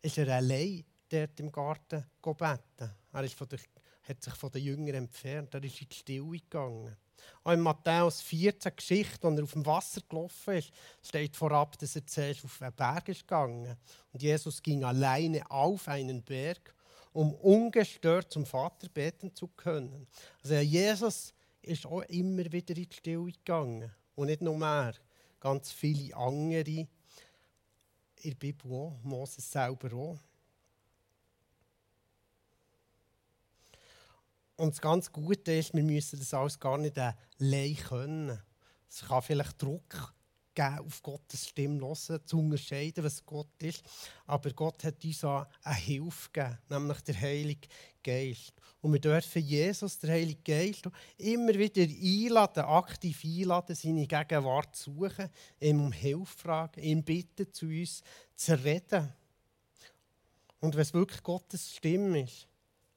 ist 0.00 0.18
er 0.18 0.28
allein 0.34 0.84
dort 1.08 1.38
im 1.38 1.52
Garten 1.52 2.04
gebeten. 2.20 2.90
Er 3.12 3.24
ist 3.24 3.34
von 3.34 3.48
der, 3.48 3.60
hat 4.02 4.22
sich 4.22 4.34
von 4.34 4.50
den 4.50 4.64
Jüngern 4.64 4.96
entfernt, 4.96 5.54
er 5.54 5.62
ist 5.62 5.80
in 5.80 5.88
die 5.88 5.94
Stille 5.94 6.30
gegangen. 6.30 6.96
Auch 7.44 7.52
in 7.52 7.60
Matthäus 7.60 8.20
14 8.22 8.74
Geschichte, 8.74 9.28
als 9.28 9.36
er 9.36 9.44
auf 9.44 9.52
dem 9.52 9.66
Wasser 9.66 10.00
gelaufen 10.08 10.54
ist, 10.54 10.72
steht 11.02 11.36
vorab, 11.36 11.78
dass 11.78 11.94
er 11.94 12.06
zuerst 12.06 12.44
auf 12.44 12.60
einen 12.60 12.74
Berg 12.74 13.08
ist 13.08 13.20
gegangen. 13.20 13.76
Und 14.12 14.22
Jesus 14.22 14.60
ging 14.60 14.82
alleine 14.82 15.48
auf 15.48 15.86
einen 15.86 16.22
Berg, 16.22 16.74
um 17.12 17.34
ungestört 17.34 18.32
zum 18.32 18.46
Vater 18.46 18.88
beten 18.88 19.34
zu 19.34 19.48
können. 19.48 20.08
Also 20.42 20.56
Jesus 20.56 21.32
ist 21.60 21.86
auch 21.86 22.02
immer 22.02 22.50
wieder 22.50 22.76
in 22.76 22.88
die 22.88 22.96
Stille 22.96 23.30
gegangen. 23.30 23.92
Und 24.14 24.26
nicht 24.26 24.42
nur 24.42 24.56
mehr, 24.56 24.94
ganz 25.42 25.72
viele 25.72 26.16
andere 26.16 26.70
in 26.70 26.88
der 28.24 28.34
Bibel 28.36 28.70
auch, 28.70 28.98
Moses 29.02 29.50
selber 29.50 29.92
auch. 29.92 30.18
Und 34.56 34.70
das 34.70 34.80
ganz 34.80 35.10
Gute 35.10 35.52
ist, 35.52 35.74
wir 35.74 35.82
müssen 35.82 36.20
das 36.20 36.32
alles 36.32 36.60
gar 36.60 36.78
nicht 36.78 36.96
allein 36.96 37.76
können. 37.76 38.40
Es 38.88 39.00
kann 39.00 39.22
vielleicht 39.22 39.60
Druck 39.60 40.14
geben, 40.54 40.78
auf 40.86 41.02
Gottes 41.02 41.48
Stimme 41.48 41.80
hören, 41.80 42.20
zu 42.24 42.38
unterscheiden, 42.38 43.04
was 43.04 43.24
Gott 43.24 43.62
ist. 43.62 43.82
Aber 44.26 44.50
Gott 44.52 44.84
hat 44.84 45.04
uns 45.04 45.24
auch 45.24 45.46
eine 45.62 45.76
Hilfe 45.76 46.30
gegeben, 46.32 46.58
nämlich 46.68 47.00
der 47.00 47.20
Heilige 47.20 47.68
Geist. 48.02 48.52
Und 48.80 48.92
wir 48.92 49.00
dürfen 49.00 49.42
Jesus, 49.42 49.98
der 49.98 50.10
Heilige 50.10 50.42
Geist, 50.42 50.88
immer 51.18 51.54
wieder 51.54 51.82
einladen, 51.82 52.64
aktiv 52.64 53.22
einladen, 53.24 53.76
seine 53.76 54.06
Gegenwart 54.06 54.74
zu 54.74 54.92
suchen, 54.92 55.28
ihm 55.60 55.80
um 55.80 55.92
Hilfe 55.92 56.38
fragen, 56.38 56.82
ihn 56.82 57.04
bitten, 57.04 57.52
zu 57.52 57.66
uns 57.66 58.02
zu 58.34 58.62
reden. 58.62 59.12
Und 60.60 60.74
wenn 60.74 60.82
es 60.82 60.94
wirklich 60.94 61.22
Gottes 61.22 61.74
Stimme 61.76 62.22
ist, 62.22 62.48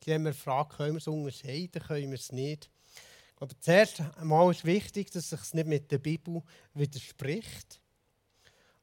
die 0.03 0.13
haben 0.13 0.23
wir 0.23 0.31
gefragt, 0.31 0.77
können 0.77 0.93
wir 0.93 0.97
es 0.97 1.07
unterscheiden, 1.07 1.81
können 1.81 2.11
wir 2.11 2.19
es 2.19 2.31
nicht. 2.31 2.69
Aber 3.39 3.59
zuerst 3.59 4.01
einmal 4.17 4.51
ist 4.51 4.65
wichtig, 4.65 5.11
dass 5.11 5.31
es 5.31 5.41
sich 5.41 5.53
nicht 5.53 5.67
mit 5.67 5.91
der 5.91 5.97
Bibel 5.97 6.41
widerspricht. 6.73 7.81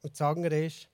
Und 0.03 0.13
das 0.13 0.21
andere 0.21 0.67
ist, 0.67 0.89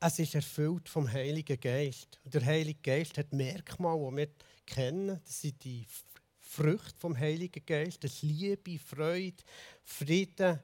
es 0.00 0.18
ist 0.18 0.34
erfüllt 0.34 0.88
vom 0.88 1.10
Heiligen 1.10 1.60
Geist. 1.60 2.18
Und 2.24 2.34
der 2.34 2.44
Heilige 2.44 2.80
Geist 2.80 3.18
hat 3.18 3.32
Merkmale, 3.32 4.10
die 4.10 4.16
wir 4.16 4.28
kennen. 4.66 5.20
Das 5.24 5.40
sind 5.42 5.62
die 5.62 5.86
Früchte 6.38 6.98
vom 6.98 7.16
Heiligen 7.16 7.64
Geist. 7.64 8.02
Das 8.02 8.22
Liebe, 8.22 8.78
Freude, 8.78 9.42
Frieden, 9.84 10.58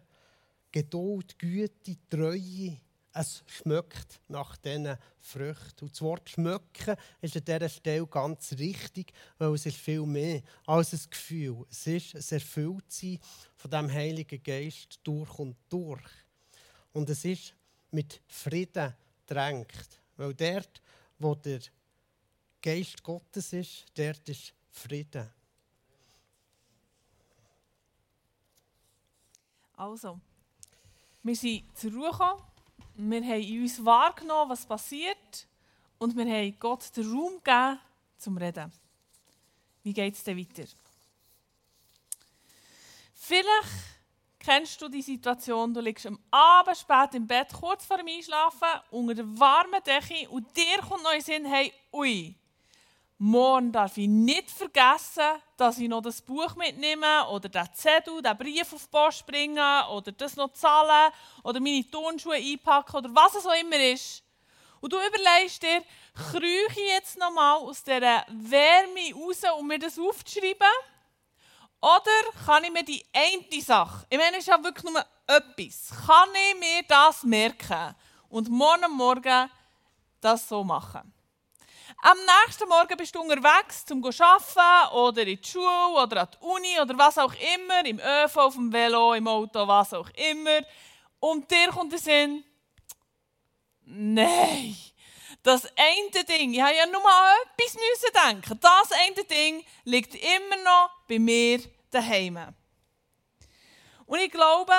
Geduld, 0.72 1.38
Güte, 1.38 1.97
Treue, 2.09 2.80
es 3.18 3.42
schmeckt 3.46 4.20
nach 4.28 4.56
diesen 4.56 4.96
Früchten. 5.18 5.84
Und 5.84 5.92
das 5.92 6.02
Wort 6.02 6.28
schmecken 6.28 6.96
ist 7.20 7.36
an 7.36 7.44
dieser 7.44 7.68
Stelle 7.68 8.06
ganz 8.06 8.52
richtig, 8.52 9.12
weil 9.38 9.54
es 9.54 9.66
ist 9.66 9.76
viel 9.76 10.04
mehr 10.04 10.42
als 10.66 10.92
ein 10.92 11.10
Gefühl. 11.10 11.64
Es 11.70 11.86
ist 11.86 12.14
ein 12.14 12.38
Erfülltsein 12.38 13.18
von 13.56 13.70
dem 13.70 13.92
Heiligen 13.92 14.42
Geist 14.42 15.00
durch 15.02 15.38
und 15.38 15.56
durch. 15.68 16.02
Und 16.92 17.08
es 17.08 17.24
ist 17.24 17.54
mit 17.90 18.20
Frieden 18.26 18.94
drängt. 19.26 20.00
Weil 20.16 20.34
dort, 20.34 20.82
wo 21.18 21.34
der 21.34 21.60
Geist 22.60 23.02
Gottes 23.02 23.52
ist, 23.52 23.86
dort 23.94 24.28
ist 24.28 24.52
Frieden. 24.70 25.30
Also, 29.74 30.18
wir 31.22 31.36
sind 31.36 31.64
zur 31.76 31.92
Ruhe 31.92 32.10
gekommen 32.10 32.55
wir 32.97 33.22
haben 33.22 33.43
in 33.43 33.62
uns 33.62 33.85
wahrgenommen, 33.85 34.51
was 34.51 34.66
passiert 34.66 35.47
und 35.99 36.16
wir 36.16 36.24
haben 36.24 36.57
Gott 36.59 36.97
den 36.97 37.11
Raum 37.11 37.43
gegeben, 37.43 37.79
zum 38.18 38.37
Reden. 38.39 38.72
Wie 39.83 39.93
geht 39.93 40.14
es 40.14 40.24
denn 40.24 40.39
weiter? 40.39 40.64
Vielleicht 43.14 43.68
kennst 44.39 44.81
du 44.81 44.89
die 44.89 45.03
Situation, 45.03 45.74
du 45.74 45.81
liegst 45.81 46.07
am 46.07 46.18
Abend 46.31 46.77
spät 46.77 47.14
im 47.14 47.27
Bett, 47.27 47.53
kurz 47.53 47.85
vor 47.85 47.97
dem 47.97 48.07
Einschlafen, 48.07 48.68
unter 48.91 49.14
der 49.14 49.39
warmen 49.39 49.83
Decke 49.85 50.29
und 50.29 50.57
dir 50.57 50.79
kommt 50.79 51.03
noch 51.03 51.12
in 51.12 51.18
den 51.18 51.24
Sinn, 51.24 51.45
hey, 51.45 51.72
ui, 51.93 52.37
Morgen 53.18 53.72
darf 53.72 53.96
ich 53.96 54.08
nicht 54.08 54.50
vergessen, 54.50 55.40
dass 55.56 55.78
ich 55.78 55.88
noch 55.88 56.02
das 56.02 56.20
Buch 56.20 56.54
mitnehme 56.54 57.26
oder 57.30 57.48
den 57.48 57.66
Zettel, 57.72 58.20
den 58.20 58.36
Brief 58.36 58.70
auf 58.74 58.82
die 58.82 58.90
Post 58.90 59.26
bringen 59.26 59.84
oder 59.90 60.12
das 60.12 60.36
noch 60.36 60.52
zahlen 60.52 61.10
oder 61.42 61.58
meine 61.58 61.90
Turnschuhe 61.90 62.36
einpacken 62.36 62.96
oder 62.96 63.08
was 63.14 63.36
es 63.36 63.46
auch 63.46 63.58
immer 63.58 63.80
ist. 63.80 64.22
Und 64.82 64.92
du 64.92 64.98
überlegst 64.98 65.62
dir, 65.62 65.82
krieche 66.30 66.78
ich 66.78 66.90
jetzt 66.90 67.18
nochmal 67.18 67.56
aus 67.56 67.82
dieser 67.82 68.26
Wärme 68.28 69.14
raus, 69.14 69.40
um 69.58 69.66
mir 69.66 69.78
das 69.78 69.98
aufzuschreiben? 69.98 70.66
Oder 71.80 72.44
kann 72.44 72.64
ich 72.64 72.72
mir 72.72 72.84
die 72.84 73.02
eine 73.14 73.62
Sache, 73.62 74.06
ich 74.10 74.18
meine, 74.18 74.36
es 74.36 74.40
ist 74.40 74.48
ja 74.48 74.62
wirklich 74.62 74.84
nur 74.84 75.04
etwas, 75.26 75.90
kann 76.06 76.28
ich 76.50 76.60
mir 76.60 76.82
das 76.86 77.22
merken 77.22 77.94
und 78.28 78.50
morgen 78.50 78.92
Morgen 78.92 79.50
das 80.20 80.46
so 80.46 80.62
machen? 80.62 81.15
Am 82.03 82.18
nächsten 82.44 82.68
Morgen 82.68 82.97
bist 82.97 83.14
du 83.14 83.20
unterwegs, 83.20 83.84
um 83.90 84.03
zu 84.03 84.22
arbeiten 84.22 84.94
oder 84.94 85.22
in 85.22 85.40
die 85.40 85.49
Schule 85.49 86.03
oder 86.03 86.22
an 86.22 86.28
die 86.32 86.44
Uni 86.44 86.80
oder 86.80 86.97
was 86.99 87.16
auch 87.16 87.32
immer, 87.32 87.84
im 87.86 87.99
ÖV, 87.99 88.36
auf 88.36 88.55
dem 88.55 88.72
Velo, 88.72 89.14
im 89.14 89.26
Auto, 89.26 89.66
was 89.66 89.94
auch 89.94 90.11
immer. 90.11 90.61
Und 91.20 91.51
dir 91.51 91.68
kommt 91.68 91.92
der 91.92 91.99
Sinn, 91.99 92.44
nein, 93.80 94.76
das 95.42 95.66
eine 95.74 96.24
Ding, 96.24 96.53
ich 96.53 96.61
habe 96.61 96.74
ja 96.74 96.86
nur 96.86 97.01
an 97.01 97.36
etwas 97.57 97.74
müssen 97.74 98.12
denken. 98.28 98.61
Das 98.61 98.92
eine 98.92 99.24
Ding 99.24 99.64
liegt 99.84 100.14
immer 100.14 100.57
noch 100.64 100.90
bei 101.09 101.18
mir 101.18 101.61
daheim. 101.90 102.55
Und 104.05 104.18
ich 104.18 104.30
glaube, 104.30 104.74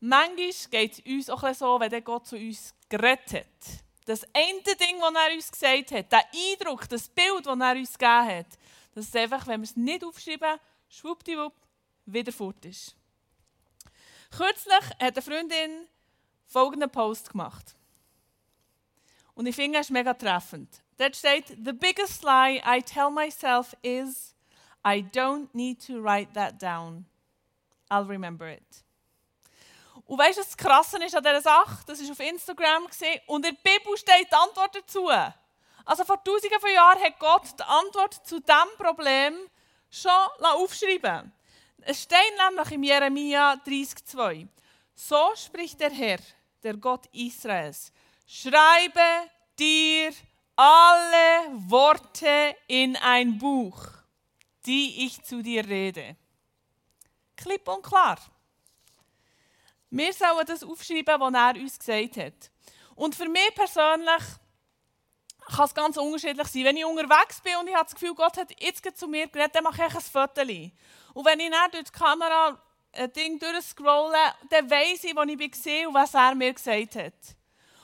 manchmal 0.00 0.52
geht 0.70 0.92
es 0.92 1.00
uns 1.00 1.30
auch 1.30 1.54
so, 1.54 1.78
wenn 1.78 2.04
Gott 2.04 2.26
zu 2.26 2.36
uns 2.36 2.74
geredet 2.88 3.34
hat 3.34 3.82
das 4.04 4.24
eine 4.34 4.62
Ding, 4.62 5.00
das 5.00 5.14
er 5.14 5.34
uns 5.34 5.50
gesagt 5.50 5.92
hat, 5.92 6.12
der 6.12 6.24
Eindruck, 6.50 6.88
das 6.88 7.08
Bild, 7.08 7.46
das 7.46 7.58
er 7.58 7.76
uns 7.76 7.98
gegeben 7.98 8.38
hat, 8.38 8.58
dass 8.94 9.08
es 9.08 9.16
einfach, 9.16 9.46
wenn 9.46 9.60
wir 9.60 9.64
es 9.64 9.76
nicht 9.76 10.04
aufschreiben, 10.04 10.58
schwuppdiwupp, 10.88 11.54
wieder 12.06 12.32
fort 12.32 12.64
ist. 12.64 12.96
Kürzlich 14.30 14.84
hat 14.98 15.16
eine 15.16 15.22
Freundin 15.22 15.86
folgenden 16.46 16.90
Post 16.90 17.30
gemacht. 17.30 17.76
Und 19.34 19.46
ich 19.46 19.56
finde, 19.56 19.78
es 19.78 19.90
mega 19.90 20.14
treffend. 20.14 20.82
Dort 20.96 21.16
steht, 21.16 21.48
The 21.48 21.72
biggest 21.72 22.22
lie 22.22 22.62
I 22.66 22.82
tell 22.82 23.10
myself 23.10 23.74
is, 23.82 24.34
I 24.84 25.02
don't 25.02 25.48
need 25.52 25.84
to 25.86 26.02
write 26.02 26.34
that 26.34 26.60
down. 26.60 27.06
I'll 27.90 28.06
remember 28.06 28.48
it. 28.48 28.84
Und 30.06 30.18
weißt 30.18 30.36
du, 30.36 30.40
was 30.40 30.48
das 30.48 30.56
Krasse 30.56 31.02
ist 31.04 31.14
an 31.14 31.22
dieser 31.22 31.40
Sache? 31.40 31.84
Das 31.86 32.02
war 32.02 32.10
auf 32.10 32.20
Instagram 32.20 32.86
und 33.26 33.46
in 33.46 33.54
der 33.54 33.70
Bibel 33.70 33.96
steht 33.96 34.28
die 34.30 34.34
Antwort 34.34 34.74
dazu. 34.74 35.08
Also 35.84 36.04
vor 36.04 36.22
tausenden 36.22 36.60
von 36.60 36.70
Jahren 36.70 37.02
hat 37.02 37.18
Gott 37.18 37.58
die 37.58 37.62
Antwort 37.62 38.26
zu 38.26 38.40
diesem 38.40 38.76
Problem 38.78 39.34
schon 39.90 40.10
aufschreiben 40.40 41.32
Es 41.80 42.02
steht 42.02 42.18
nämlich 42.46 42.72
im 42.72 42.82
Jeremia 42.82 43.54
30,2. 43.66 44.48
So 44.94 45.30
spricht 45.34 45.80
der 45.80 45.90
Herr, 45.90 46.18
der 46.62 46.76
Gott 46.76 47.06
Israels. 47.12 47.92
Schreibe 48.26 49.00
dir 49.58 50.12
alle 50.56 51.68
Worte 51.68 52.56
in 52.68 52.96
ein 52.96 53.38
Buch, 53.38 53.86
die 54.64 55.06
ich 55.06 55.22
zu 55.22 55.42
dir 55.42 55.66
rede. 55.66 56.16
Klipp 57.36 57.66
und 57.68 57.82
klar. 57.82 58.18
Wir 59.92 60.12
sollen 60.14 60.46
das 60.46 60.64
aufschreiben, 60.64 61.20
was 61.20 61.34
er 61.34 61.60
uns 61.60 61.78
gesagt 61.78 62.16
hat. 62.16 62.50
Und 62.94 63.14
für 63.14 63.28
mich 63.28 63.54
persönlich 63.54 64.22
kann 65.54 65.66
es 65.66 65.74
ganz 65.74 65.98
unterschiedlich 65.98 66.48
sein. 66.48 66.64
Wenn 66.64 66.78
ich 66.78 66.84
unterwegs 66.86 67.42
bin 67.42 67.56
und 67.56 67.68
ich 67.68 67.74
habe 67.74 67.84
das 67.84 67.94
Gefühl, 67.94 68.14
Gott 68.14 68.38
hat 68.38 68.50
jetzt 68.58 68.98
zu 68.98 69.06
mir 69.06 69.28
geredet, 69.28 69.54
dann 69.54 69.64
mache 69.64 69.84
ich 69.86 69.94
ein 69.94 70.00
Foto. 70.00 70.40
Und 70.40 71.26
wenn 71.26 71.40
ich 71.40 71.50
dann 71.50 71.70
durch 71.72 71.84
die 71.84 71.92
Kamera 71.92 72.58
ein 72.92 73.12
Ding 73.12 73.38
durchscrolle, 73.38 74.34
dann 74.48 74.70
weiss 74.70 75.04
ich, 75.04 75.14
wo 75.14 75.22
ich 75.24 75.38
war 75.38 75.88
und 75.88 75.94
was 75.94 76.14
er 76.14 76.34
mir 76.36 76.54
gesagt 76.54 76.96
hat. 76.96 77.12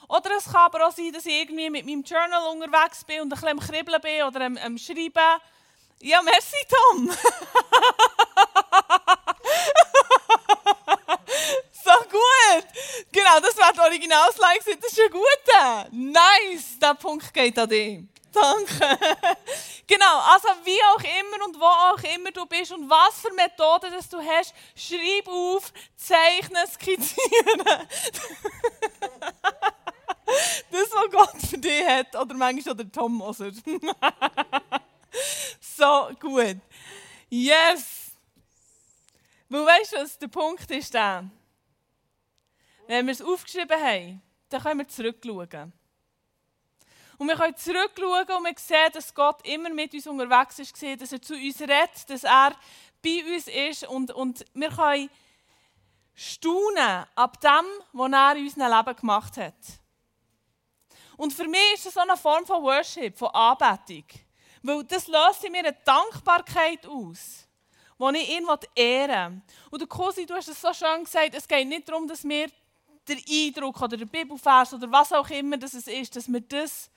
Oder 0.09 0.31
es 0.39 0.47
kann 0.47 0.63
aber 0.63 0.87
auch 0.87 0.93
sein, 0.93 1.13
dass 1.13 1.27
ich 1.27 1.43
irgendwie 1.43 1.69
mit 1.69 1.85
meinem 1.85 2.05
Journal 2.05 2.47
unterwegs 2.55 3.05
bin 3.05 3.21
und 3.21 3.27
ein 3.27 3.29
bisschen 3.29 3.49
am 3.49 3.61
Kribbeln 3.61 4.01
bin 4.01 4.23
oder 4.23 4.47
am, 4.47 4.57
am 4.57 4.79
Schreiben. 4.79 5.43
Ja, 6.01 6.23
merci, 6.23 6.57
Tom. 6.71 7.11
so 11.85 11.91
gut. 12.09 12.67
Genau, 13.13 13.41
das 13.41 13.57
war 13.59 13.73
die 13.73 13.81
Originalslide. 13.81 14.77
Das 14.81 14.93
ist 14.93 15.01
ein 15.01 15.11
guter. 15.11 15.89
Nice. 15.91 16.78
Der 16.89 16.95
Punkt 16.95 17.35
geht 17.35 17.59
an 17.59 17.69
dich. 17.69 18.01
Danke. 18.33 18.79
genau, 19.87 20.21
also 20.21 20.49
wie 20.65 20.83
auch 20.85 21.01
immer 21.01 21.45
und 21.47 21.61
wo 21.61 21.67
auch 21.67 22.03
immer 22.15 22.31
du 22.31 22.47
bist 22.47 22.73
und 22.73 22.89
was 22.89 23.21
für 23.21 23.31
Methoden 23.35 23.93
das 23.93 24.09
du 24.09 24.17
hast, 24.19 24.55
schreib 24.75 25.29
auf, 25.29 25.71
zeichne, 25.97 26.67
skizzieren. 26.67 27.59
das, 30.71 30.91
was 30.91 31.11
Gott 31.11 31.37
für 31.51 31.59
dich 31.59 31.87
hat. 31.87 32.17
Oder 32.17 32.35
manchmal 32.35 32.75
der 32.75 32.91
Tom 32.91 33.17
Moser. 33.17 33.53
so 35.61 36.09
gut. 36.19 36.57
Yes. 37.29 38.13
Weil 39.51 39.67
weißt 39.67 39.93
du, 39.93 39.97
was 39.99 40.19
der 40.19 40.29
Punkt 40.29 40.71
ist 40.71 40.95
der? 40.95 41.31
Wenn 42.87 43.05
wir 43.05 43.13
es 43.13 43.21
aufgeschrieben 43.21 43.79
haben, 43.79 44.23
dann 44.49 44.63
können 44.63 44.81
wir 44.81 44.89
zurückschauen. 44.89 45.75
Und 47.19 47.27
wir 47.27 47.35
können 47.35 47.57
zurückschauen 47.57 48.37
und 48.37 48.45
wir 48.45 48.55
sehen, 48.57 48.93
dass 48.93 49.13
Gott 49.13 49.47
immer 49.47 49.71
mit 49.71 49.93
uns 49.93 50.07
unterwegs 50.07 50.61
ist, 50.61 50.83
dass 51.01 51.13
er 51.13 51.21
zu 51.21 51.35
uns 51.35 51.61
redet, 51.61 52.09
dass 52.09 52.23
er 52.23 52.55
bei 53.03 53.25
uns 53.35 53.49
ist 53.49 53.89
und, 53.89 54.13
und 54.13 54.45
wir 54.55 54.71
können 54.71 55.11
staunen 56.15 57.05
ab 57.17 57.41
dem, 57.41 57.67
was 57.93 58.13
er 58.13 58.37
in 58.37 58.45
unserem 58.45 58.73
Leben 58.73 58.97
gemacht 58.97 59.37
hat. 59.37 59.55
Und 61.17 61.33
für 61.33 61.49
mich 61.49 61.75
ist 61.75 61.87
das 61.87 61.95
so 61.95 62.01
eine 62.01 62.17
Form 62.17 62.47
von 62.47 62.63
Worship, 62.63 63.19
von 63.19 63.29
Anbetung. 63.31 64.05
Weil 64.63 64.85
das 64.85 65.09
löst 65.09 65.43
in 65.45 65.53
mir 65.53 65.61
eine 65.61 65.77
Dankbarkeit 65.85 66.87
aus, 66.87 67.47
die 67.99 68.17
ich 68.19 68.31
ihn 68.31 68.47
ehren 68.77 69.35
will. 69.35 69.43
Und 69.71 69.81
der 69.81 69.89
Kosi, 69.89 70.25
du 70.25 70.35
hast 70.35 70.49
es 70.49 70.61
so 70.61 70.73
schön 70.73 71.03
gesagt, 71.03 71.35
es 71.35 71.49
geht 71.49 71.67
nicht 71.67 71.89
darum, 71.89 72.07
dass 72.07 72.23
wir 72.23 72.49
den 73.09 73.21
Eindruck 73.29 73.81
oder 73.83 73.97
den 73.97 74.09
Bibelvers 74.09 74.75
oder 74.75 74.91
was 74.93 75.13
auch 75.13 75.29
immer 75.31 75.57
das 75.57 75.75
ist, 75.75 76.15
dass 76.15 76.29
wir 76.29 76.41
das 76.41 76.91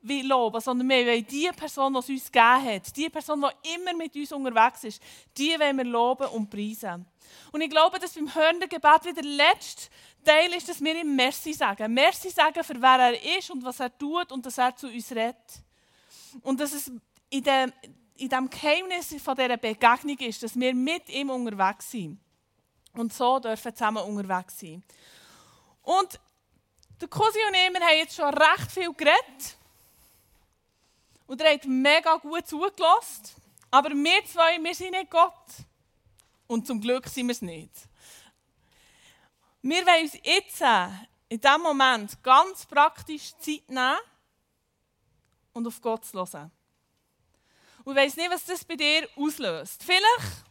wie 0.00 0.22
loben, 0.22 0.60
sondern 0.60 0.88
wir 0.88 1.06
wollen 1.06 1.26
die 1.26 1.50
Person, 1.56 1.92
die 1.92 1.98
es 1.98 2.08
uns 2.08 2.32
gegeben 2.32 2.64
hat, 2.64 2.96
die 2.96 3.08
Person, 3.08 3.44
die 3.44 3.74
immer 3.74 3.94
mit 3.94 4.14
uns 4.14 4.32
unterwegs 4.32 4.84
ist, 4.84 5.02
die 5.36 5.58
wollen 5.58 5.76
wir 5.76 5.84
loben 5.84 6.28
und 6.28 6.48
preisen. 6.48 7.04
Und 7.52 7.60
ich 7.60 7.70
glaube, 7.70 7.98
dass 7.98 8.14
beim 8.14 8.32
hörenden 8.32 8.68
Gebet 8.68 9.04
wieder 9.04 9.22
der 9.22 9.24
letzte 9.24 9.88
Teil 10.24 10.52
ist, 10.54 10.68
dass 10.68 10.80
wir 10.80 10.94
ihm 10.94 11.16
Merci 11.16 11.52
sagen. 11.52 11.92
Merci 11.92 12.30
sagen, 12.30 12.62
für 12.62 12.80
wer 12.80 13.12
er 13.12 13.38
ist 13.38 13.50
und 13.50 13.64
was 13.64 13.80
er 13.80 13.96
tut 13.96 14.30
und 14.32 14.44
dass 14.46 14.58
er 14.58 14.74
zu 14.74 14.88
uns 14.88 15.10
redet. 15.10 15.62
Und 16.42 16.60
dass 16.60 16.72
es 16.72 16.90
in 17.30 17.42
dem, 17.42 17.72
in 18.16 18.28
dem 18.28 18.48
Geheimnis 18.48 19.14
von 19.22 19.36
dieser 19.36 19.56
Begegnung 19.56 20.18
ist, 20.18 20.42
dass 20.42 20.58
wir 20.58 20.74
mit 20.74 21.08
ihm 21.08 21.30
unterwegs 21.30 21.90
sind. 21.90 22.20
Und 22.94 23.12
so 23.12 23.38
dürfen 23.38 23.74
zusammen 23.74 24.02
unterwegs 24.02 24.58
sein. 24.58 24.82
Und 25.82 26.20
der 27.00 27.08
Cosi 27.08 27.38
und 27.48 27.54
ich, 27.54 27.72
wir 27.72 27.80
haben 27.80 27.98
jetzt 27.98 28.16
schon 28.16 28.34
recht 28.34 28.72
viel 28.72 28.92
geredet. 28.92 29.56
Und 31.28 31.40
er 31.42 31.52
hat 31.52 31.64
mega 31.66 32.16
gut 32.16 32.48
zugelassen. 32.48 33.36
Aber 33.70 33.90
wir 33.90 34.24
zwei, 34.24 34.58
wir 34.60 34.74
sind 34.74 34.92
nicht 34.92 35.10
Gott. 35.10 35.44
Und 36.46 36.66
zum 36.66 36.80
Glück 36.80 37.06
sind 37.06 37.26
wir 37.26 37.32
es 37.32 37.42
nicht. 37.42 37.70
Wir 39.60 39.84
wollen 39.84 40.04
uns 40.04 40.14
jetzt 40.24 40.62
in 41.28 41.40
diesem 41.40 41.60
Moment 41.60 42.22
ganz 42.22 42.64
praktisch 42.64 43.36
Zeit 43.38 43.68
nehmen 43.68 43.98
und 45.52 45.66
auf 45.66 45.80
Gott 45.82 46.06
zu 46.06 46.18
hören. 46.18 46.50
Und 47.84 47.96
ich 47.96 48.02
weiss 48.02 48.16
nicht, 48.16 48.30
was 48.30 48.46
das 48.46 48.64
bei 48.64 48.76
dir 48.76 49.06
auslöst. 49.16 49.82
Vielleicht 49.82 50.44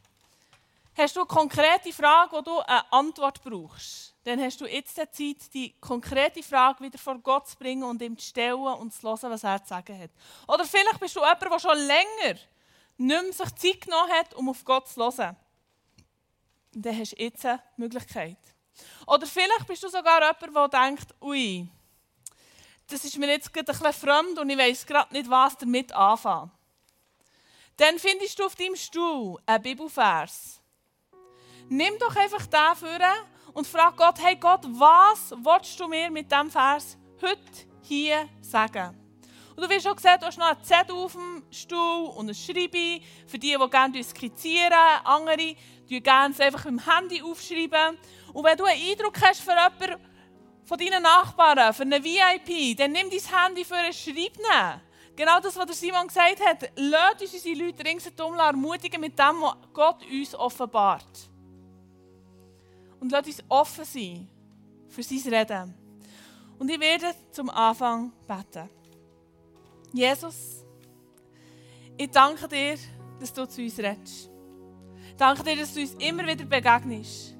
hast 0.95 1.15
du 1.15 1.21
eine 1.21 1.28
konkrete 1.28 1.91
Frage, 1.91 2.34
wo 2.34 2.41
du 2.41 2.59
eine 2.59 2.91
Antwort 2.91 3.43
brauchst. 3.43 4.06
Dann 4.28 4.41
hast 4.41 4.59
du 4.59 4.65
jetzt 4.65 4.97
die 4.97 5.38
Zeit, 5.38 5.53
die 5.53 5.73
konkrete 5.80 6.43
Frage 6.43 6.84
wieder 6.84 6.97
vor 6.97 7.17
Gott 7.19 7.47
zu 7.47 7.55
bringen 7.55 7.84
und 7.84 8.01
ihm 8.01 8.17
zu 8.17 8.25
stellen 8.25 8.59
und 8.59 8.93
zu 8.93 9.07
hören, 9.07 9.32
was 9.32 9.45
er 9.45 9.63
zu 9.63 9.69
sagen 9.69 9.97
hat. 9.97 10.11
Oder 10.49 10.65
vielleicht 10.65 10.99
bist 10.99 11.15
du 11.15 11.21
jemand, 11.21 11.41
der 11.41 11.59
schon 11.59 11.78
länger 11.78 12.38
nicht 12.97 13.23
mehr 13.23 13.32
sich 13.32 13.55
Zeit 13.55 13.82
genommen 13.86 14.11
hat, 14.11 14.34
um 14.34 14.49
auf 14.49 14.65
Gott 14.65 14.89
zu 14.89 14.99
hören. 14.99 15.38
dann 16.73 16.99
hast 16.99 17.13
du 17.13 17.23
jetzt 17.23 17.45
eine 17.45 17.63
Möglichkeit. 17.78 18.38
Oder 19.07 19.25
vielleicht 19.25 19.65
bist 19.65 19.84
du 19.84 19.88
sogar 19.88 20.19
jemand, 20.19 20.73
der 20.73 20.82
denkt, 20.82 21.15
ui, 21.21 21.69
das 22.88 23.05
ist 23.05 23.17
mir 23.17 23.30
jetzt 23.30 23.53
gerade 23.53 23.71
ein 23.71 23.78
bisschen 23.78 23.93
fremd 23.93 24.39
und 24.39 24.49
ich 24.49 24.57
weiß 24.57 24.86
gerade 24.86 25.13
nicht, 25.13 25.30
was 25.30 25.55
damit 25.55 25.93
anfangen. 25.93 26.51
Dann 27.78 27.97
findest 27.97 28.38
du 28.38 28.45
auf 28.45 28.57
deinem 28.57 28.75
Stuhl 28.75 29.39
einen 29.45 29.63
Bibelvers. 29.63 30.59
Nimm 31.69 31.97
doch 31.97 32.15
einfach 32.17 32.45
den 32.45 32.75
vor 32.75 32.99
und 33.57 33.65
frag 33.65 33.97
Gott, 33.97 34.19
hey 34.21 34.35
Gott, 34.35 34.63
was 34.65 35.31
willst 35.31 35.79
du 35.79 35.87
mir 35.87 36.11
mit 36.11 36.31
diesem 36.31 36.51
Vers 36.51 36.95
heute 37.19 37.41
hier 37.81 38.29
sagen? 38.39 38.95
Und 39.55 39.63
du 39.63 39.69
wirst 39.71 39.87
auch 39.87 39.97
sehen, 39.97 40.17
du 40.19 40.27
hast 40.27 40.37
noch 40.37 40.45
einen 40.45 40.63
Zettel 40.63 40.95
auf 40.95 41.13
dem 41.13 41.43
Stuhl 41.49 42.13
und 42.15 42.29
ein 42.29 42.35
Schreiben 42.35 43.01
für 43.25 43.39
die, 43.39 43.57
die 43.59 43.69
gerne 43.71 44.03
skizzieren. 44.03 44.73
Andere 45.03 45.55
die 45.89 46.03
gerne 46.03 46.35
einfach 46.37 46.65
mit 46.65 46.73
dem 46.73 46.85
Handy 46.85 47.19
aufschreiben. 47.23 47.97
Und 48.31 48.43
wenn 48.43 48.55
du 48.55 48.65
einen 48.65 48.91
Eindruck 48.91 49.19
hast 49.23 49.41
für 49.41 49.49
jemanden 49.49 50.05
von 50.63 50.77
deinen 50.77 51.01
Nachbarn, 51.01 51.73
für 51.73 51.81
einen 51.81 52.03
VIP, 52.03 52.77
dann 52.77 52.91
nimm 52.91 53.09
dein 53.09 53.43
Handy 53.43 53.65
für 53.65 53.73
ein 53.73 53.91
Schreiben. 53.91 54.81
Genau 55.15 55.39
das, 55.39 55.57
was 55.57 55.79
Simon 55.79 56.05
gesagt 56.05 56.45
hat. 56.45 56.69
Lasst 56.75 57.21
uns 57.21 57.33
unsere 57.33 57.65
Leute 57.65 57.83
ringsherum 57.83 58.37
ermutigen 58.37 59.01
mit 59.01 59.17
dem, 59.17 59.41
was 59.41 59.55
Gott 59.73 60.05
uns 60.11 60.35
offenbart. 60.35 61.31
Und 62.99 63.11
lasst 63.11 63.27
uns 63.27 63.43
offen 63.49 63.85
sein 63.85 64.27
für 64.87 65.03
sein 65.03 65.33
Reden. 65.33 65.73
Und 66.59 66.69
ich 66.69 66.79
werde 66.79 67.13
zum 67.31 67.49
Anfang 67.49 68.11
beten. 68.27 68.69
Jesus, 69.93 70.65
ich 71.97 72.09
danke 72.09 72.47
dir, 72.47 72.75
dass 73.19 73.33
du 73.33 73.47
zu 73.47 73.61
uns 73.61 73.77
redest. 73.77 74.29
Ich 75.09 75.15
danke 75.15 75.43
dir, 75.43 75.55
dass 75.55 75.73
du 75.73 75.81
uns 75.81 75.95
immer 75.95 76.25
wieder 76.25 76.45
begegnest. 76.45 77.35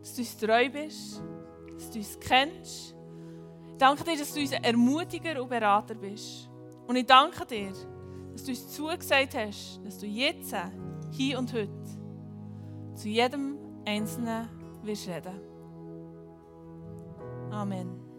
Dass 0.00 0.14
du 0.14 0.20
uns 0.20 0.36
treu 0.36 0.68
bist. 0.68 1.22
Dass 1.74 1.90
du 1.90 1.98
uns 1.98 2.18
kennst. 2.20 2.94
Ich 3.72 3.78
danke 3.78 4.04
dir, 4.04 4.18
dass 4.18 4.34
du 4.34 4.40
uns 4.40 4.52
Ermutiger 4.52 5.40
und 5.42 5.48
Berater 5.48 5.94
bist. 5.94 6.50
Und 6.86 6.96
ich 6.96 7.06
danke 7.06 7.46
dir, 7.46 7.72
dass 8.32 8.44
du 8.44 8.50
uns 8.50 8.68
zugesagt 8.68 9.34
hast, 9.34 9.80
dass 9.84 9.98
du 9.98 10.06
jetzt, 10.06 10.54
hier 11.12 11.38
und 11.38 11.52
heute, 11.52 11.70
zu 12.94 13.08
jedem 13.08 13.58
Einzelnen 13.86 14.59
vil 14.84 14.96
skje 14.96 15.20
det. 15.24 15.34
Amen. 17.52 18.09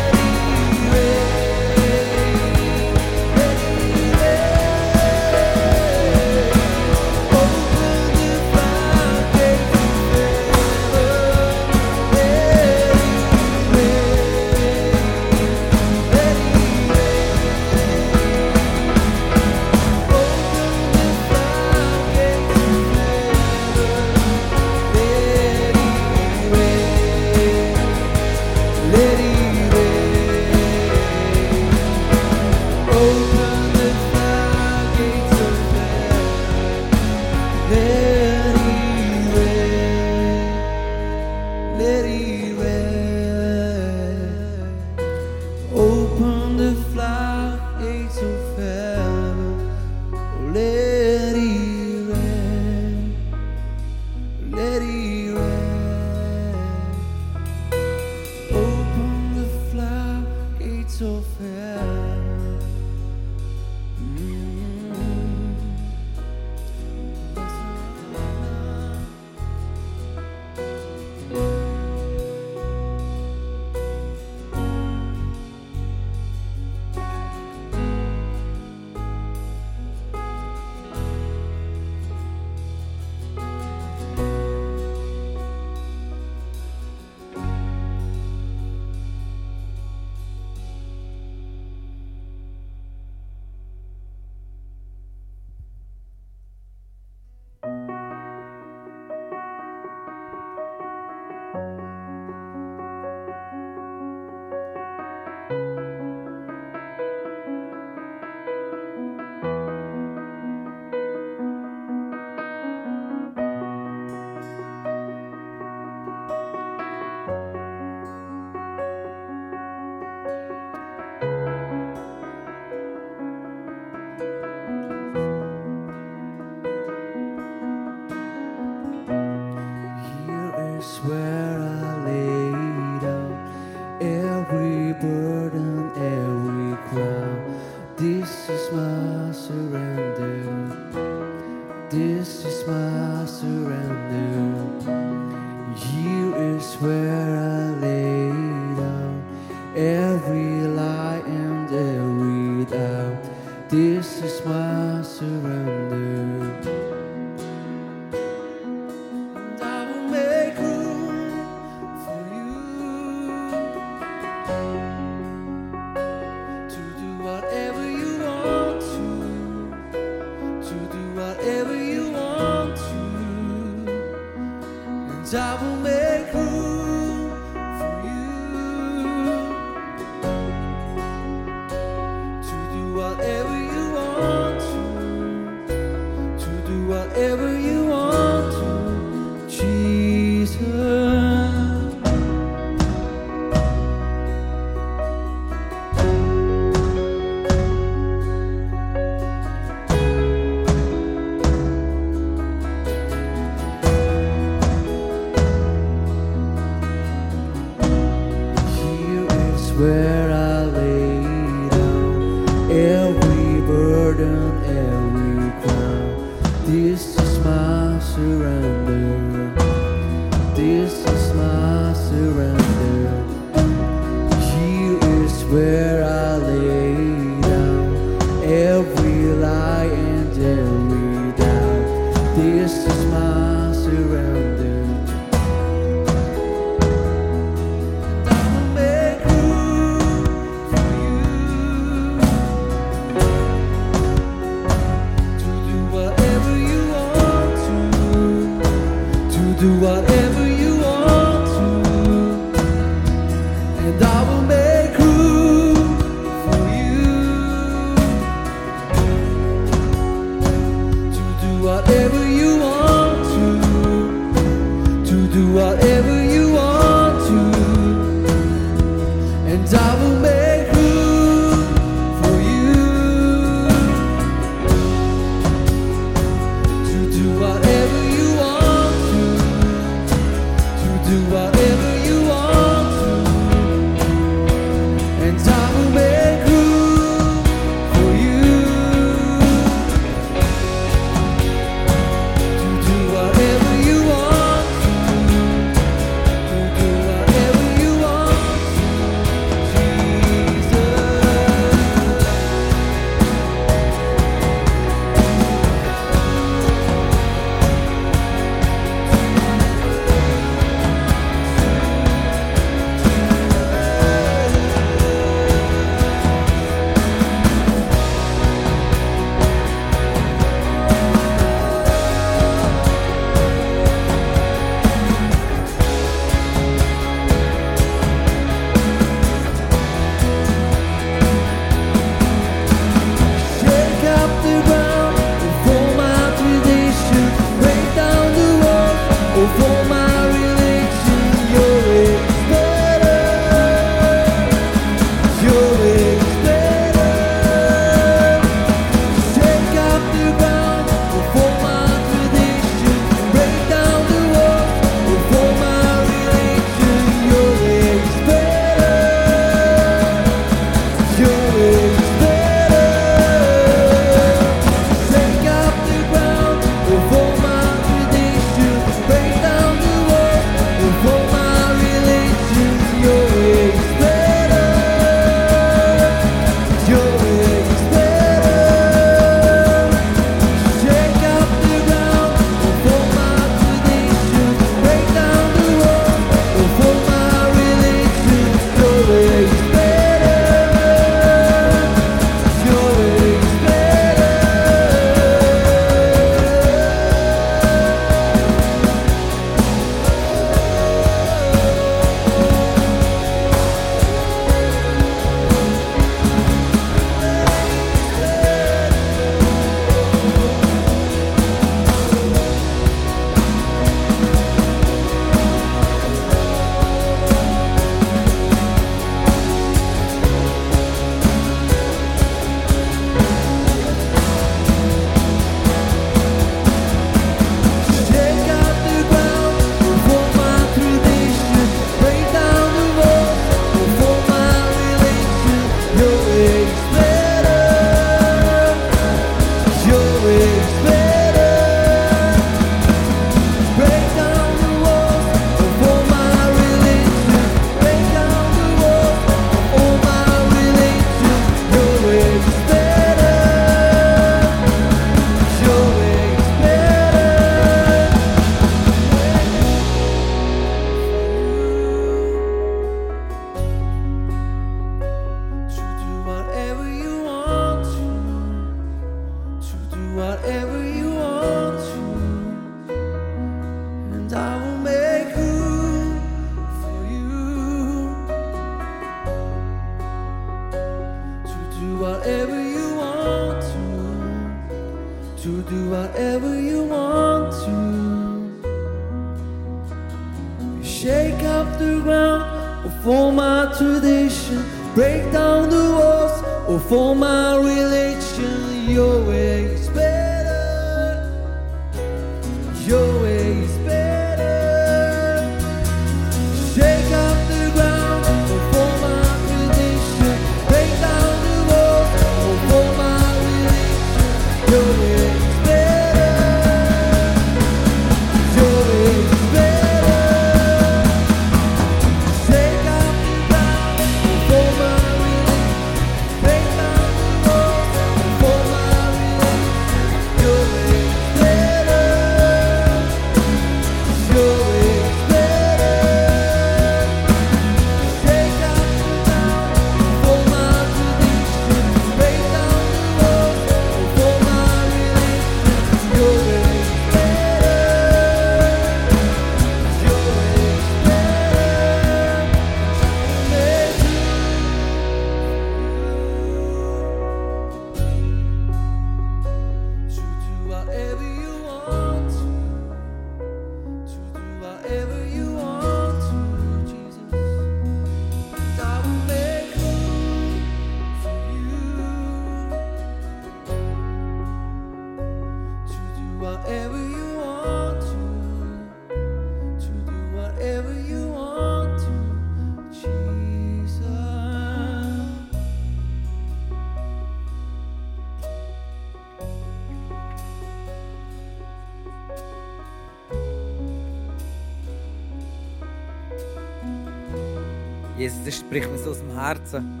Das 598.48 598.56
spricht 598.56 598.90
mir 598.90 598.96
so 598.96 599.10
aus 599.10 599.18
dem 599.18 599.38
Herzen. 599.38 600.00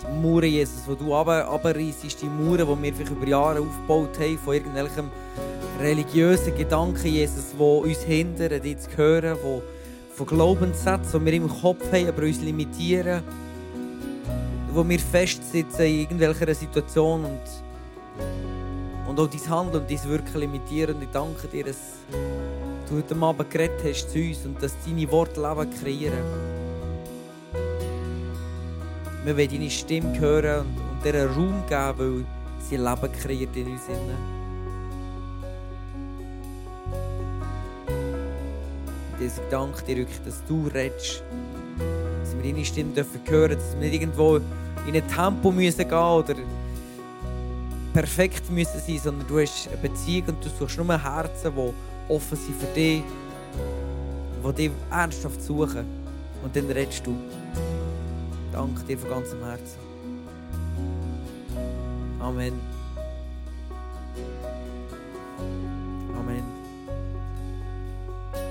Die 0.00 0.26
Mauern, 0.26 0.44
Jesus, 0.44 0.84
die 0.88 0.96
du 0.96 1.14
runterreissest, 1.14 2.22
die 2.22 2.26
Mauern, 2.26 2.66
die 2.66 2.82
wir 2.82 2.94
vielleicht 2.94 3.12
über 3.12 3.26
Jahre 3.26 3.60
aufgebaut 3.60 4.18
haben, 4.18 4.38
von 4.38 4.54
irgendwelchem 4.54 5.10
religiösen 5.78 6.56
Gedanken, 6.56 7.06
Jesus, 7.06 7.52
die 7.52 7.62
uns 7.62 7.98
hindern, 8.04 8.62
dich 8.62 8.78
zu 8.78 8.96
hören, 8.96 9.36
die 9.36 10.16
von 10.16 10.26
Glaubenssätzen, 10.26 11.20
die 11.20 11.26
wir 11.26 11.32
im 11.34 11.48
Kopf 11.48 11.92
haben, 11.92 12.08
aber 12.08 12.22
uns 12.22 12.40
limitieren, 12.40 13.22
wo 14.72 14.88
wir 14.88 14.98
festsitzen 14.98 15.84
in 15.84 16.00
irgendwelcher 16.00 16.54
Situation 16.54 17.22
und, 17.26 19.10
und 19.10 19.20
auch 19.20 19.28
dein 19.28 19.50
Handeln 19.50 19.82
und 19.82 19.90
dein 19.90 20.08
Wirken 20.08 20.40
limitieren. 20.40 20.96
Und 20.96 21.02
ich 21.02 21.10
danke 21.12 21.48
dir, 21.48 21.64
dass 21.64 21.76
du 22.88 22.96
heute 22.96 23.16
Abend 23.16 23.50
geredet 23.50 23.80
hast 23.84 24.10
zu 24.10 24.18
uns 24.18 24.44
und 24.44 24.62
dass 24.62 24.74
deine 24.84 25.10
Worte 25.10 25.40
Leben 25.40 25.70
kreieren. 25.80 26.24
Wir 29.24 29.36
wollen 29.36 29.48
deine 29.48 29.70
Stimme 29.70 30.18
hören 30.20 30.66
und, 30.66 30.76
und 30.92 31.04
dir 31.04 31.26
Raum 31.26 31.62
geben, 31.68 31.98
weil 31.98 32.24
sie 32.60 32.76
Leben 32.76 33.12
kreiert 33.20 33.56
in 33.56 33.72
uns. 33.72 33.82
Und 39.18 39.26
ich 39.26 39.32
danke 39.50 39.82
dir 39.82 39.96
wirklich, 39.96 40.20
dass 40.24 40.44
du 40.46 40.68
redest. 40.68 41.24
Dass 42.20 42.36
wir 42.36 42.52
deine 42.52 42.64
Stimme 42.64 42.92
dürfen 42.92 43.20
hören 43.26 43.56
dass 43.56 43.74
wir 43.74 43.80
nicht 43.80 43.94
irgendwo 44.00 44.36
in 44.86 44.94
ein 44.94 45.08
Tempo 45.08 45.50
müssen 45.50 45.88
gehen 45.88 45.98
oder 45.98 46.34
perfekt 47.92 48.48
müssen 48.50 48.78
sein, 48.78 49.00
sondern 49.02 49.26
du 49.26 49.40
hast 49.40 49.68
eine 49.68 49.78
Beziehung 49.78 50.28
und 50.28 50.44
du 50.44 50.48
suchst 50.48 50.76
nur 50.76 51.02
Herzen, 51.02 51.52
die 51.56 51.95
offen 52.08 52.36
sind 52.36 52.56
für 52.56 52.66
dich, 52.74 53.02
die 54.44 54.52
dich 54.52 54.70
ernsthaft 54.90 55.42
suchen. 55.42 55.84
Und 56.42 56.54
dann 56.54 56.66
redest 56.66 57.06
du. 57.06 57.16
Danke 58.52 58.82
dir 58.84 58.98
von 58.98 59.10
ganzem 59.10 59.44
Herzen. 59.44 59.78
Amen. 62.20 62.52
Amen. 66.18 66.42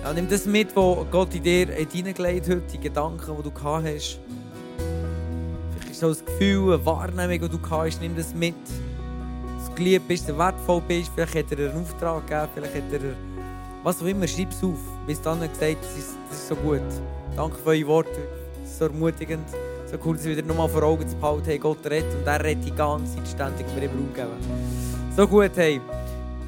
Ja, 0.04 0.14
nimm 0.14 0.30
das 0.30 0.46
mit, 0.46 0.76
was 0.76 1.06
Gott 1.12 1.34
in 1.34 1.44
dir 1.44 1.68
hineingelegt 1.68 2.50
hat, 2.50 2.74
die 2.74 2.80
Gedanken, 2.80 3.36
die 3.38 3.44
du 3.44 3.52
gehabt 3.52 3.86
hast. 3.88 4.20
Vielleicht 5.72 5.92
ist 5.92 6.00
so 6.00 6.10
ein 6.10 6.26
Gefühl, 6.26 6.74
eine 6.74 6.86
Wahrnehmung, 6.86 7.40
die 7.40 7.50
du 7.50 7.60
gehabt 7.60 7.88
hast, 7.88 8.02
nimm 8.02 8.16
das 8.16 8.34
mit. 8.34 8.56
Dass 9.58 9.70
du 9.70 9.76
geliebt 9.76 10.08
bist, 10.08 10.28
wertvoll 10.38 10.82
bist. 10.88 11.12
Vielleicht 11.16 11.36
hat 11.36 11.58
er 11.58 11.70
einen 11.72 11.82
Auftrag 11.82 12.28
gegeben, 12.28 12.50
vielleicht 12.54 12.76
hat 12.76 12.94
er 12.94 13.35
was 13.86 14.02
auch 14.02 14.08
immer, 14.08 14.28
schreib 14.28 14.52
es 14.52 14.64
auf. 14.64 14.80
Bis 15.06 15.22
dann 15.22 15.40
gesagt, 15.40 15.78
das 15.84 15.98
ist, 15.98 16.18
das 16.30 16.40
ist 16.40 16.48
so 16.48 16.56
gut. 16.56 16.82
Danke 17.36 17.56
für 17.58 17.70
eure 17.70 17.88
Worte, 17.88 18.28
so 18.66 18.86
ermutigend. 18.86 19.48
So 19.92 19.98
cool, 20.04 20.16
dass 20.16 20.26
wir 20.26 20.36
wieder 20.36 20.48
nochmal 20.48 20.68
vor 20.68 20.82
Augen 20.82 21.08
zu 21.08 21.16
behalten 21.16 21.46
hey, 21.46 21.60
Gott 21.60 21.86
rettet 21.86 22.12
und 22.16 22.26
er 22.26 22.44
rettet 22.44 22.66
die 22.66 22.72
ganze 22.72 23.16
Zeit 23.16 23.28
ständig 23.28 23.68
mir 23.76 23.88
Raum 23.88 24.12
geben. 24.14 24.30
So 25.16 25.28
gut, 25.28 25.52
hey. 25.56 25.80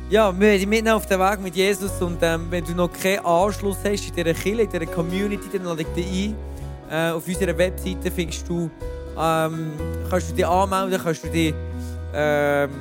Ja, 0.10 0.38
wir 0.38 0.58
sind 0.58 0.70
mitten 0.70 0.90
auf 0.90 1.06
dem 1.06 1.20
Weg 1.20 1.40
mit 1.42 1.56
Jesus 1.56 2.02
und 2.02 2.18
ähm, 2.22 2.48
wenn 2.50 2.66
du 2.66 2.74
noch 2.74 2.92
keinen 2.92 3.24
Anschluss 3.24 3.78
hast 3.84 4.08
in 4.08 4.16
dieser 4.16 4.34
Kirche, 4.34 4.64
in 4.64 4.70
dieser 4.72 4.86
Community, 4.88 5.48
dann 5.54 5.66
lade 5.66 5.84
ich 5.84 5.88
dich 5.90 6.30
ein. 6.30 6.36
Äh, 6.90 7.12
auf 7.12 7.28
unserer 7.28 7.56
Webseite 7.56 8.10
findest 8.10 8.50
du, 8.50 8.72
ähm, 9.20 9.74
kannst 10.10 10.32
du 10.32 10.34
dich 10.34 10.48
anmelden, 10.48 11.00
kannst 11.04 11.24
du 11.24 11.30
dich, 11.30 11.54
ähm, 12.16 12.72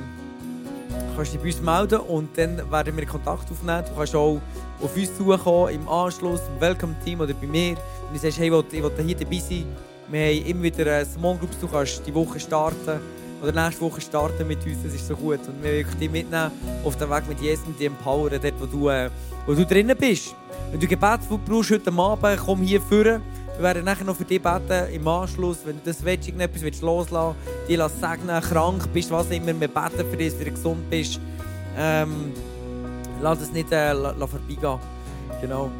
kannst 1.15 1.33
dich 1.33 1.41
bei 1.41 1.47
uns 1.47 1.61
melden 1.61 1.99
und 1.99 2.37
dann 2.37 2.71
werden 2.71 2.95
wir 2.95 3.05
Kontakt 3.05 3.51
aufnehmen. 3.51 3.83
Du 3.87 3.95
kannst 3.95 4.15
auch 4.15 4.39
auf 4.81 4.95
uns 4.95 5.17
zukommen 5.17 5.73
im 5.73 5.87
Anschluss, 5.87 6.41
im 6.53 6.61
Welcome-Team 6.61 7.21
oder 7.21 7.33
bei 7.33 7.47
mir. 7.47 7.75
Wenn 8.05 8.13
du 8.13 8.19
sagst, 8.19 8.39
hey, 8.39 8.47
ich 8.47 8.51
will, 8.53 9.05
hier 9.05 9.15
dabei 9.15 9.39
sein, 9.39 9.65
wir 10.09 10.25
haben 10.25 10.45
immer 10.45 10.63
wieder 10.63 11.05
Small 11.05 11.37
Groups, 11.37 11.59
du 11.59 11.67
kannst 11.67 12.05
die 12.05 12.13
Woche 12.13 12.39
starten 12.39 12.99
oder 13.41 13.51
nächste 13.51 13.81
Woche 13.81 14.01
starten 14.01 14.47
mit 14.47 14.65
uns, 14.65 14.77
das 14.83 14.93
ist 14.93 15.07
so 15.07 15.15
gut. 15.15 15.39
Und 15.47 15.61
wir 15.61 15.71
wollen 15.71 15.99
dich 15.99 16.11
mitnehmen 16.11 16.51
auf 16.83 16.95
den 16.95 17.09
Weg 17.09 17.27
mit 17.27 17.41
Jesus 17.41 17.65
und 17.67 17.79
dich 17.79 17.87
empowern, 17.87 18.39
dort 18.41 18.53
wo 18.59 18.65
du, 18.65 18.89
äh, 18.89 19.09
wo 19.45 19.53
du 19.53 19.65
drinnen 19.65 19.97
bist. 19.97 20.35
Wenn 20.71 20.79
du 20.79 20.87
Gebet 20.87 21.19
brauchst 21.45 21.71
heute 21.71 21.91
Abend, 21.91 22.39
komm 22.45 22.61
hier 22.61 22.81
führen. 22.81 23.21
Wir 23.57 23.63
werden 23.63 23.85
nachher 23.85 24.05
noch 24.05 24.15
für 24.15 24.23
dich 24.23 24.39
beten 24.39 24.93
im 24.93 25.07
Anschluss. 25.07 25.57
Wenn 25.65 25.77
du 25.77 25.81
das 25.85 26.05
willst, 26.05 26.27
irgendetwas 26.27 26.61
willst 26.61 26.83
loslassen 26.83 27.35
dich 27.67 27.75
lass 27.75 27.99
segnen, 27.99 28.39
krank 28.39 28.87
bist, 28.93 29.09
was 29.09 29.31
immer, 29.31 29.59
wir 29.59 29.67
beten 29.67 30.09
für 30.11 30.15
dich, 30.15 30.31
dass 30.31 30.43
du 30.43 30.51
gesund 30.51 30.89
bist. 30.91 31.19
Ähm, 31.75 32.33
lass 33.19 33.41
es 33.41 33.51
nicht 33.51 33.71
äh, 33.71 33.95
vorbeigehen. 33.95 34.79
Genau. 35.41 35.71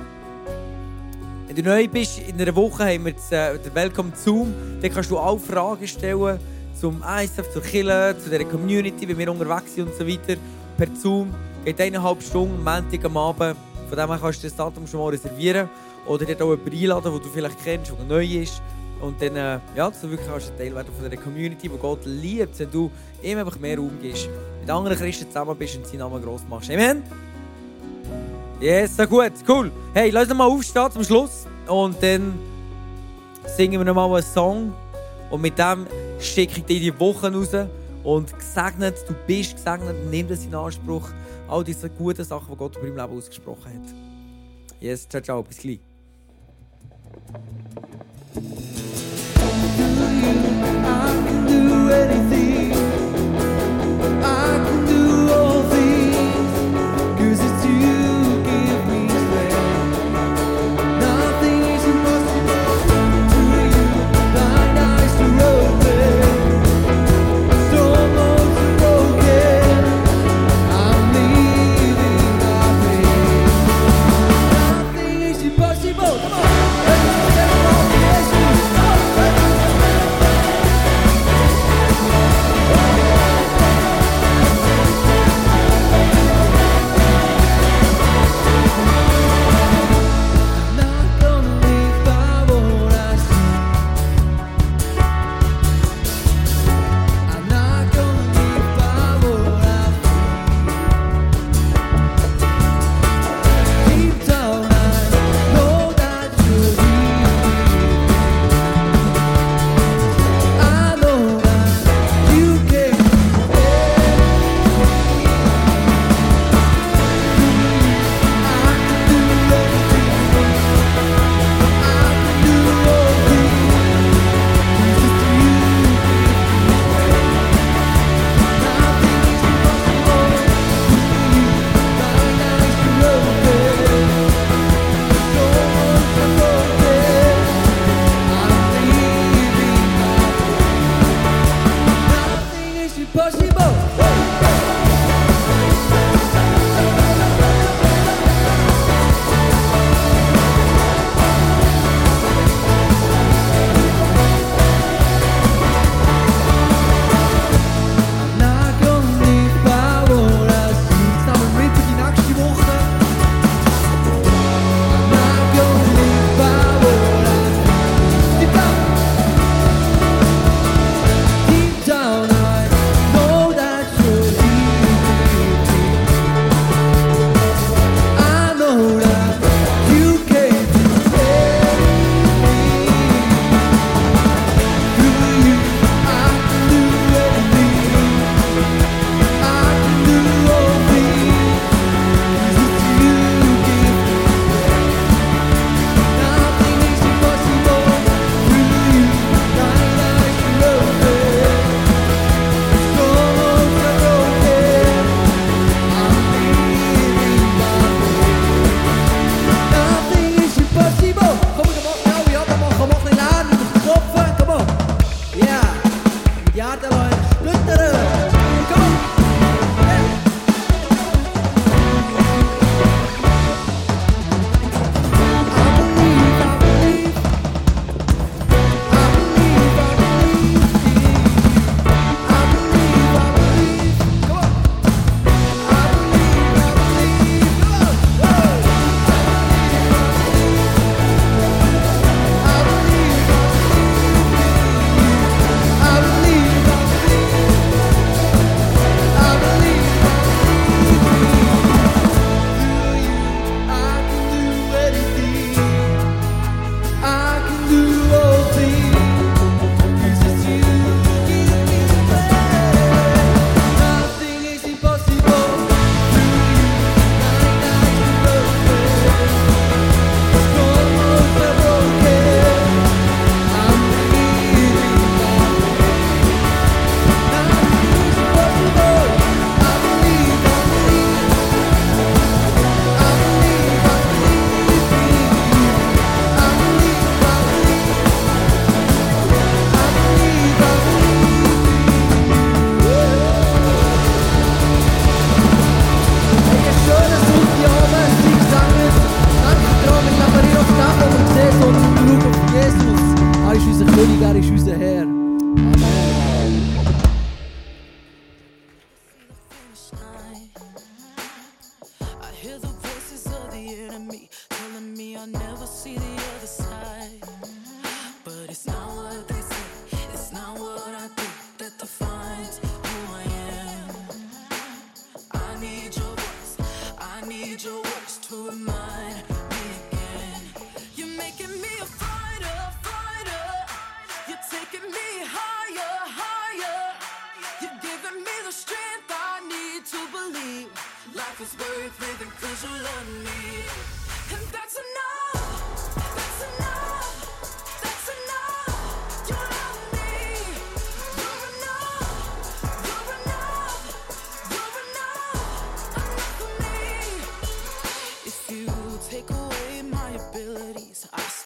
Wenn 1.47 1.55
du 1.55 1.61
neu 1.61 1.87
bist, 1.87 2.19
in 2.27 2.41
einer 2.41 2.55
Woche 2.55 2.83
haben 2.83 3.05
wir 3.05 3.13
das, 3.13 3.31
äh, 3.31 3.59
den 3.59 3.75
Welcome 3.75 4.11
Zoom. 4.15 4.53
Da 4.81 4.89
kannst 4.89 5.11
du 5.11 5.19
alle 5.19 5.37
Fragen 5.37 5.87
stellen 5.87 6.39
zum 6.81 7.03
ISF, 7.03 7.51
zur 7.53 7.61
Kirche, 7.61 8.15
zu 8.23 8.29
dieser 8.31 8.43
Community, 8.45 9.07
wie 9.07 9.15
wir 9.15 9.31
unterwegs 9.31 9.75
sind 9.75 9.87
und 9.87 9.95
so 9.95 10.07
weiter. 10.07 10.39
Per 10.77 10.87
Zoom. 10.95 11.31
Geht 11.63 11.79
eineinhalb 11.79 12.23
Stunden, 12.23 12.63
Montag 12.63 13.05
am 13.05 13.17
Abend. 13.17 13.55
Von 13.87 13.97
dem 13.97 14.19
kannst 14.19 14.43
du 14.43 14.47
das 14.47 14.55
Datum 14.55 14.87
schon 14.87 14.99
mal 14.99 15.09
reservieren. 15.09 15.69
Oder 16.07 16.25
dir 16.25 16.35
auch 16.35 16.51
jemanden 16.51 16.71
einladen, 16.71 17.13
den 17.13 17.21
du 17.21 17.29
vielleicht 17.29 17.63
kennst, 17.63 17.91
der 17.91 18.05
neu 18.05 18.25
ist. 18.25 18.61
Und 19.01 19.21
dann, 19.21 19.35
äh, 19.35 19.59
ja, 19.75 19.89
dass 19.89 20.01
du 20.01 20.09
wirklich 20.09 20.27
kannst 20.27 20.51
ein 20.51 20.57
Teil 20.57 20.73
werden 20.73 20.91
von 20.93 21.09
dieser 21.09 21.21
Community, 21.21 21.69
die 21.69 21.77
Gott 21.77 21.99
liebt, 22.05 22.57
wenn 22.57 22.71
du 22.71 22.89
ihm 23.21 23.37
einfach 23.37 23.59
mehr 23.59 23.77
Raum 23.77 23.91
gibst, 24.01 24.27
mit 24.59 24.69
anderen 24.69 24.97
Christen 24.97 25.27
zusammen 25.27 25.55
bist 25.55 25.77
und 25.77 25.85
seinen 25.85 25.99
Namen 25.99 26.21
gross 26.23 26.41
machst. 26.49 26.71
Amen? 26.71 27.03
Yes, 28.59 28.97
so 28.97 29.05
gut, 29.05 29.33
cool. 29.47 29.71
Hey, 29.93 30.09
lass 30.09 30.27
uns 30.27 30.37
mal 30.37 30.47
aufstehen 30.47 30.91
zum 30.91 31.03
Schluss. 31.03 31.45
Und 31.67 32.01
dann 32.01 32.39
singen 33.55 33.79
wir 33.79 33.85
noch 33.85 33.93
mal 33.93 34.11
einen 34.11 34.23
Song. 34.23 34.73
Und 35.29 35.41
mit 35.41 35.59
dem 35.59 35.85
schicke 36.19 36.59
ich 36.59 36.65
dir 36.65 36.79
die 36.79 36.99
Woche 36.99 37.31
raus. 37.31 37.49
Und 38.03 38.33
gesegnet, 38.33 38.95
du 39.07 39.13
bist 39.27 39.57
gesegnet, 39.57 39.95
nimm 40.09 40.27
das 40.27 40.43
in 40.43 40.55
Anspruch. 40.55 41.09
All 41.47 41.63
diese 41.63 41.89
guten 41.89 42.23
Sachen, 42.23 42.47
die 42.49 42.57
Gott 42.57 42.77
über 42.77 42.87
dein 42.87 42.95
Leben 42.95 43.17
ausgesprochen 43.17 43.65
hat. 43.65 43.95
Yes, 44.79 45.07
ciao, 45.07 45.21
ciao, 45.21 45.43
bis 45.43 45.57
gleich. 45.57 45.86
I 50.85 51.23
can 51.27 51.47
do 51.47 51.89
anything. 51.89 52.16